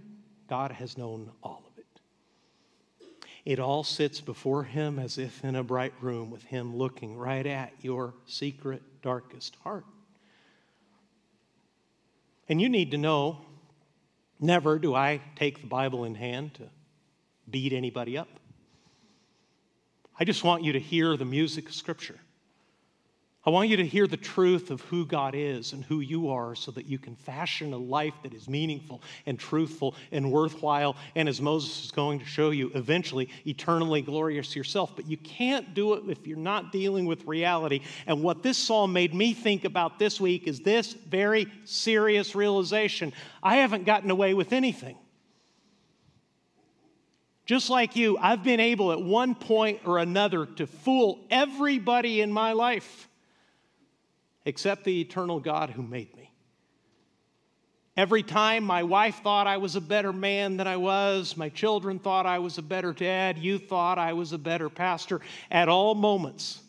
God 0.50 0.72
has 0.72 0.98
known 0.98 1.30
all 1.44 1.64
of 1.70 1.78
it. 1.78 3.06
It 3.44 3.60
all 3.60 3.84
sits 3.84 4.22
before 4.22 4.64
Him 4.64 4.98
as 4.98 5.18
if 5.18 5.44
in 5.44 5.58
a 5.58 5.64
bright 5.64 5.94
room 6.00 6.32
with 6.32 6.44
Him 6.44 6.78
looking 6.78 7.18
right 7.18 7.46
at 7.46 7.74
your 7.82 8.14
secret, 8.26 8.82
darkest 9.02 9.58
heart. 9.66 9.86
And 12.48 12.62
you 12.62 12.70
need 12.70 12.92
to 12.92 12.98
know 12.98 13.46
never 14.40 14.80
do 14.80 14.96
I 14.96 15.22
take 15.36 15.62
the 15.62 15.68
Bible 15.68 16.04
in 16.04 16.16
hand 16.16 16.56
to 16.56 16.70
beat 17.50 17.74
anybody 17.74 18.18
up. 18.18 18.30
I 20.20 20.26
just 20.26 20.44
want 20.44 20.64
you 20.64 20.74
to 20.74 20.80
hear 20.80 21.18
the 21.18 21.26
music 21.26 21.68
of 21.68 21.74
Scripture. 21.74 22.20
I 23.46 23.50
want 23.50 23.68
you 23.68 23.76
to 23.76 23.86
hear 23.86 24.08
the 24.08 24.16
truth 24.16 24.72
of 24.72 24.80
who 24.84 25.06
God 25.06 25.36
is 25.36 25.74
and 25.74 25.84
who 25.84 26.00
you 26.00 26.30
are 26.30 26.56
so 26.56 26.72
that 26.72 26.86
you 26.86 26.98
can 26.98 27.18
fashion 27.18 27.74
a 27.74 27.78
life 27.78 28.14
that 28.24 28.34
is 28.34 28.48
meaningful 28.48 29.02
and 29.26 29.38
truthful 29.38 29.96
and 30.14 30.32
worthwhile, 30.32 30.96
and 31.14 31.28
as 31.28 31.42
Moses 31.42 31.84
is 31.84 31.92
going 31.92 32.20
to 32.20 32.26
show 32.26 32.52
you, 32.52 32.72
eventually 32.74 33.28
eternally 33.46 34.02
glorious 34.02 34.56
yourself. 34.56 34.96
But 34.96 35.10
you 35.10 35.18
can't 35.18 35.74
do 35.74 35.96
it 35.96 36.04
if 36.08 36.26
you're 36.26 36.38
not 36.38 36.72
dealing 36.72 37.06
with 37.06 37.26
reality. 37.26 37.82
And 38.08 38.24
what 38.24 38.44
this 38.44 38.58
psalm 38.58 38.94
made 38.94 39.14
me 39.14 39.34
think 39.34 39.66
about 39.66 40.00
this 40.00 40.22
week 40.22 40.48
is 40.48 40.62
this 40.62 40.94
very 40.94 41.48
serious 41.66 42.36
realization 42.36 43.12
I 43.42 43.58
haven't 43.58 43.86
gotten 43.86 44.10
away 44.10 44.34
with 44.34 44.54
anything. 44.54 44.98
Just 47.46 47.70
like 47.70 47.98
you, 47.98 48.18
I've 48.18 48.42
been 48.42 48.62
able 48.62 48.94
at 48.94 49.02
one 49.02 49.36
point 49.36 49.82
or 49.84 49.98
another 49.98 50.46
to 50.46 50.66
fool 50.66 51.26
everybody 51.30 52.22
in 52.22 52.32
my 52.32 52.54
life 52.54 53.10
except 54.46 54.84
the 54.84 55.02
eternal 55.02 55.40
God 55.40 55.70
who 55.70 55.84
made 55.84 56.16
me. 56.16 56.34
Every 57.96 58.24
time 58.24 58.64
my 58.64 58.82
wife 58.82 59.22
thought 59.22 59.46
I 59.46 59.58
was 59.58 59.76
a 59.76 59.82
better 59.82 60.12
man 60.12 60.58
than 60.58 60.68
I 60.68 60.78
was, 60.78 61.38
my 61.38 61.50
children 61.50 62.00
thought 62.00 62.26
I 62.26 62.40
was 62.40 62.58
a 62.58 62.64
better 62.64 62.92
dad, 62.92 63.38
you 63.38 63.60
thought 63.60 64.00
I 64.00 64.14
was 64.14 64.34
a 64.34 64.38
better 64.40 64.68
pastor, 64.68 65.22
at 65.52 65.70
all 65.70 65.94
moments, 65.94 66.60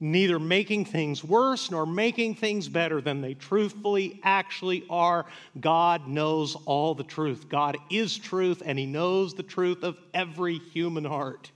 neither 0.00 0.38
making 0.38 0.86
things 0.86 1.22
worse 1.22 1.70
nor 1.70 1.84
making 1.84 2.36
things 2.36 2.68
better 2.68 3.02
than 3.02 3.20
they 3.20 3.34
truthfully 3.34 4.18
actually 4.22 4.84
are. 4.88 5.26
God 5.60 6.08
knows 6.08 6.56
all 6.64 6.94
the 6.94 7.04
truth. 7.04 7.50
God 7.50 7.76
is 7.90 8.16
truth, 8.16 8.62
and 8.64 8.78
He 8.78 8.86
knows 8.86 9.34
the 9.34 9.42
truth 9.42 9.82
of 9.82 9.98
every 10.14 10.56
human 10.56 11.04
heart. 11.04 11.50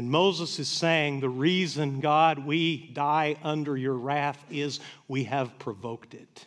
And 0.00 0.10
Moses 0.10 0.58
is 0.58 0.68
saying, 0.70 1.20
The 1.20 1.28
reason, 1.28 2.00
God, 2.00 2.38
we 2.38 2.86
die 2.94 3.36
under 3.42 3.76
your 3.76 3.92
wrath 3.92 4.42
is 4.50 4.80
we 5.08 5.24
have 5.24 5.58
provoked 5.58 6.14
it. 6.14 6.46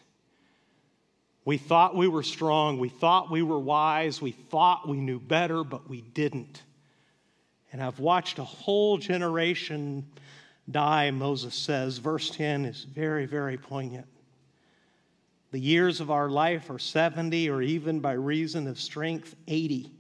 We 1.46 1.60
thought 1.60 1.96
we 1.96 2.08
were 2.08 2.24
strong. 2.24 2.80
We 2.80 2.90
thought 2.90 3.30
we 3.30 3.44
were 3.44 3.60
wise. 3.60 4.20
We 4.20 4.32
thought 4.32 4.90
we 4.90 4.98
knew 4.98 5.20
better, 5.20 5.64
but 5.64 5.88
we 5.88 6.02
didn't. 6.02 6.64
And 7.72 7.84
I've 7.84 8.00
watched 8.00 8.40
a 8.40 8.44
whole 8.44 8.98
generation 8.98 10.08
die, 10.72 11.12
Moses 11.12 11.54
says. 11.54 12.00
Verse 12.00 12.32
10 12.32 12.66
is 12.66 12.86
very, 12.86 13.28
very 13.28 13.60
poignant. 13.60 14.08
The 15.52 15.60
years 15.60 16.02
of 16.02 16.10
our 16.10 16.28
life 16.28 16.72
are 16.72 16.80
70, 16.80 17.52
or 17.52 17.62
even 17.62 18.00
by 18.00 18.14
reason 18.14 18.66
of 18.66 18.80
strength, 18.80 19.36
80. 19.48 19.92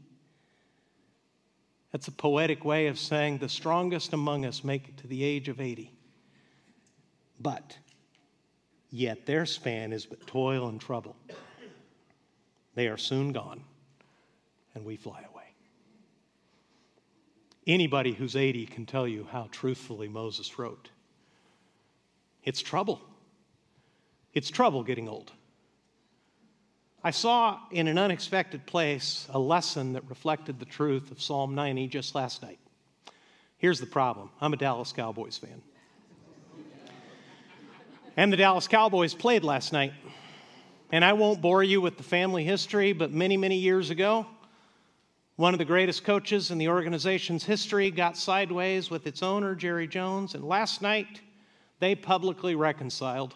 That's 1.94 2.08
a 2.08 2.12
poetic 2.12 2.66
way 2.66 2.88
of 2.88 2.98
saying 2.98 3.38
the 3.38 3.48
strongest 3.48 4.14
among 4.14 4.46
us 4.46 4.64
make 4.64 4.90
it 4.90 4.98
to 4.98 5.08
the 5.08 5.24
age 5.24 5.48
of 5.48 5.62
80. 5.62 5.94
But 7.40 7.78
yet 8.90 9.28
their 9.28 9.46
span 9.46 9.94
is 9.94 10.08
but 10.08 10.26
toil 10.26 10.68
and 10.68 10.82
trouble. 10.82 11.16
They 12.74 12.88
are 12.88 12.98
soon 12.98 13.32
gone, 13.32 13.64
and 14.74 14.84
we 14.84 14.98
fly 14.98 15.22
away. 15.32 15.44
Anybody 17.68 18.14
who's 18.14 18.36
80 18.36 18.66
can 18.66 18.88
tell 18.88 19.08
you 19.08 19.28
how 19.32 19.48
truthfully 19.52 20.08
Moses 20.08 20.58
wrote. 20.58 20.90
It's 22.44 22.62
trouble. 22.62 23.02
It's 24.34 24.50
trouble 24.50 24.84
getting 24.84 25.08
old. 25.08 25.32
I 27.06 27.12
saw 27.12 27.60
in 27.70 27.90
an 27.90 27.98
unexpected 27.98 28.66
place 28.66 29.28
a 29.30 29.38
lesson 29.38 29.94
that 29.94 30.10
reflected 30.10 30.58
the 30.58 30.66
truth 30.66 31.12
of 31.12 31.22
Psalm 31.22 31.54
90 31.54 31.88
just 31.88 32.16
last 32.16 32.42
night. 32.42 32.60
Here's 33.58 33.82
the 33.82 33.86
problem 33.86 34.30
I'm 34.40 34.54
a 34.54 34.58
Dallas 34.58 34.94
Cowboys 34.94 35.38
fan. 35.38 35.62
And 38.16 38.32
the 38.32 38.38
Dallas 38.38 38.70
Cowboys 38.70 39.14
played 39.14 39.44
last 39.44 39.74
night. 39.74 39.92
And 40.94 41.04
I 41.04 41.14
won't 41.14 41.42
bore 41.42 41.64
you 41.64 41.82
with 41.82 41.98
the 41.98 42.04
family 42.04 42.46
history, 42.46 42.94
but 42.94 43.12
many, 43.12 43.36
many 43.36 43.58
years 43.58 43.90
ago, 43.90 44.28
one 45.36 45.54
of 45.54 45.58
the 45.58 45.66
greatest 45.66 46.04
coaches 46.04 46.52
in 46.52 46.58
the 46.58 46.70
organization's 46.70 47.44
history 47.44 47.90
got 47.90 48.16
sideways 48.16 48.90
with 48.92 49.08
its 49.08 49.24
owner, 49.24 49.56
Jerry 49.56 49.88
Jones, 49.88 50.36
and 50.36 50.44
last 50.44 50.82
night 50.82 51.22
they 51.80 51.96
publicly 51.96 52.56
reconciled 52.56 53.34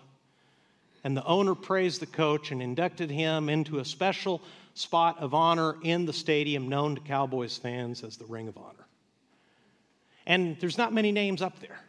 and 1.08 1.16
the 1.16 1.24
owner 1.24 1.56
praised 1.56 2.02
the 2.02 2.06
coach 2.06 2.52
and 2.52 2.62
inducted 2.62 3.10
him 3.10 3.48
into 3.48 3.80
a 3.80 3.86
special 3.86 4.42
spot 4.74 5.18
of 5.20 5.34
honor 5.34 5.78
in 5.82 6.06
the 6.06 6.12
stadium 6.12 6.68
known 6.68 6.96
to 6.96 7.02
Cowboys 7.02 7.56
fans 7.56 8.04
as 8.04 8.18
the 8.18 8.26
Ring 8.26 8.50
of 8.50 8.58
Honor. 8.58 8.86
And 10.26 10.58
there's 10.60 10.78
not 10.78 10.92
many 10.92 11.14
names 11.14 11.42
up 11.42 11.62
there. 11.62 11.80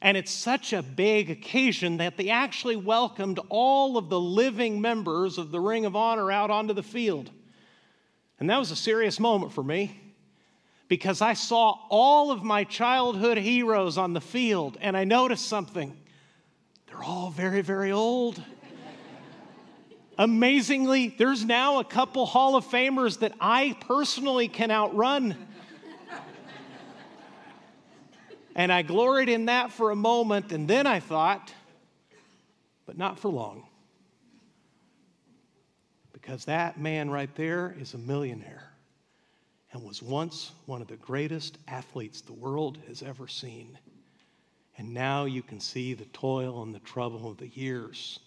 And 0.00 0.16
it's 0.16 0.30
such 0.30 0.72
a 0.72 0.82
big 0.82 1.28
occasion 1.28 1.98
that 1.98 2.16
they 2.16 2.30
actually 2.30 2.76
welcomed 2.76 3.38
all 3.50 3.98
of 3.98 4.08
the 4.08 4.18
living 4.18 4.80
members 4.80 5.36
of 5.36 5.50
the 5.50 5.60
Ring 5.60 5.84
of 5.84 5.94
Honor 5.94 6.32
out 6.32 6.50
onto 6.50 6.72
the 6.72 6.82
field. 6.82 7.30
And 8.40 8.48
that 8.48 8.58
was 8.58 8.70
a 8.70 8.76
serious 8.76 9.20
moment 9.20 9.52
for 9.52 9.62
me 9.62 10.00
because 10.88 11.20
I 11.20 11.34
saw 11.34 11.80
all 11.90 12.30
of 12.30 12.42
my 12.42 12.64
childhood 12.64 13.36
heroes 13.36 13.98
on 13.98 14.14
the 14.14 14.22
field 14.22 14.78
and 14.80 14.96
I 14.96 15.04
noticed 15.04 15.46
something. 15.46 15.94
They're 16.96 17.04
all 17.04 17.30
very, 17.30 17.60
very 17.60 17.92
old. 17.92 18.42
Amazingly, 20.16 21.14
there's 21.18 21.44
now 21.44 21.78
a 21.78 21.84
couple 21.84 22.24
Hall 22.24 22.56
of 22.56 22.64
Famers 22.64 23.18
that 23.18 23.34
I 23.38 23.76
personally 23.80 24.48
can 24.48 24.70
outrun. 24.70 25.36
and 28.54 28.72
I 28.72 28.80
gloried 28.80 29.28
in 29.28 29.46
that 29.46 29.72
for 29.72 29.90
a 29.90 29.96
moment, 29.96 30.52
and 30.52 30.66
then 30.66 30.86
I 30.86 31.00
thought, 31.00 31.52
but 32.86 32.96
not 32.96 33.18
for 33.18 33.28
long. 33.28 33.66
Because 36.14 36.46
that 36.46 36.80
man 36.80 37.10
right 37.10 37.34
there 37.34 37.76
is 37.78 37.92
a 37.92 37.98
millionaire 37.98 38.72
and 39.72 39.84
was 39.84 40.02
once 40.02 40.52
one 40.64 40.80
of 40.80 40.88
the 40.88 40.96
greatest 40.96 41.58
athletes 41.68 42.22
the 42.22 42.32
world 42.32 42.78
has 42.88 43.02
ever 43.02 43.28
seen. 43.28 43.78
And 44.78 44.92
now 44.92 45.24
you 45.24 45.42
can 45.42 45.60
see 45.60 45.94
the 45.94 46.04
toil 46.06 46.62
and 46.62 46.74
the 46.74 46.80
trouble 46.80 47.30
of 47.30 47.38
the 47.38 47.48
years 47.48 48.20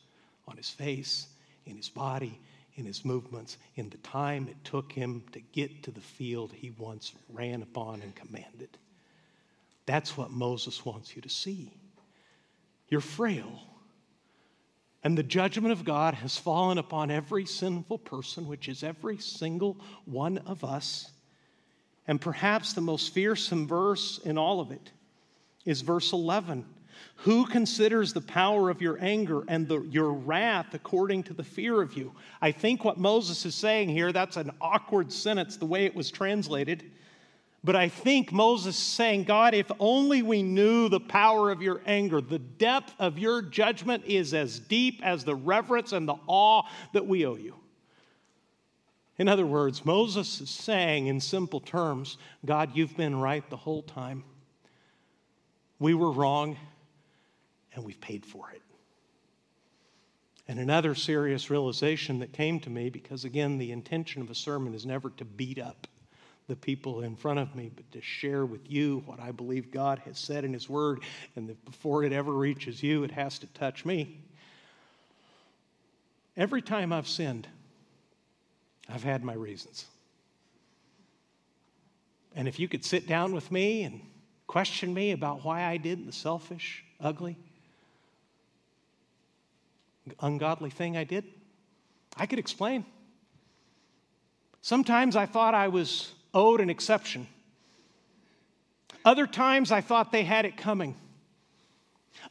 on 0.47 0.57
his 0.57 0.69
face, 0.69 1.27
in 1.65 1.77
his 1.77 1.89
body, 1.89 2.39
in 2.75 2.85
his 2.85 3.05
movements, 3.05 3.57
in 3.75 3.89
the 3.89 3.97
time 3.97 4.47
it 4.47 4.63
took 4.63 4.91
him 4.91 5.23
to 5.31 5.39
get 5.39 5.83
to 5.83 5.91
the 5.91 6.01
field 6.01 6.51
he 6.53 6.71
once 6.71 7.13
ran 7.29 7.61
upon 7.61 8.01
and 8.01 8.15
commanded. 8.15 8.69
That's 9.85 10.17
what 10.17 10.31
Moses 10.31 10.85
wants 10.85 11.15
you 11.15 11.21
to 11.21 11.29
see. 11.29 11.71
You're 12.89 13.01
frail. 13.01 13.61
And 15.03 15.17
the 15.17 15.23
judgment 15.23 15.71
of 15.71 15.85
God 15.85 16.15
has 16.15 16.37
fallen 16.37 16.77
upon 16.77 17.11
every 17.11 17.45
sinful 17.45 17.99
person, 17.99 18.47
which 18.47 18.67
is 18.67 18.83
every 18.83 19.17
single 19.17 19.77
one 20.05 20.39
of 20.39 20.63
us. 20.63 21.11
And 22.07 22.19
perhaps 22.19 22.73
the 22.73 22.81
most 22.81 23.13
fearsome 23.13 23.67
verse 23.67 24.19
in 24.19 24.37
all 24.37 24.59
of 24.59 24.71
it 24.71 24.91
is 25.65 25.81
verse 25.81 26.13
11. 26.13 26.65
Who 27.23 27.45
considers 27.45 28.13
the 28.13 28.21
power 28.21 28.69
of 28.69 28.81
your 28.81 28.97
anger 29.01 29.43
and 29.47 29.67
the, 29.67 29.81
your 29.83 30.13
wrath 30.13 30.73
according 30.73 31.23
to 31.23 31.33
the 31.33 31.43
fear 31.43 31.81
of 31.81 31.93
you? 31.97 32.13
I 32.41 32.51
think 32.51 32.85
what 32.85 32.97
Moses 32.97 33.45
is 33.45 33.55
saying 33.55 33.89
here, 33.89 34.13
that's 34.13 34.37
an 34.37 34.51
awkward 34.61 35.11
sentence, 35.11 35.57
the 35.57 35.65
way 35.65 35.85
it 35.85 35.95
was 35.95 36.11
translated. 36.11 36.91
But 37.61 37.75
I 37.75 37.89
think 37.89 38.31
Moses 38.31 38.77
is 38.77 38.81
saying, 38.81 39.25
God, 39.25 39.53
if 39.53 39.69
only 39.79 40.21
we 40.21 40.41
knew 40.41 40.87
the 40.87 41.01
power 41.01 41.51
of 41.51 41.61
your 41.61 41.81
anger, 41.85 42.21
the 42.21 42.39
depth 42.39 42.93
of 42.99 43.19
your 43.19 43.41
judgment 43.41 44.05
is 44.05 44.33
as 44.33 44.59
deep 44.59 45.01
as 45.03 45.25
the 45.25 45.35
reverence 45.35 45.91
and 45.91 46.07
the 46.07 46.15
awe 46.25 46.63
that 46.93 47.05
we 47.05 47.25
owe 47.25 47.35
you. 47.35 47.55
In 49.17 49.27
other 49.27 49.45
words, 49.45 49.85
Moses 49.85 50.39
is 50.39 50.49
saying 50.49 51.07
in 51.07 51.19
simple 51.19 51.59
terms, 51.59 52.17
God, 52.45 52.71
you've 52.75 52.95
been 52.95 53.19
right 53.19 53.47
the 53.49 53.57
whole 53.57 53.83
time. 53.83 54.23
We 55.79 55.93
were 55.93 56.11
wrong, 56.11 56.57
and 57.73 57.83
we've 57.83 58.01
paid 58.01 58.25
for 58.25 58.51
it. 58.51 58.61
And 60.47 60.59
another 60.59 60.95
serious 60.95 61.49
realization 61.49 62.19
that 62.19 62.33
came 62.33 62.59
to 62.61 62.69
me, 62.69 62.89
because 62.89 63.23
again, 63.23 63.57
the 63.57 63.71
intention 63.71 64.21
of 64.21 64.29
a 64.29 64.35
sermon 64.35 64.73
is 64.73 64.85
never 64.85 65.11
to 65.11 65.25
beat 65.25 65.59
up 65.59 65.87
the 66.47 66.55
people 66.55 67.01
in 67.01 67.15
front 67.15 67.37
of 67.37 67.55
me, 67.55 67.69
but 67.73 67.89
to 67.91 68.01
share 68.01 68.45
with 68.45 68.69
you 68.69 69.03
what 69.05 69.19
I 69.19 69.31
believe 69.31 69.71
God 69.71 69.99
has 69.99 70.17
said 70.17 70.43
in 70.43 70.51
His 70.51 70.67
Word, 70.67 71.01
and 71.35 71.47
that 71.47 71.63
before 71.63 72.03
it 72.03 72.11
ever 72.11 72.31
reaches 72.31 72.81
you, 72.81 73.03
it 73.03 73.11
has 73.11 73.37
to 73.39 73.47
touch 73.47 73.85
me. 73.85 74.19
Every 76.35 76.63
time 76.63 76.91
I've 76.91 77.07
sinned, 77.07 77.47
I've 78.89 79.03
had 79.03 79.23
my 79.23 79.33
reasons. 79.33 79.85
And 82.35 82.47
if 82.47 82.59
you 82.59 82.67
could 82.67 82.83
sit 82.83 83.07
down 83.07 83.33
with 83.33 83.51
me 83.51 83.83
and 83.83 84.01
question 84.49 84.91
me 84.91 85.11
about 85.11 85.45
why 85.45 85.63
I 85.63 85.77
did 85.77 86.07
the 86.07 86.11
selfish, 86.11 86.83
ugly, 86.99 87.37
ungodly 90.21 90.71
thing 90.71 90.97
I 90.97 91.03
did, 91.03 91.23
I 92.17 92.25
could 92.25 92.39
explain. 92.39 92.83
Sometimes 94.63 95.15
I 95.15 95.27
thought 95.27 95.53
I 95.53 95.67
was 95.67 96.11
owed 96.33 96.61
an 96.61 96.69
exception. 96.71 97.27
Other 99.05 99.27
times 99.27 99.71
I 99.71 99.81
thought 99.81 100.11
they 100.11 100.23
had 100.23 100.45
it 100.45 100.57
coming. 100.57 100.95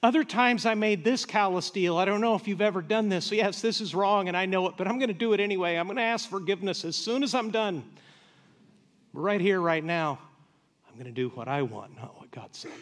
Other 0.02 0.24
times 0.24 0.66
I 0.66 0.74
made 0.74 1.04
this 1.04 1.24
callous 1.24 1.70
deal. 1.70 1.98
I 1.98 2.04
don't 2.04 2.20
know 2.20 2.34
if 2.34 2.48
you've 2.48 2.60
ever 2.60 2.82
done 2.82 3.08
this. 3.08 3.26
So 3.26 3.36
yes, 3.36 3.62
this 3.62 3.80
is 3.80 3.94
wrong 3.94 4.26
and 4.26 4.36
I 4.36 4.44
know 4.44 4.66
it, 4.66 4.74
but 4.76 4.88
I'm 4.88 4.98
going 4.98 5.06
to 5.06 5.14
do 5.14 5.34
it 5.34 5.40
anyway. 5.40 5.76
I'm 5.76 5.86
going 5.86 5.98
to 5.98 6.02
ask 6.02 6.28
forgiveness 6.28 6.84
as 6.84 6.96
soon 6.96 7.22
as 7.22 7.32
I'm 7.32 7.52
done. 7.52 7.84
Right 9.12 9.40
here, 9.40 9.60
right 9.60 9.84
now, 9.84 10.18
going 10.98 11.12
to 11.12 11.12
do 11.12 11.28
what 11.30 11.48
I 11.48 11.62
want, 11.62 11.96
not 11.96 12.18
what 12.18 12.30
God 12.30 12.48
said. 12.52 12.72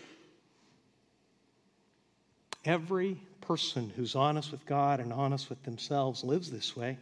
Every 2.64 3.20
person 3.40 3.92
who's 3.94 4.16
honest 4.16 4.50
with 4.50 4.66
God 4.66 4.98
and 4.98 5.12
honest 5.12 5.48
with 5.48 5.62
themselves 5.62 6.24
lives 6.24 6.50
this 6.50 6.76
way. 6.76 6.98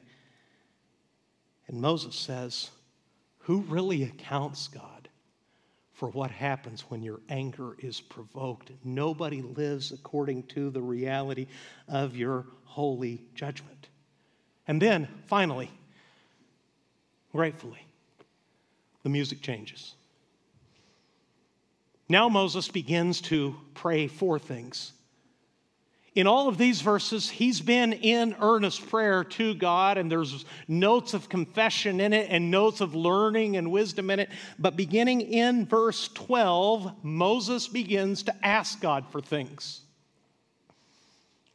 And 1.68 1.80
Moses 1.80 2.14
says, 2.14 2.70
Who 3.40 3.60
really 3.60 4.02
accounts, 4.02 4.68
God, 4.68 5.08
for 5.94 6.10
what 6.10 6.30
happens 6.30 6.82
when 6.88 7.02
your 7.02 7.20
anger 7.30 7.76
is 7.78 8.00
provoked? 8.00 8.70
Nobody 8.84 9.40
lives 9.40 9.90
according 9.90 10.42
to 10.48 10.68
the 10.68 10.82
reality 10.82 11.46
of 11.88 12.14
your 12.14 12.44
holy 12.64 13.22
judgment. 13.34 13.88
And 14.68 14.82
then, 14.82 15.08
finally, 15.26 15.70
gratefully, 17.32 17.86
the 19.02 19.08
music 19.08 19.40
changes. 19.40 19.94
Now 22.08 22.28
Moses 22.28 22.68
begins 22.68 23.20
to 23.22 23.56
pray 23.74 24.06
for 24.06 24.38
things 24.38 24.92
in 26.14 26.28
all 26.28 26.48
of 26.48 26.58
these 26.58 26.80
verses, 26.80 27.28
he's 27.28 27.60
been 27.60 27.92
in 27.92 28.36
earnest 28.40 28.88
prayer 28.88 29.24
to 29.24 29.52
God, 29.54 29.98
and 29.98 30.10
there's 30.10 30.44
notes 30.68 31.12
of 31.12 31.28
confession 31.28 32.00
in 32.00 32.12
it 32.12 32.28
and 32.30 32.52
notes 32.52 32.80
of 32.80 32.94
learning 32.94 33.56
and 33.56 33.72
wisdom 33.72 34.10
in 34.10 34.20
it. 34.20 34.30
But 34.56 34.76
beginning 34.76 35.22
in 35.22 35.66
verse 35.66 36.08
12, 36.08 37.04
Moses 37.04 37.66
begins 37.66 38.22
to 38.24 38.46
ask 38.46 38.80
God 38.80 39.06
for 39.10 39.20
things. 39.20 39.80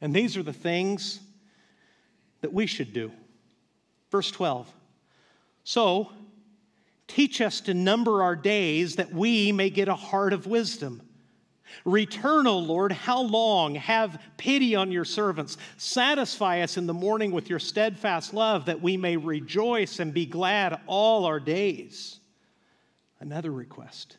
And 0.02 0.14
these 0.14 0.36
are 0.36 0.44
the 0.44 0.54
things 0.54 1.22
that 2.42 2.52
we 2.52 2.66
should 2.66 2.92
do. 2.92 3.14
Verse 4.12 4.30
12 4.30 4.70
So, 5.64 6.12
teach 7.10 7.42
us 7.42 7.60
to 7.62 7.74
number 7.74 8.24
our 8.24 8.36
days 8.36 8.96
that 8.96 9.12
we 9.12 9.52
may 9.52 9.70
get 9.70 9.90
a 9.90 9.96
heart 9.96 10.32
of 10.32 10.48
wisdom 10.48 11.02
Return, 11.86 12.48
O 12.48 12.58
Lord, 12.58 12.92
how 12.92 13.22
long? 13.22 13.76
Have 13.76 14.22
pity 14.38 14.76
on 14.76 14.92
your 14.92 15.06
servants. 15.06 15.58
Satisfy 15.78 16.62
us 16.62 16.78
in 16.78 16.88
the 16.88 16.94
morning 16.94 17.32
with 17.32 17.50
your 17.50 17.60
steadfast 17.60 18.34
love, 18.34 18.66
that 18.66 18.82
we 18.82 18.98
may 18.98 19.18
rejoice 19.18 20.00
and 20.00 20.14
be 20.14 20.26
glad 20.26 20.80
all 20.88 21.26
our 21.26 21.40
days. 21.40 22.20
Another 23.20 23.52
request. 23.52 24.18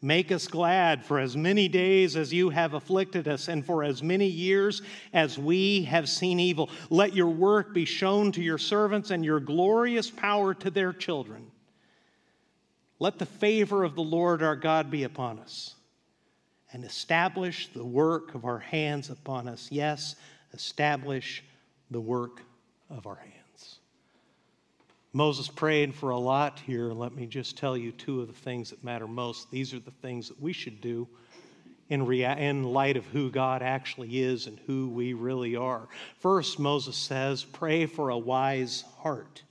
Make 0.00 0.30
us 0.30 0.46
glad 0.46 1.04
for 1.04 1.18
as 1.18 1.36
many 1.36 1.66
days 1.66 2.14
as 2.14 2.32
you 2.32 2.50
have 2.50 2.74
afflicted 2.74 3.26
us, 3.26 3.48
and 3.48 3.66
for 3.66 3.82
as 3.82 4.02
many 4.02 4.26
years 4.26 4.80
as 5.12 5.36
we 5.36 5.82
have 5.84 6.08
seen 6.08 6.38
evil. 6.38 6.70
Let 6.88 7.14
your 7.14 7.30
work 7.30 7.74
be 7.74 7.84
shown 7.84 8.30
to 8.32 8.42
your 8.42 8.58
servants, 8.58 9.10
and 9.10 9.24
your 9.24 9.40
glorious 9.40 10.08
power 10.08 10.54
to 10.54 10.70
their 10.70 10.92
children. 10.92 11.50
Let 12.98 13.18
the 13.18 13.26
favor 13.26 13.84
of 13.84 13.94
the 13.94 14.02
Lord 14.02 14.42
our 14.42 14.56
God 14.56 14.90
be 14.90 15.04
upon 15.04 15.38
us 15.38 15.74
and 16.72 16.84
establish 16.84 17.68
the 17.68 17.84
work 17.84 18.34
of 18.34 18.44
our 18.44 18.58
hands 18.58 19.10
upon 19.10 19.48
us. 19.48 19.68
Yes, 19.70 20.16
establish 20.52 21.44
the 21.90 22.00
work 22.00 22.42
of 22.90 23.06
our 23.06 23.16
hands. 23.16 23.78
Moses 25.12 25.48
prayed 25.48 25.94
for 25.94 26.10
a 26.10 26.18
lot 26.18 26.60
here. 26.60 26.92
Let 26.92 27.14
me 27.14 27.26
just 27.26 27.56
tell 27.56 27.76
you 27.76 27.92
two 27.92 28.20
of 28.20 28.26
the 28.26 28.34
things 28.34 28.70
that 28.70 28.84
matter 28.84 29.06
most. 29.06 29.50
These 29.50 29.72
are 29.72 29.80
the 29.80 29.90
things 29.90 30.28
that 30.28 30.40
we 30.40 30.52
should 30.52 30.80
do 30.80 31.08
in, 31.88 32.04
rea- 32.04 32.46
in 32.46 32.64
light 32.64 32.96
of 32.96 33.06
who 33.06 33.30
God 33.30 33.62
actually 33.62 34.20
is 34.20 34.46
and 34.46 34.58
who 34.66 34.90
we 34.90 35.14
really 35.14 35.56
are. 35.56 35.88
First, 36.18 36.58
Moses 36.58 36.96
says, 36.96 37.44
Pray 37.44 37.86
for 37.86 38.10
a 38.10 38.18
wise 38.18 38.84
heart. 38.98 39.42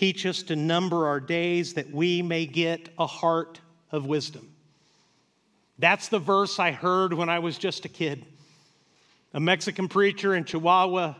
Teach 0.00 0.24
us 0.24 0.42
to 0.44 0.56
number 0.56 1.08
our 1.08 1.20
days 1.20 1.74
that 1.74 1.90
we 1.90 2.22
may 2.22 2.46
get 2.46 2.88
a 2.98 3.06
heart 3.06 3.60
of 3.92 4.06
wisdom. 4.06 4.48
That's 5.78 6.08
the 6.08 6.18
verse 6.18 6.58
I 6.58 6.70
heard 6.70 7.12
when 7.12 7.28
I 7.28 7.40
was 7.40 7.58
just 7.58 7.84
a 7.84 7.88
kid. 7.90 8.24
A 9.34 9.40
Mexican 9.40 9.88
preacher 9.88 10.34
in 10.34 10.46
Chihuahua, 10.46 11.16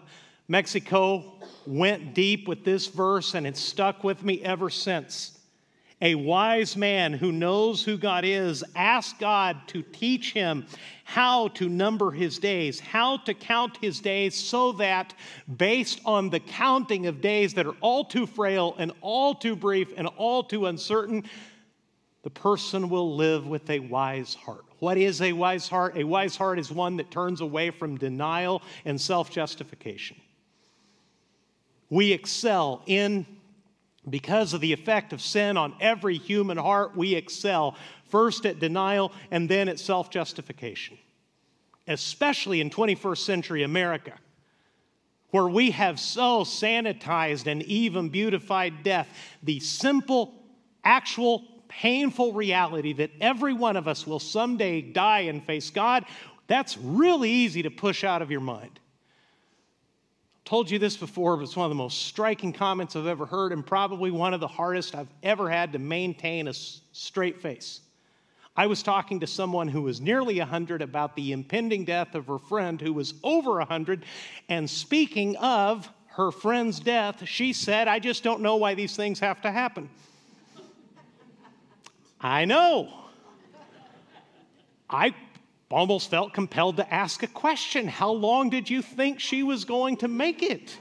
Mexico, 0.49 1.35
went 1.66 2.14
deep 2.14 2.49
with 2.49 2.64
this 2.64 2.87
verse 2.87 3.35
and 3.35 3.47
it's 3.47 3.61
stuck 3.61 4.03
with 4.03 4.25
me 4.25 4.40
ever 4.43 4.71
since. 4.71 5.38
A 6.03 6.15
wise 6.15 6.77
man 6.77 7.13
who 7.13 7.31
knows 7.31 7.85
who 7.85 7.99
God 7.99 8.25
is 8.25 8.65
asks 8.75 9.19
God 9.19 9.59
to 9.69 9.83
teach 9.83 10.33
him 10.33 10.67
how 11.05 11.49
to 11.49 11.69
number 11.69 12.11
his 12.11 12.39
days, 12.39 12.81
how 12.81 13.19
to 13.19 13.35
count 13.35 13.77
his 13.83 14.01
days, 14.01 14.35
so 14.35 14.73
that 14.73 15.13
based 15.57 16.01
on 16.07 16.31
the 16.31 16.41
counting 16.41 17.07
of 17.07 17.21
days 17.21 17.53
that 17.55 17.67
are 17.67 17.77
all 17.81 18.05
too 18.05 18.27
frail 18.27 18.75
and 18.79 18.93
all 19.03 19.35
too 19.35 19.55
brief 19.55 19.93
and 19.97 20.07
all 20.17 20.43
too 20.43 20.67
uncertain, 20.67 21.25
the 22.23 22.31
person 22.31 22.89
will 22.89 23.17
live 23.17 23.47
with 23.47 23.69
a 23.69 23.81
wise 23.81 24.35
heart. 24.35 24.65
What 24.79 24.97
is 24.97 25.21
a 25.21 25.33
wise 25.33 25.69
heart? 25.69 25.97
A 25.97 26.05
wise 26.05 26.37
heart 26.37 26.59
is 26.59 26.71
one 26.71 26.97
that 26.97 27.11
turns 27.11 27.43
away 27.43 27.71
from 27.71 27.99
denial 27.99 28.63
and 28.87 28.99
self 28.99 29.31
justification. 29.31 30.17
We 31.91 32.13
excel 32.13 32.83
in, 32.87 33.27
because 34.09 34.55
of 34.55 34.61
the 34.61 34.73
effect 34.73 35.13
of 35.13 35.21
sin 35.21 35.57
on 35.57 35.75
every 35.81 36.17
human 36.17 36.57
heart, 36.57 36.97
we 36.97 37.15
excel 37.15 37.77
first 38.09 38.47
at 38.47 38.59
denial 38.59 39.13
and 39.31 39.49
then 39.49 39.69
at 39.69 39.79
self 39.79 40.11
justification, 40.11 40.97
especially 41.87 42.61
in 42.61 42.71
21st 42.71 43.19
century 43.19 43.63
America 43.63 44.15
where 45.31 45.47
we 45.47 45.71
have 45.71 45.99
so 46.01 46.43
sanitized 46.43 47.47
and 47.47 47.63
even 47.63 48.09
beautified 48.09 48.83
death, 48.83 49.09
the 49.43 49.61
simple, 49.61 50.35
actual 50.85 51.45
painful 51.69 52.33
reality 52.33 52.93
that 52.93 53.11
every 53.21 53.53
one 53.53 53.77
of 53.77 53.87
us 53.87 54.07
will 54.07 54.19
someday 54.19 54.81
die 54.81 55.21
and 55.21 55.45
face 55.45 55.71
God, 55.71 56.05
that's 56.49 56.77
really 56.79 57.31
easy 57.31 57.63
to 57.63 57.71
push 57.71 58.03
out 58.03 58.23
of 58.23 58.31
your 58.31 58.41
mind. 58.41 58.81
Told 60.51 60.69
you 60.69 60.81
this 60.81 60.97
before, 60.97 61.37
but 61.37 61.45
it's 61.45 61.55
one 61.55 61.67
of 61.67 61.71
the 61.71 61.77
most 61.77 62.07
striking 62.07 62.53
comments 62.53 62.97
I've 62.97 63.07
ever 63.07 63.25
heard, 63.25 63.53
and 63.53 63.65
probably 63.65 64.11
one 64.11 64.35
of 64.35 64.41
the 64.41 64.49
hardest 64.49 64.97
I've 64.97 65.07
ever 65.23 65.49
had 65.49 65.75
to 65.75 65.79
maintain 65.79 66.49
a 66.49 66.53
straight 66.53 67.41
face. 67.41 67.83
I 68.57 68.67
was 68.67 68.83
talking 68.83 69.21
to 69.21 69.29
someone 69.29 69.69
who 69.69 69.83
was 69.83 70.01
nearly 70.01 70.41
100 70.41 70.83
about 70.83 71.15
the 71.15 71.31
impending 71.31 71.85
death 71.85 72.17
of 72.17 72.27
her 72.27 72.40
friend 72.40 72.81
who 72.81 72.92
was 72.92 73.15
over 73.23 73.59
100. 73.59 74.05
And 74.48 74.69
speaking 74.69 75.37
of 75.37 75.88
her 76.09 76.33
friend's 76.33 76.81
death, 76.81 77.29
she 77.29 77.53
said, 77.53 77.87
I 77.87 78.01
just 78.01 78.25
don't 78.25 78.40
know 78.40 78.57
why 78.57 78.75
these 78.75 78.96
things 78.96 79.21
have 79.21 79.40
to 79.42 79.53
happen. 79.53 79.88
I 82.21 82.44
know. 82.44 82.92
I 84.90 85.15
almost 85.71 86.10
felt 86.10 86.33
compelled 86.33 86.77
to 86.77 86.94
ask 86.94 87.23
a 87.23 87.29
question 87.29 87.87
How 87.87 88.10
long 88.10 88.50
did 88.50 88.68
you 88.68 88.83
think 88.83 89.21
she 89.21 89.42
was 89.42 89.64
going 89.64 89.98
to 89.98 90.08
make 90.08 90.42
it? 90.42 90.77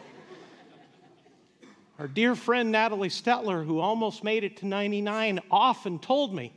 Our 2.00 2.08
dear 2.08 2.34
friend 2.34 2.72
Natalie 2.72 3.10
Stetler, 3.10 3.66
who 3.66 3.80
almost 3.80 4.24
made 4.24 4.46
it 4.46 4.58
to 4.58 4.66
99, 4.66 5.42
often 5.52 6.00
told 6.00 6.34
me 6.34 6.54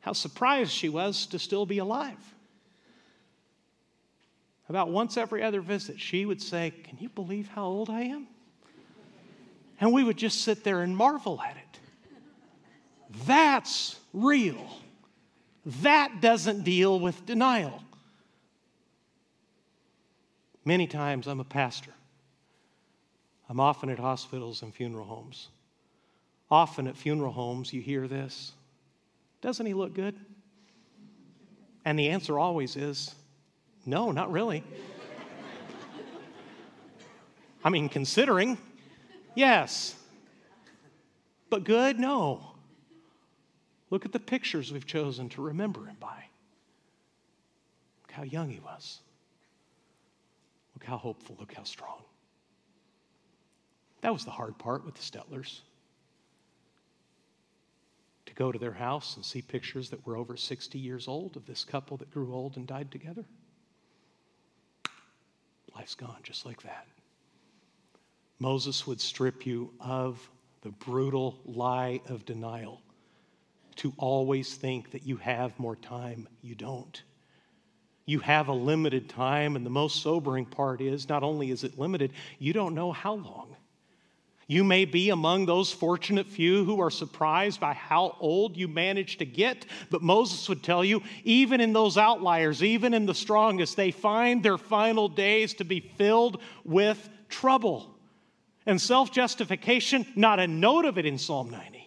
how 0.00 0.12
surprised 0.12 0.72
she 0.72 0.90
was 0.90 1.26
to 1.26 1.38
still 1.38 1.64
be 1.64 1.78
alive. 1.78 2.34
About 4.68 4.90
once 4.90 5.16
every 5.16 5.42
other 5.42 5.60
visit, 5.60 5.98
she 5.98 6.24
would 6.24 6.40
say, 6.40 6.72
Can 6.84 6.98
you 7.00 7.08
believe 7.08 7.48
how 7.48 7.64
old 7.64 7.90
I 7.90 8.02
am? 8.02 8.28
And 9.80 9.92
we 9.92 10.04
would 10.04 10.18
just 10.18 10.42
sit 10.42 10.62
there 10.62 10.82
and 10.82 10.94
marvel 10.96 11.40
at 11.40 11.56
it. 11.56 11.80
That's 13.26 13.98
real. 14.12 14.68
That 15.64 16.20
doesn't 16.20 16.62
deal 16.62 16.98
with 16.98 17.26
denial. 17.26 17.82
Many 20.64 20.86
times 20.86 21.26
I'm 21.26 21.40
a 21.40 21.44
pastor. 21.44 21.92
I'm 23.48 23.60
often 23.60 23.90
at 23.90 23.98
hospitals 23.98 24.62
and 24.62 24.74
funeral 24.74 25.04
homes. 25.04 25.48
Often 26.50 26.88
at 26.88 26.96
funeral 26.96 27.32
homes, 27.32 27.72
you 27.72 27.80
hear 27.80 28.08
this 28.08 28.52
Doesn't 29.40 29.66
he 29.66 29.74
look 29.74 29.94
good? 29.94 30.14
And 31.84 31.98
the 31.98 32.08
answer 32.08 32.38
always 32.38 32.76
is 32.76 33.14
no, 33.86 34.12
not 34.12 34.30
really. 34.30 34.62
I 37.64 37.70
mean, 37.70 37.88
considering, 37.88 38.58
yes. 39.34 39.94
But 41.48 41.64
good, 41.64 41.98
no. 41.98 42.49
Look 43.90 44.04
at 44.04 44.12
the 44.12 44.20
pictures 44.20 44.72
we've 44.72 44.86
chosen 44.86 45.28
to 45.30 45.42
remember 45.42 45.86
him 45.86 45.96
by. 45.98 46.24
Look 48.02 48.12
how 48.12 48.22
young 48.22 48.48
he 48.48 48.60
was. 48.60 49.00
Look 50.74 50.84
how 50.84 50.96
hopeful, 50.96 51.36
look 51.38 51.52
how 51.52 51.64
strong. 51.64 52.02
That 54.02 54.12
was 54.12 54.24
the 54.24 54.30
hard 54.30 54.56
part 54.58 54.84
with 54.84 54.94
the 54.94 55.02
Stetlers. 55.02 55.60
To 58.26 58.34
go 58.34 58.52
to 58.52 58.58
their 58.58 58.72
house 58.72 59.16
and 59.16 59.24
see 59.24 59.42
pictures 59.42 59.90
that 59.90 60.06
were 60.06 60.16
over 60.16 60.36
60 60.36 60.78
years 60.78 61.08
old 61.08 61.36
of 61.36 61.46
this 61.46 61.64
couple 61.64 61.96
that 61.96 62.12
grew 62.12 62.32
old 62.32 62.56
and 62.56 62.66
died 62.66 62.92
together. 62.92 63.24
Life's 65.74 65.96
gone 65.96 66.20
just 66.22 66.46
like 66.46 66.62
that. 66.62 66.86
Moses 68.38 68.86
would 68.86 69.00
strip 69.00 69.44
you 69.44 69.72
of 69.80 70.30
the 70.62 70.70
brutal 70.70 71.40
lie 71.44 72.00
of 72.08 72.24
denial 72.24 72.80
to 73.80 73.94
always 73.96 74.54
think 74.54 74.90
that 74.90 75.06
you 75.06 75.16
have 75.16 75.58
more 75.58 75.74
time. 75.74 76.28
You 76.42 76.54
don't. 76.54 77.02
You 78.04 78.18
have 78.18 78.48
a 78.48 78.52
limited 78.52 79.08
time, 79.08 79.56
and 79.56 79.64
the 79.64 79.70
most 79.70 80.02
sobering 80.02 80.44
part 80.44 80.82
is 80.82 81.08
not 81.08 81.22
only 81.22 81.50
is 81.50 81.64
it 81.64 81.78
limited, 81.78 82.12
you 82.38 82.52
don't 82.52 82.74
know 82.74 82.92
how 82.92 83.14
long. 83.14 83.56
You 84.46 84.64
may 84.64 84.84
be 84.84 85.08
among 85.08 85.46
those 85.46 85.72
fortunate 85.72 86.26
few 86.26 86.62
who 86.64 86.78
are 86.82 86.90
surprised 86.90 87.58
by 87.58 87.72
how 87.72 88.16
old 88.20 88.54
you 88.54 88.68
manage 88.68 89.16
to 89.16 89.24
get, 89.24 89.64
but 89.88 90.02
Moses 90.02 90.46
would 90.50 90.62
tell 90.62 90.84
you, 90.84 91.02
even 91.24 91.62
in 91.62 91.72
those 91.72 91.96
outliers, 91.96 92.62
even 92.62 92.92
in 92.92 93.06
the 93.06 93.14
strongest, 93.14 93.76
they 93.76 93.92
find 93.92 94.42
their 94.42 94.58
final 94.58 95.08
days 95.08 95.54
to 95.54 95.64
be 95.64 95.80
filled 95.80 96.42
with 96.64 97.08
trouble. 97.30 97.94
And 98.66 98.78
self 98.78 99.10
justification, 99.10 100.04
not 100.16 100.38
a 100.38 100.46
note 100.46 100.84
of 100.84 100.98
it 100.98 101.06
in 101.06 101.16
Psalm 101.16 101.48
90. 101.48 101.79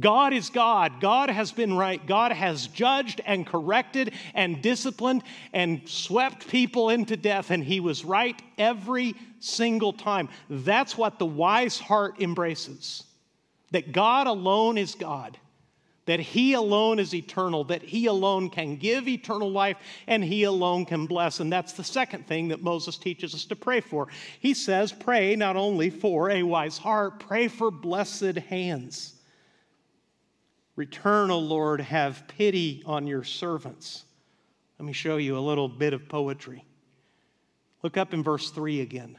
God 0.00 0.32
is 0.32 0.50
God. 0.50 1.00
God 1.00 1.30
has 1.30 1.52
been 1.52 1.74
right. 1.74 2.04
God 2.06 2.32
has 2.32 2.66
judged 2.68 3.20
and 3.24 3.46
corrected 3.46 4.14
and 4.34 4.62
disciplined 4.62 5.22
and 5.52 5.88
swept 5.88 6.48
people 6.48 6.90
into 6.90 7.16
death, 7.16 7.50
and 7.50 7.64
He 7.64 7.80
was 7.80 8.04
right 8.04 8.40
every 8.58 9.14
single 9.40 9.92
time. 9.92 10.28
That's 10.48 10.96
what 10.96 11.18
the 11.18 11.26
wise 11.26 11.78
heart 11.78 12.20
embraces 12.20 13.04
that 13.70 13.92
God 13.92 14.26
alone 14.26 14.78
is 14.78 14.94
God, 14.94 15.38
that 16.06 16.20
He 16.20 16.54
alone 16.54 16.98
is 16.98 17.14
eternal, 17.14 17.64
that 17.64 17.82
He 17.82 18.06
alone 18.06 18.48
can 18.48 18.76
give 18.76 19.06
eternal 19.06 19.50
life, 19.50 19.76
and 20.06 20.24
He 20.24 20.44
alone 20.44 20.86
can 20.86 21.06
bless. 21.06 21.40
And 21.40 21.52
that's 21.52 21.74
the 21.74 21.84
second 21.84 22.26
thing 22.26 22.48
that 22.48 22.62
Moses 22.62 22.96
teaches 22.96 23.34
us 23.34 23.44
to 23.46 23.56
pray 23.56 23.80
for. 23.80 24.08
He 24.40 24.54
says, 24.54 24.92
Pray 24.92 25.36
not 25.36 25.56
only 25.56 25.90
for 25.90 26.30
a 26.30 26.42
wise 26.42 26.78
heart, 26.78 27.20
pray 27.20 27.48
for 27.48 27.70
blessed 27.70 28.36
hands. 28.36 29.17
Return, 30.78 31.32
O 31.32 31.40
Lord, 31.40 31.80
have 31.80 32.28
pity 32.28 32.84
on 32.86 33.08
your 33.08 33.24
servants. 33.24 34.04
Let 34.78 34.86
me 34.86 34.92
show 34.92 35.16
you 35.16 35.36
a 35.36 35.40
little 35.40 35.68
bit 35.68 35.92
of 35.92 36.08
poetry. 36.08 36.64
Look 37.82 37.96
up 37.96 38.14
in 38.14 38.22
verse 38.22 38.52
3 38.52 38.80
again. 38.80 39.18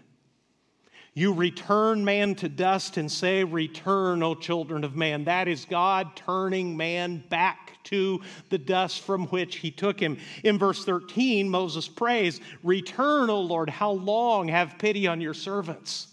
You 1.14 1.34
return 1.34 2.06
man 2.06 2.36
to 2.36 2.48
dust 2.48 2.96
and 2.96 3.12
say, 3.12 3.44
Return, 3.44 4.24
O 4.24 4.36
children 4.36 4.86
of 4.86 4.96
man. 4.96 5.26
That 5.26 5.50
is 5.50 5.66
God 5.66 6.16
turning 6.16 6.78
man 6.78 7.26
back 7.28 7.84
to 7.86 8.22
the 8.50 8.58
dust 8.58 9.02
from 9.02 9.28
which 9.28 9.58
he 9.58 9.70
took 9.70 10.00
him. 10.00 10.18
In 10.46 10.58
verse 10.58 10.86
13, 10.86 11.50
Moses 11.50 11.90
prays, 11.90 12.40
Return, 12.64 13.30
O 13.30 13.42
Lord, 13.42 13.70
how 13.70 13.92
long? 13.92 14.48
Have 14.48 14.78
pity 14.78 15.08
on 15.08 15.20
your 15.20 15.34
servants. 15.34 16.09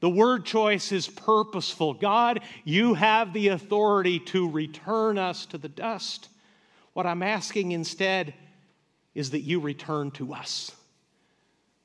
The 0.00 0.10
word 0.10 0.44
choice 0.44 0.92
is 0.92 1.08
purposeful. 1.08 1.94
God, 1.94 2.40
you 2.64 2.94
have 2.94 3.32
the 3.32 3.48
authority 3.48 4.18
to 4.20 4.48
return 4.50 5.16
us 5.16 5.46
to 5.46 5.58
the 5.58 5.68
dust. 5.68 6.28
What 6.92 7.06
I'm 7.06 7.22
asking 7.22 7.72
instead 7.72 8.34
is 9.14 9.30
that 9.30 9.40
you 9.40 9.60
return 9.60 10.10
to 10.12 10.34
us, 10.34 10.72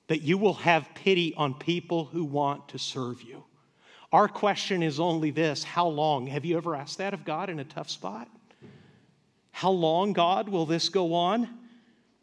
that 0.08 0.22
you 0.22 0.38
will 0.38 0.56
have 0.56 0.94
pity 0.94 1.34
on 1.36 1.54
people 1.54 2.06
who 2.06 2.26
want 2.26 2.68
to 2.70 2.80
serve 2.80 3.22
you. 3.22 3.44
Our 4.12 4.28
question 4.28 4.84
is 4.84 5.00
only 5.00 5.32
this 5.32 5.64
How 5.64 5.88
long? 5.88 6.28
Have 6.28 6.44
you 6.44 6.58
ever 6.58 6.76
asked 6.76 6.98
that 6.98 7.14
of 7.14 7.24
God 7.24 7.50
in 7.50 7.60
a 7.60 7.64
tough 7.64 7.90
spot? 7.90 8.28
How 9.52 9.72
long, 9.72 10.12
God, 10.14 10.50
will 10.50 10.66
this 10.66 10.90
go 10.90 11.14
on? 11.14 11.48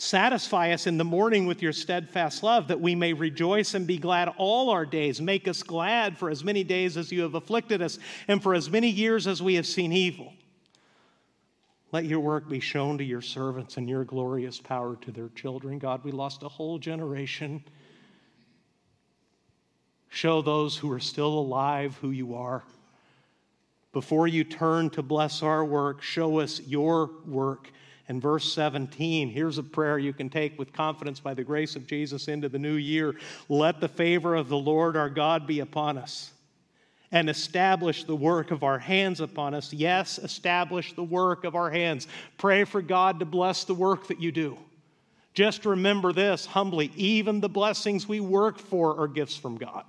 Satisfy 0.01 0.72
us 0.72 0.86
in 0.86 0.96
the 0.96 1.05
morning 1.05 1.46
with 1.46 1.61
your 1.61 1.72
steadfast 1.72 2.44
love, 2.44 2.68
that 2.68 2.80
we 2.80 2.94
may 2.94 3.12
rejoice 3.12 3.74
and 3.74 3.84
be 3.84 3.99
glad 3.99 4.32
all 4.38 4.70
our 4.70 4.86
days. 4.86 5.20
Make 5.20 5.49
us 5.49 5.64
glad 5.64 6.16
for 6.16 6.30
as 6.30 6.44
many 6.44 6.62
days 6.62 6.96
as 6.96 7.11
you 7.11 7.22
have 7.22 7.34
afflicted 7.34 7.82
us, 7.82 7.99
and 8.28 8.40
for 8.40 8.55
as 8.55 8.70
many 8.70 8.88
years 8.88 9.26
as 9.26 9.42
we 9.42 9.57
have 9.57 9.66
seen 9.66 9.92
evil. 9.92 10.32
Let 11.90 12.05
your 12.05 12.20
work 12.20 12.49
be 12.49 12.61
shown 12.61 12.99
to 12.99 13.05
your 13.05 13.20
servants 13.20 13.76
and 13.76 13.88
your 13.88 14.05
glorious 14.05 14.61
power 14.61 14.94
to 15.01 15.11
their 15.11 15.30
children. 15.30 15.80
God, 15.80 16.05
we 16.05 16.12
lost 16.12 16.44
a 16.44 16.49
whole 16.49 16.78
generation. 16.78 17.64
Show 20.09 20.42
those 20.42 20.76
who 20.76 20.92
are 20.92 21.01
still 21.01 21.36
alive 21.38 21.96
who 22.01 22.12
you 22.12 22.36
are. 22.36 22.62
Before 23.92 24.28
you 24.28 24.44
turn 24.44 24.90
to 24.90 25.03
bless 25.03 25.42
our 25.42 25.64
work, 25.64 26.03
show 26.03 26.38
us 26.38 26.61
your 26.61 27.11
work 27.26 27.72
and 28.09 28.22
verse 28.22 28.50
17, 28.52 29.28
here's 29.28 29.59
a 29.59 29.62
prayer 29.62 29.98
you 29.98 30.14
can 30.14 30.30
take 30.30 30.59
with 30.59 30.72
confidence 30.72 31.20
by 31.20 31.34
the 31.34 31.44
grace 31.44 31.76
of 31.76 31.86
Jesus 31.86 32.26
into 32.26 32.48
the 32.48 32.59
new 32.59 32.74
year. 32.74 33.14
Let 33.48 33.80
the 33.80 33.88
favor 33.88 34.34
of 34.34 34.48
the 34.48 34.56
Lord 34.56 34.96
our 34.96 35.11
God 35.11 35.46
be 35.46 35.61
upon 35.61 35.98
us 35.98 36.32
and 37.12 37.28
establish 37.28 38.04
the 38.04 38.16
work 38.16 38.50
of 38.50 38.62
our 38.62 38.78
hands 38.78 39.20
upon 39.20 39.54
us. 39.54 39.72
Yes, 39.72 40.18
establish 40.18 40.94
the 40.94 41.02
work 41.02 41.44
of 41.44 41.54
our 41.54 41.70
hands. 41.70 42.06
Pray 42.36 42.64
for 42.64 42.82
God 42.82 43.20
to 43.20 43.24
bless 43.26 43.64
the 43.64 43.74
work 43.74 44.09
that 44.09 44.20
you 44.20 44.32
do. 44.32 44.59
Just 45.34 45.66
remember 45.66 46.12
this 46.12 46.46
humbly 46.46 46.90
even 46.96 47.40
the 47.40 47.48
blessings 47.48 48.09
we 48.09 48.20
work 48.20 48.59
for 48.59 49.00
are 49.00 49.09
gifts 49.09 49.36
from 49.36 49.56
God. 49.56 49.84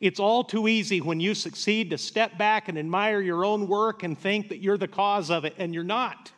It's 0.00 0.20
all 0.20 0.44
too 0.44 0.68
easy 0.68 1.00
when 1.00 1.20
you 1.20 1.34
succeed 1.34 1.90
to 1.90 1.98
step 1.98 2.36
back 2.36 2.68
and 2.68 2.78
admire 2.78 3.20
your 3.20 3.44
own 3.44 3.68
work 3.68 4.02
and 4.02 4.18
think 4.18 4.48
that 4.48 4.58
you're 4.58 4.78
the 4.78 4.88
cause 4.88 5.30
of 5.30 5.44
it, 5.44 5.54
and 5.58 5.72
you're 5.72 5.84
not. 5.84 6.30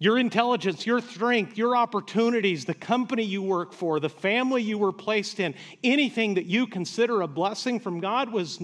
Your 0.00 0.16
intelligence, 0.16 0.86
your 0.86 1.00
strength, 1.00 1.58
your 1.58 1.76
opportunities, 1.76 2.64
the 2.64 2.74
company 2.74 3.24
you 3.24 3.42
work 3.42 3.72
for, 3.72 3.98
the 3.98 4.08
family 4.08 4.62
you 4.62 4.78
were 4.78 4.92
placed 4.92 5.40
in, 5.40 5.56
anything 5.82 6.34
that 6.34 6.46
you 6.46 6.68
consider 6.68 7.20
a 7.22 7.26
blessing 7.26 7.80
from 7.80 7.98
God 7.98 8.30
was 8.30 8.60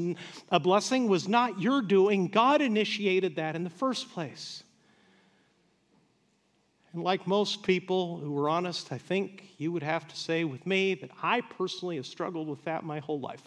a 0.51 0.61
blessing 0.61 1.09
was 1.09 1.27
not 1.29 1.61
your 1.61 1.83
doing. 1.83 2.29
God 2.29 2.63
initiated 2.63 3.37
that 3.37 3.57
in 3.57 3.65
the 3.65 3.71
first 3.71 4.13
place. 4.13 4.63
And 6.93 7.03
like 7.03 7.27
most 7.27 7.65
people 7.65 8.19
who 8.19 8.39
are 8.39 8.49
honest, 8.49 8.93
I 8.93 8.99
think 8.99 9.43
you 9.59 9.73
would 9.73 9.83
have 9.83 10.07
to 10.07 10.17
say 10.17 10.45
with 10.45 10.65
me 10.65 10.95
that 10.95 11.11
I 11.21 11.41
personally 11.41 11.97
have 11.97 12.07
struggled 12.07 12.47
with 12.47 12.63
that 12.65 12.85
my 12.85 13.01
whole 13.01 13.19
life. 13.19 13.43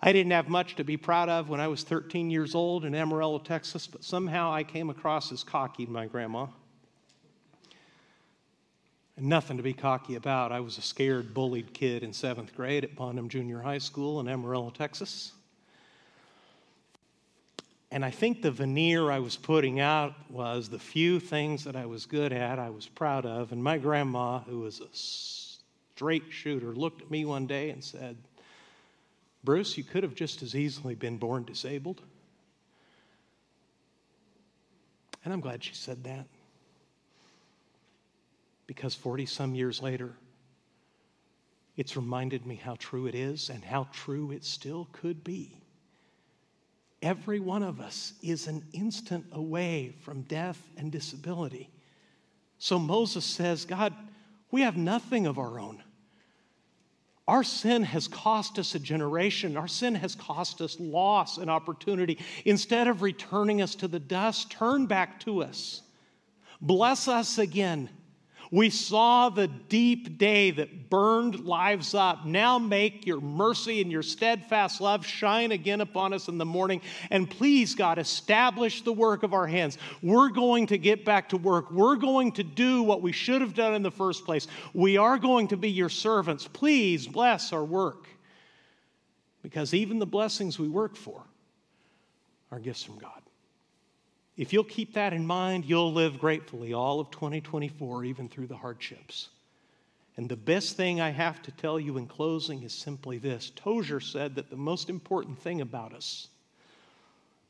I 0.00 0.12
didn't 0.12 0.32
have 0.32 0.48
much 0.48 0.76
to 0.76 0.84
be 0.84 0.96
proud 0.96 1.28
of 1.28 1.48
when 1.48 1.60
I 1.60 1.68
was 1.68 1.82
13 1.82 2.30
years 2.30 2.54
old 2.54 2.84
in 2.84 2.94
Amarillo, 2.94 3.38
Texas, 3.38 3.86
but 3.86 4.04
somehow 4.04 4.52
I 4.52 4.62
came 4.62 4.90
across 4.90 5.32
as 5.32 5.42
cocky 5.42 5.86
to 5.86 5.90
my 5.90 6.06
grandma. 6.06 6.46
And 9.16 9.26
nothing 9.26 9.56
to 9.56 9.62
be 9.62 9.72
cocky 9.72 10.16
about. 10.16 10.52
I 10.52 10.60
was 10.60 10.76
a 10.76 10.82
scared, 10.82 11.32
bullied 11.32 11.72
kid 11.72 12.02
in 12.02 12.12
seventh 12.12 12.54
grade 12.54 12.84
at 12.84 12.94
Bonham 12.94 13.30
Junior 13.30 13.60
High 13.60 13.78
School 13.78 14.20
in 14.20 14.28
Amarillo, 14.28 14.70
Texas. 14.70 15.32
And 17.90 18.04
I 18.04 18.10
think 18.10 18.42
the 18.42 18.50
veneer 18.50 19.10
I 19.10 19.20
was 19.20 19.36
putting 19.36 19.80
out 19.80 20.12
was 20.28 20.68
the 20.68 20.78
few 20.78 21.18
things 21.18 21.64
that 21.64 21.76
I 21.76 21.86
was 21.86 22.04
good 22.04 22.32
at, 22.32 22.58
I 22.58 22.68
was 22.68 22.86
proud 22.86 23.24
of. 23.24 23.52
And 23.52 23.64
my 23.64 23.78
grandma, 23.78 24.40
who 24.40 24.60
was 24.60 24.80
a 24.80 24.88
straight 24.92 26.24
shooter, 26.28 26.74
looked 26.74 27.00
at 27.00 27.10
me 27.10 27.24
one 27.24 27.46
day 27.46 27.70
and 27.70 27.82
said, 27.82 28.18
Bruce, 29.46 29.78
you 29.78 29.84
could 29.84 30.02
have 30.02 30.16
just 30.16 30.42
as 30.42 30.56
easily 30.56 30.96
been 30.96 31.18
born 31.18 31.44
disabled. 31.44 32.02
And 35.24 35.32
I'm 35.32 35.40
glad 35.40 35.62
she 35.62 35.72
said 35.72 36.02
that. 36.02 36.26
Because 38.66 38.96
40 38.96 39.24
some 39.24 39.54
years 39.54 39.80
later, 39.80 40.16
it's 41.76 41.96
reminded 41.96 42.44
me 42.44 42.56
how 42.56 42.74
true 42.74 43.06
it 43.06 43.14
is 43.14 43.48
and 43.48 43.64
how 43.64 43.86
true 43.92 44.32
it 44.32 44.44
still 44.44 44.88
could 44.90 45.22
be. 45.22 45.56
Every 47.00 47.38
one 47.38 47.62
of 47.62 47.80
us 47.80 48.14
is 48.22 48.48
an 48.48 48.64
instant 48.72 49.26
away 49.30 49.94
from 50.00 50.22
death 50.22 50.60
and 50.76 50.90
disability. 50.90 51.70
So 52.58 52.80
Moses 52.80 53.24
says, 53.24 53.64
God, 53.64 53.94
We 54.50 54.62
have 54.62 54.76
nothing 54.76 55.26
of 55.26 55.38
our 55.38 55.60
own. 55.60 55.84
Our 57.28 57.42
sin 57.42 57.82
has 57.82 58.06
cost 58.06 58.58
us 58.58 58.74
a 58.74 58.78
generation. 58.78 59.56
Our 59.56 59.66
sin 59.66 59.96
has 59.96 60.14
cost 60.14 60.60
us 60.60 60.78
loss 60.78 61.38
and 61.38 61.50
opportunity. 61.50 62.18
Instead 62.44 62.86
of 62.86 63.02
returning 63.02 63.60
us 63.60 63.74
to 63.76 63.88
the 63.88 63.98
dust, 63.98 64.50
turn 64.50 64.86
back 64.86 65.18
to 65.20 65.42
us. 65.42 65.82
Bless 66.60 67.08
us 67.08 67.38
again. 67.38 67.90
We 68.50 68.70
saw 68.70 69.28
the 69.28 69.48
deep 69.48 70.18
day 70.18 70.50
that 70.52 70.88
burned 70.88 71.44
lives 71.44 71.94
up. 71.94 72.24
Now 72.24 72.58
make 72.58 73.06
your 73.06 73.20
mercy 73.20 73.80
and 73.80 73.90
your 73.90 74.02
steadfast 74.02 74.80
love 74.80 75.04
shine 75.04 75.52
again 75.52 75.80
upon 75.80 76.12
us 76.12 76.28
in 76.28 76.38
the 76.38 76.44
morning. 76.44 76.80
And 77.10 77.28
please, 77.28 77.74
God, 77.74 77.98
establish 77.98 78.82
the 78.82 78.92
work 78.92 79.22
of 79.22 79.34
our 79.34 79.46
hands. 79.46 79.78
We're 80.02 80.30
going 80.30 80.68
to 80.68 80.78
get 80.78 81.04
back 81.04 81.30
to 81.30 81.36
work. 81.36 81.70
We're 81.70 81.96
going 81.96 82.32
to 82.32 82.44
do 82.44 82.82
what 82.82 83.02
we 83.02 83.12
should 83.12 83.40
have 83.40 83.54
done 83.54 83.74
in 83.74 83.82
the 83.82 83.90
first 83.90 84.24
place. 84.24 84.46
We 84.74 84.96
are 84.96 85.18
going 85.18 85.48
to 85.48 85.56
be 85.56 85.70
your 85.70 85.88
servants. 85.88 86.48
Please 86.48 87.06
bless 87.06 87.52
our 87.52 87.64
work. 87.64 88.06
Because 89.42 89.74
even 89.74 89.98
the 89.98 90.06
blessings 90.06 90.58
we 90.58 90.68
work 90.68 90.96
for 90.96 91.22
are 92.50 92.58
gifts 92.58 92.82
from 92.82 92.98
God. 92.98 93.22
If 94.36 94.52
you'll 94.52 94.64
keep 94.64 94.94
that 94.94 95.12
in 95.12 95.26
mind, 95.26 95.64
you'll 95.64 95.92
live 95.92 96.18
gratefully 96.18 96.74
all 96.74 97.00
of 97.00 97.10
2024, 97.10 98.04
even 98.04 98.28
through 98.28 98.48
the 98.48 98.56
hardships. 98.56 99.30
And 100.16 100.28
the 100.28 100.36
best 100.36 100.76
thing 100.76 101.00
I 101.00 101.10
have 101.10 101.42
to 101.42 101.52
tell 101.52 101.78
you 101.80 101.96
in 101.98 102.06
closing 102.06 102.62
is 102.62 102.72
simply 102.72 103.18
this 103.18 103.52
Tozer 103.54 104.00
said 104.00 104.34
that 104.34 104.50
the 104.50 104.56
most 104.56 104.90
important 104.90 105.38
thing 105.38 105.60
about 105.60 105.94
us 105.94 106.28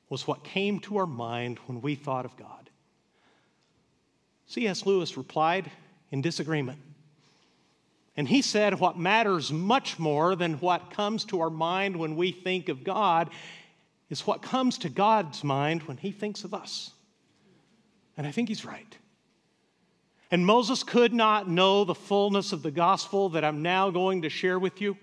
was 0.09 0.27
what 0.27 0.45
came 0.45 0.79
to 0.81 0.99
our 0.99 1.07
mind 1.07 1.59
when 1.67 1.81
we 1.81 1.95
thought 1.97 2.25
of 2.25 2.37
God. 2.37 2.71
C.S. 4.47 4.87
Lewis 4.87 5.17
replied 5.17 5.71
in 6.13 6.23
disagreement. 6.23 6.79
And 8.17 8.29
he 8.29 8.43
said, 8.43 8.81
What 8.81 8.99
matters 8.99 9.53
much 9.53 9.99
more 9.99 10.35
than 10.37 10.55
what 10.55 10.91
comes 10.91 11.25
to 11.27 11.41
our 11.41 11.51
mind 11.51 11.97
when 11.97 12.17
we 12.17 12.33
think 12.33 12.69
of 12.69 12.85
God 12.85 13.31
is 14.11 14.27
what 14.27 14.43
comes 14.43 14.79
to 14.79 14.89
God's 14.89 15.43
mind 15.43 15.83
when 15.83 15.97
he 15.97 16.13
thinks 16.13 16.45
of 16.45 16.55
us. 16.55 16.93
And 18.17 18.27
I 18.27 18.31
think 18.31 18.49
he's 18.49 18.65
right. 18.65 18.97
And 20.31 20.45
Moses 20.45 20.83
could 20.83 21.13
not 21.13 21.49
know 21.49 21.85
the 21.85 21.95
fullness 21.95 22.53
of 22.53 22.63
the 22.63 22.71
gospel 22.71 23.29
that 23.31 23.45
I'm 23.45 23.63
now 23.63 23.91
going 23.91 24.23
to 24.23 24.29
share 24.29 24.59
with 24.59 24.81
you. 24.81 24.97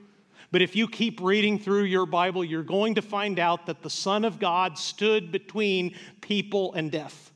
But 0.51 0.61
if 0.61 0.75
you 0.75 0.87
keep 0.87 1.21
reading 1.21 1.57
through 1.57 1.83
your 1.83 2.05
Bible, 2.05 2.43
you're 2.43 2.63
going 2.63 2.95
to 2.95 3.01
find 3.01 3.39
out 3.39 3.65
that 3.65 3.81
the 3.81 3.89
Son 3.89 4.25
of 4.25 4.39
God 4.39 4.77
stood 4.77 5.31
between 5.31 5.95
people 6.21 6.73
and 6.73 6.91
death 6.91 7.31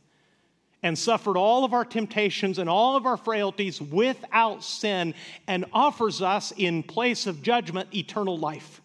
and 0.84 0.98
suffered 0.98 1.38
all 1.38 1.64
of 1.66 1.74
our 1.74 1.86
temptations 1.86 2.60
and 2.60 2.70
all 2.70 2.96
of 2.96 3.06
our 3.06 3.18
frailties 3.18 3.82
without 3.82 4.64
sin 4.64 5.16
and 5.48 5.66
offers 5.74 6.22
us, 6.22 6.54
in 6.56 6.84
place 6.84 7.26
of 7.26 7.42
judgment, 7.42 7.94
eternal 7.96 8.38
life. 8.38 8.82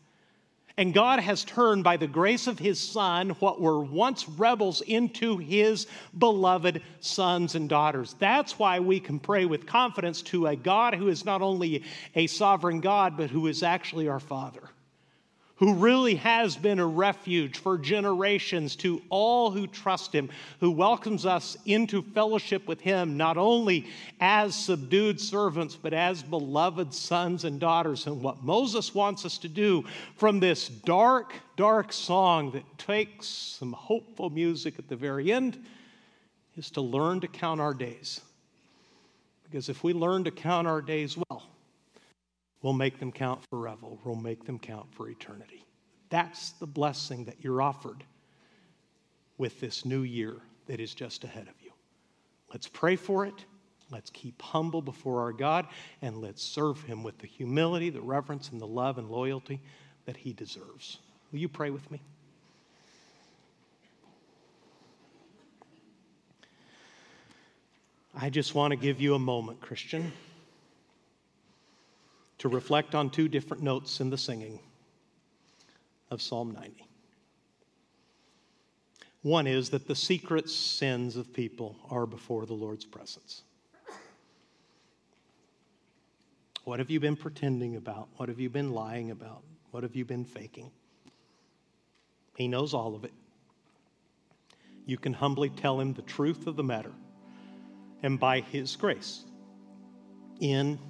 And 0.76 0.94
God 0.94 1.20
has 1.20 1.44
turned 1.44 1.84
by 1.84 1.96
the 1.96 2.06
grace 2.06 2.46
of 2.46 2.58
His 2.58 2.80
Son 2.80 3.30
what 3.40 3.60
were 3.60 3.80
once 3.80 4.28
rebels 4.28 4.80
into 4.80 5.38
His 5.38 5.86
beloved 6.16 6.82
sons 7.00 7.54
and 7.54 7.68
daughters. 7.68 8.16
That's 8.18 8.58
why 8.58 8.80
we 8.80 9.00
can 9.00 9.18
pray 9.18 9.44
with 9.44 9.66
confidence 9.66 10.22
to 10.22 10.46
a 10.46 10.56
God 10.56 10.94
who 10.94 11.08
is 11.08 11.24
not 11.24 11.42
only 11.42 11.84
a 12.14 12.26
sovereign 12.26 12.80
God, 12.80 13.16
but 13.16 13.30
who 13.30 13.46
is 13.46 13.62
actually 13.62 14.08
our 14.08 14.20
Father 14.20 14.71
who 15.62 15.74
really 15.74 16.16
has 16.16 16.56
been 16.56 16.80
a 16.80 16.84
refuge 16.84 17.56
for 17.56 17.78
generations 17.78 18.74
to 18.74 19.00
all 19.10 19.48
who 19.48 19.64
trust 19.68 20.12
him, 20.12 20.28
who 20.58 20.72
welcomes 20.72 21.24
us 21.24 21.56
into 21.66 22.02
fellowship 22.02 22.66
with 22.66 22.80
him, 22.80 23.16
not 23.16 23.36
only 23.36 23.86
as 24.18 24.56
subdued 24.56 25.20
servants, 25.20 25.76
but 25.76 25.92
as 25.92 26.20
beloved 26.20 26.92
sons 26.92 27.44
and 27.44 27.60
daughters. 27.60 28.08
And 28.08 28.20
what 28.20 28.42
Moses 28.42 28.92
wants 28.92 29.24
us 29.24 29.38
to 29.38 29.48
do 29.48 29.84
from 30.16 30.40
this 30.40 30.66
dark, 30.66 31.32
dark 31.56 31.92
song 31.92 32.50
that 32.50 32.64
takes 32.76 33.28
some 33.28 33.72
hopeful 33.72 34.30
music 34.30 34.80
at 34.80 34.88
the 34.88 34.96
very 34.96 35.30
end 35.30 35.64
is 36.56 36.72
to 36.72 36.80
learn 36.80 37.20
to 37.20 37.28
count 37.28 37.60
our 37.60 37.72
days. 37.72 38.20
Because 39.44 39.68
if 39.68 39.84
we 39.84 39.92
learn 39.92 40.24
to 40.24 40.32
count 40.32 40.66
our 40.66 40.82
days 40.82 41.16
well, 41.16 41.51
We'll 42.62 42.72
make 42.72 43.00
them 43.00 43.10
count 43.10 43.40
forever. 43.50 43.88
We'll 44.04 44.14
make 44.14 44.44
them 44.44 44.58
count 44.58 44.94
for 44.94 45.08
eternity. 45.08 45.66
That's 46.08 46.50
the 46.52 46.66
blessing 46.66 47.24
that 47.24 47.42
you're 47.42 47.60
offered 47.60 48.04
with 49.36 49.58
this 49.60 49.84
new 49.84 50.02
year 50.02 50.36
that 50.66 50.78
is 50.78 50.94
just 50.94 51.24
ahead 51.24 51.48
of 51.48 51.54
you. 51.62 51.72
Let's 52.52 52.68
pray 52.68 52.96
for 52.96 53.26
it. 53.26 53.44
Let's 53.90 54.10
keep 54.10 54.40
humble 54.40 54.80
before 54.80 55.20
our 55.20 55.32
God 55.32 55.66
and 56.00 56.18
let's 56.18 56.42
serve 56.42 56.80
Him 56.82 57.02
with 57.02 57.18
the 57.18 57.26
humility, 57.26 57.90
the 57.90 58.00
reverence, 58.00 58.50
and 58.50 58.60
the 58.60 58.66
love 58.66 58.98
and 58.98 59.10
loyalty 59.10 59.60
that 60.06 60.16
He 60.16 60.32
deserves. 60.32 60.98
Will 61.32 61.40
you 61.40 61.48
pray 61.48 61.70
with 61.70 61.90
me? 61.90 62.00
I 68.14 68.30
just 68.30 68.54
want 68.54 68.70
to 68.70 68.76
give 68.76 69.00
you 69.00 69.14
a 69.14 69.18
moment, 69.18 69.60
Christian 69.60 70.12
to 72.42 72.48
reflect 72.48 72.96
on 72.96 73.08
two 73.08 73.28
different 73.28 73.62
notes 73.62 74.00
in 74.00 74.10
the 74.10 74.18
singing 74.18 74.58
of 76.10 76.20
Psalm 76.20 76.50
90. 76.50 76.84
One 79.22 79.46
is 79.46 79.70
that 79.70 79.86
the 79.86 79.94
secret 79.94 80.50
sins 80.50 81.14
of 81.14 81.32
people 81.32 81.76
are 81.88 82.04
before 82.04 82.44
the 82.44 82.52
Lord's 82.52 82.84
presence. 82.84 83.42
What 86.64 86.80
have 86.80 86.90
you 86.90 86.98
been 86.98 87.14
pretending 87.14 87.76
about? 87.76 88.08
What 88.16 88.28
have 88.28 88.40
you 88.40 88.50
been 88.50 88.72
lying 88.72 89.12
about? 89.12 89.44
What 89.70 89.84
have 89.84 89.94
you 89.94 90.04
been 90.04 90.24
faking? 90.24 90.72
He 92.36 92.48
knows 92.48 92.74
all 92.74 92.96
of 92.96 93.04
it. 93.04 93.12
You 94.84 94.98
can 94.98 95.12
humbly 95.12 95.50
tell 95.50 95.78
him 95.78 95.92
the 95.92 96.02
truth 96.02 96.48
of 96.48 96.56
the 96.56 96.64
matter. 96.64 96.92
And 98.02 98.18
by 98.18 98.40
his 98.40 98.74
grace, 98.74 99.22
in 100.40 100.80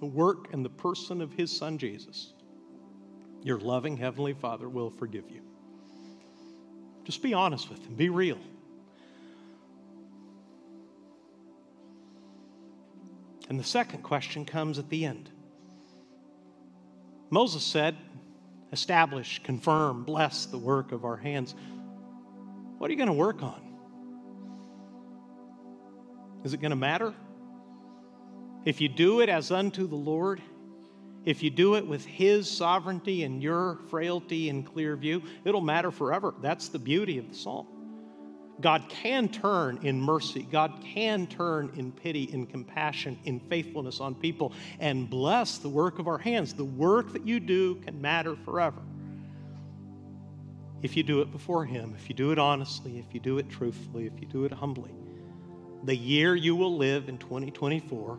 the 0.00 0.06
work 0.06 0.52
and 0.52 0.64
the 0.64 0.70
person 0.70 1.20
of 1.20 1.32
his 1.32 1.50
son 1.50 1.78
Jesus, 1.78 2.32
your 3.42 3.58
loving 3.58 3.96
Heavenly 3.96 4.34
Father 4.34 4.68
will 4.68 4.90
forgive 4.90 5.30
you. 5.30 5.42
Just 7.04 7.22
be 7.22 7.34
honest 7.34 7.70
with 7.70 7.84
him, 7.84 7.94
be 7.94 8.08
real. 8.08 8.38
And 13.48 13.60
the 13.60 13.64
second 13.64 14.02
question 14.02 14.44
comes 14.44 14.78
at 14.78 14.88
the 14.88 15.04
end. 15.04 15.30
Moses 17.30 17.62
said, 17.62 17.96
Establish, 18.72 19.40
confirm, 19.44 20.02
bless 20.02 20.46
the 20.46 20.58
work 20.58 20.90
of 20.90 21.04
our 21.04 21.16
hands. 21.16 21.54
What 22.78 22.88
are 22.88 22.92
you 22.92 22.96
going 22.96 23.06
to 23.08 23.12
work 23.12 23.42
on? 23.42 23.62
Is 26.44 26.52
it 26.52 26.60
going 26.60 26.70
to 26.70 26.76
matter? 26.76 27.14
If 28.66 28.80
you 28.80 28.88
do 28.88 29.20
it 29.20 29.28
as 29.28 29.52
unto 29.52 29.86
the 29.86 29.94
Lord, 29.94 30.42
if 31.24 31.40
you 31.40 31.50
do 31.50 31.76
it 31.76 31.86
with 31.86 32.04
His 32.04 32.50
sovereignty 32.50 33.22
and 33.22 33.40
your 33.40 33.78
frailty 33.88 34.48
in 34.48 34.64
clear 34.64 34.96
view, 34.96 35.22
it'll 35.44 35.60
matter 35.60 35.92
forever. 35.92 36.34
That's 36.42 36.68
the 36.68 36.80
beauty 36.80 37.16
of 37.18 37.28
the 37.28 37.34
psalm. 37.36 37.68
God 38.60 38.88
can 38.88 39.28
turn 39.28 39.78
in 39.82 40.00
mercy. 40.00 40.48
God 40.50 40.82
can 40.82 41.28
turn 41.28 41.70
in 41.76 41.92
pity, 41.92 42.24
in 42.24 42.44
compassion, 42.46 43.16
in 43.24 43.38
faithfulness 43.38 44.00
on 44.00 44.16
people 44.16 44.52
and 44.80 45.08
bless 45.08 45.58
the 45.58 45.68
work 45.68 46.00
of 46.00 46.08
our 46.08 46.18
hands. 46.18 46.52
The 46.52 46.64
work 46.64 47.12
that 47.12 47.24
you 47.24 47.38
do 47.38 47.76
can 47.76 48.00
matter 48.00 48.34
forever. 48.34 48.80
If 50.82 50.96
you 50.96 51.04
do 51.04 51.20
it 51.20 51.30
before 51.30 51.64
Him, 51.64 51.94
if 51.96 52.08
you 52.08 52.16
do 52.16 52.32
it 52.32 52.38
honestly, 52.38 52.98
if 52.98 53.14
you 53.14 53.20
do 53.20 53.38
it 53.38 53.48
truthfully, 53.48 54.06
if 54.06 54.20
you 54.20 54.26
do 54.26 54.44
it 54.44 54.52
humbly, 54.52 54.90
the 55.84 55.94
year 55.94 56.34
you 56.34 56.56
will 56.56 56.76
live 56.76 57.08
in 57.08 57.18
2024 57.18 58.18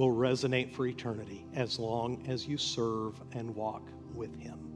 will 0.00 0.16
resonate 0.16 0.72
for 0.72 0.86
eternity 0.86 1.44
as 1.54 1.78
long 1.78 2.18
as 2.26 2.48
you 2.48 2.56
serve 2.56 3.20
and 3.34 3.54
walk 3.54 3.92
with 4.14 4.34
Him. 4.36 4.69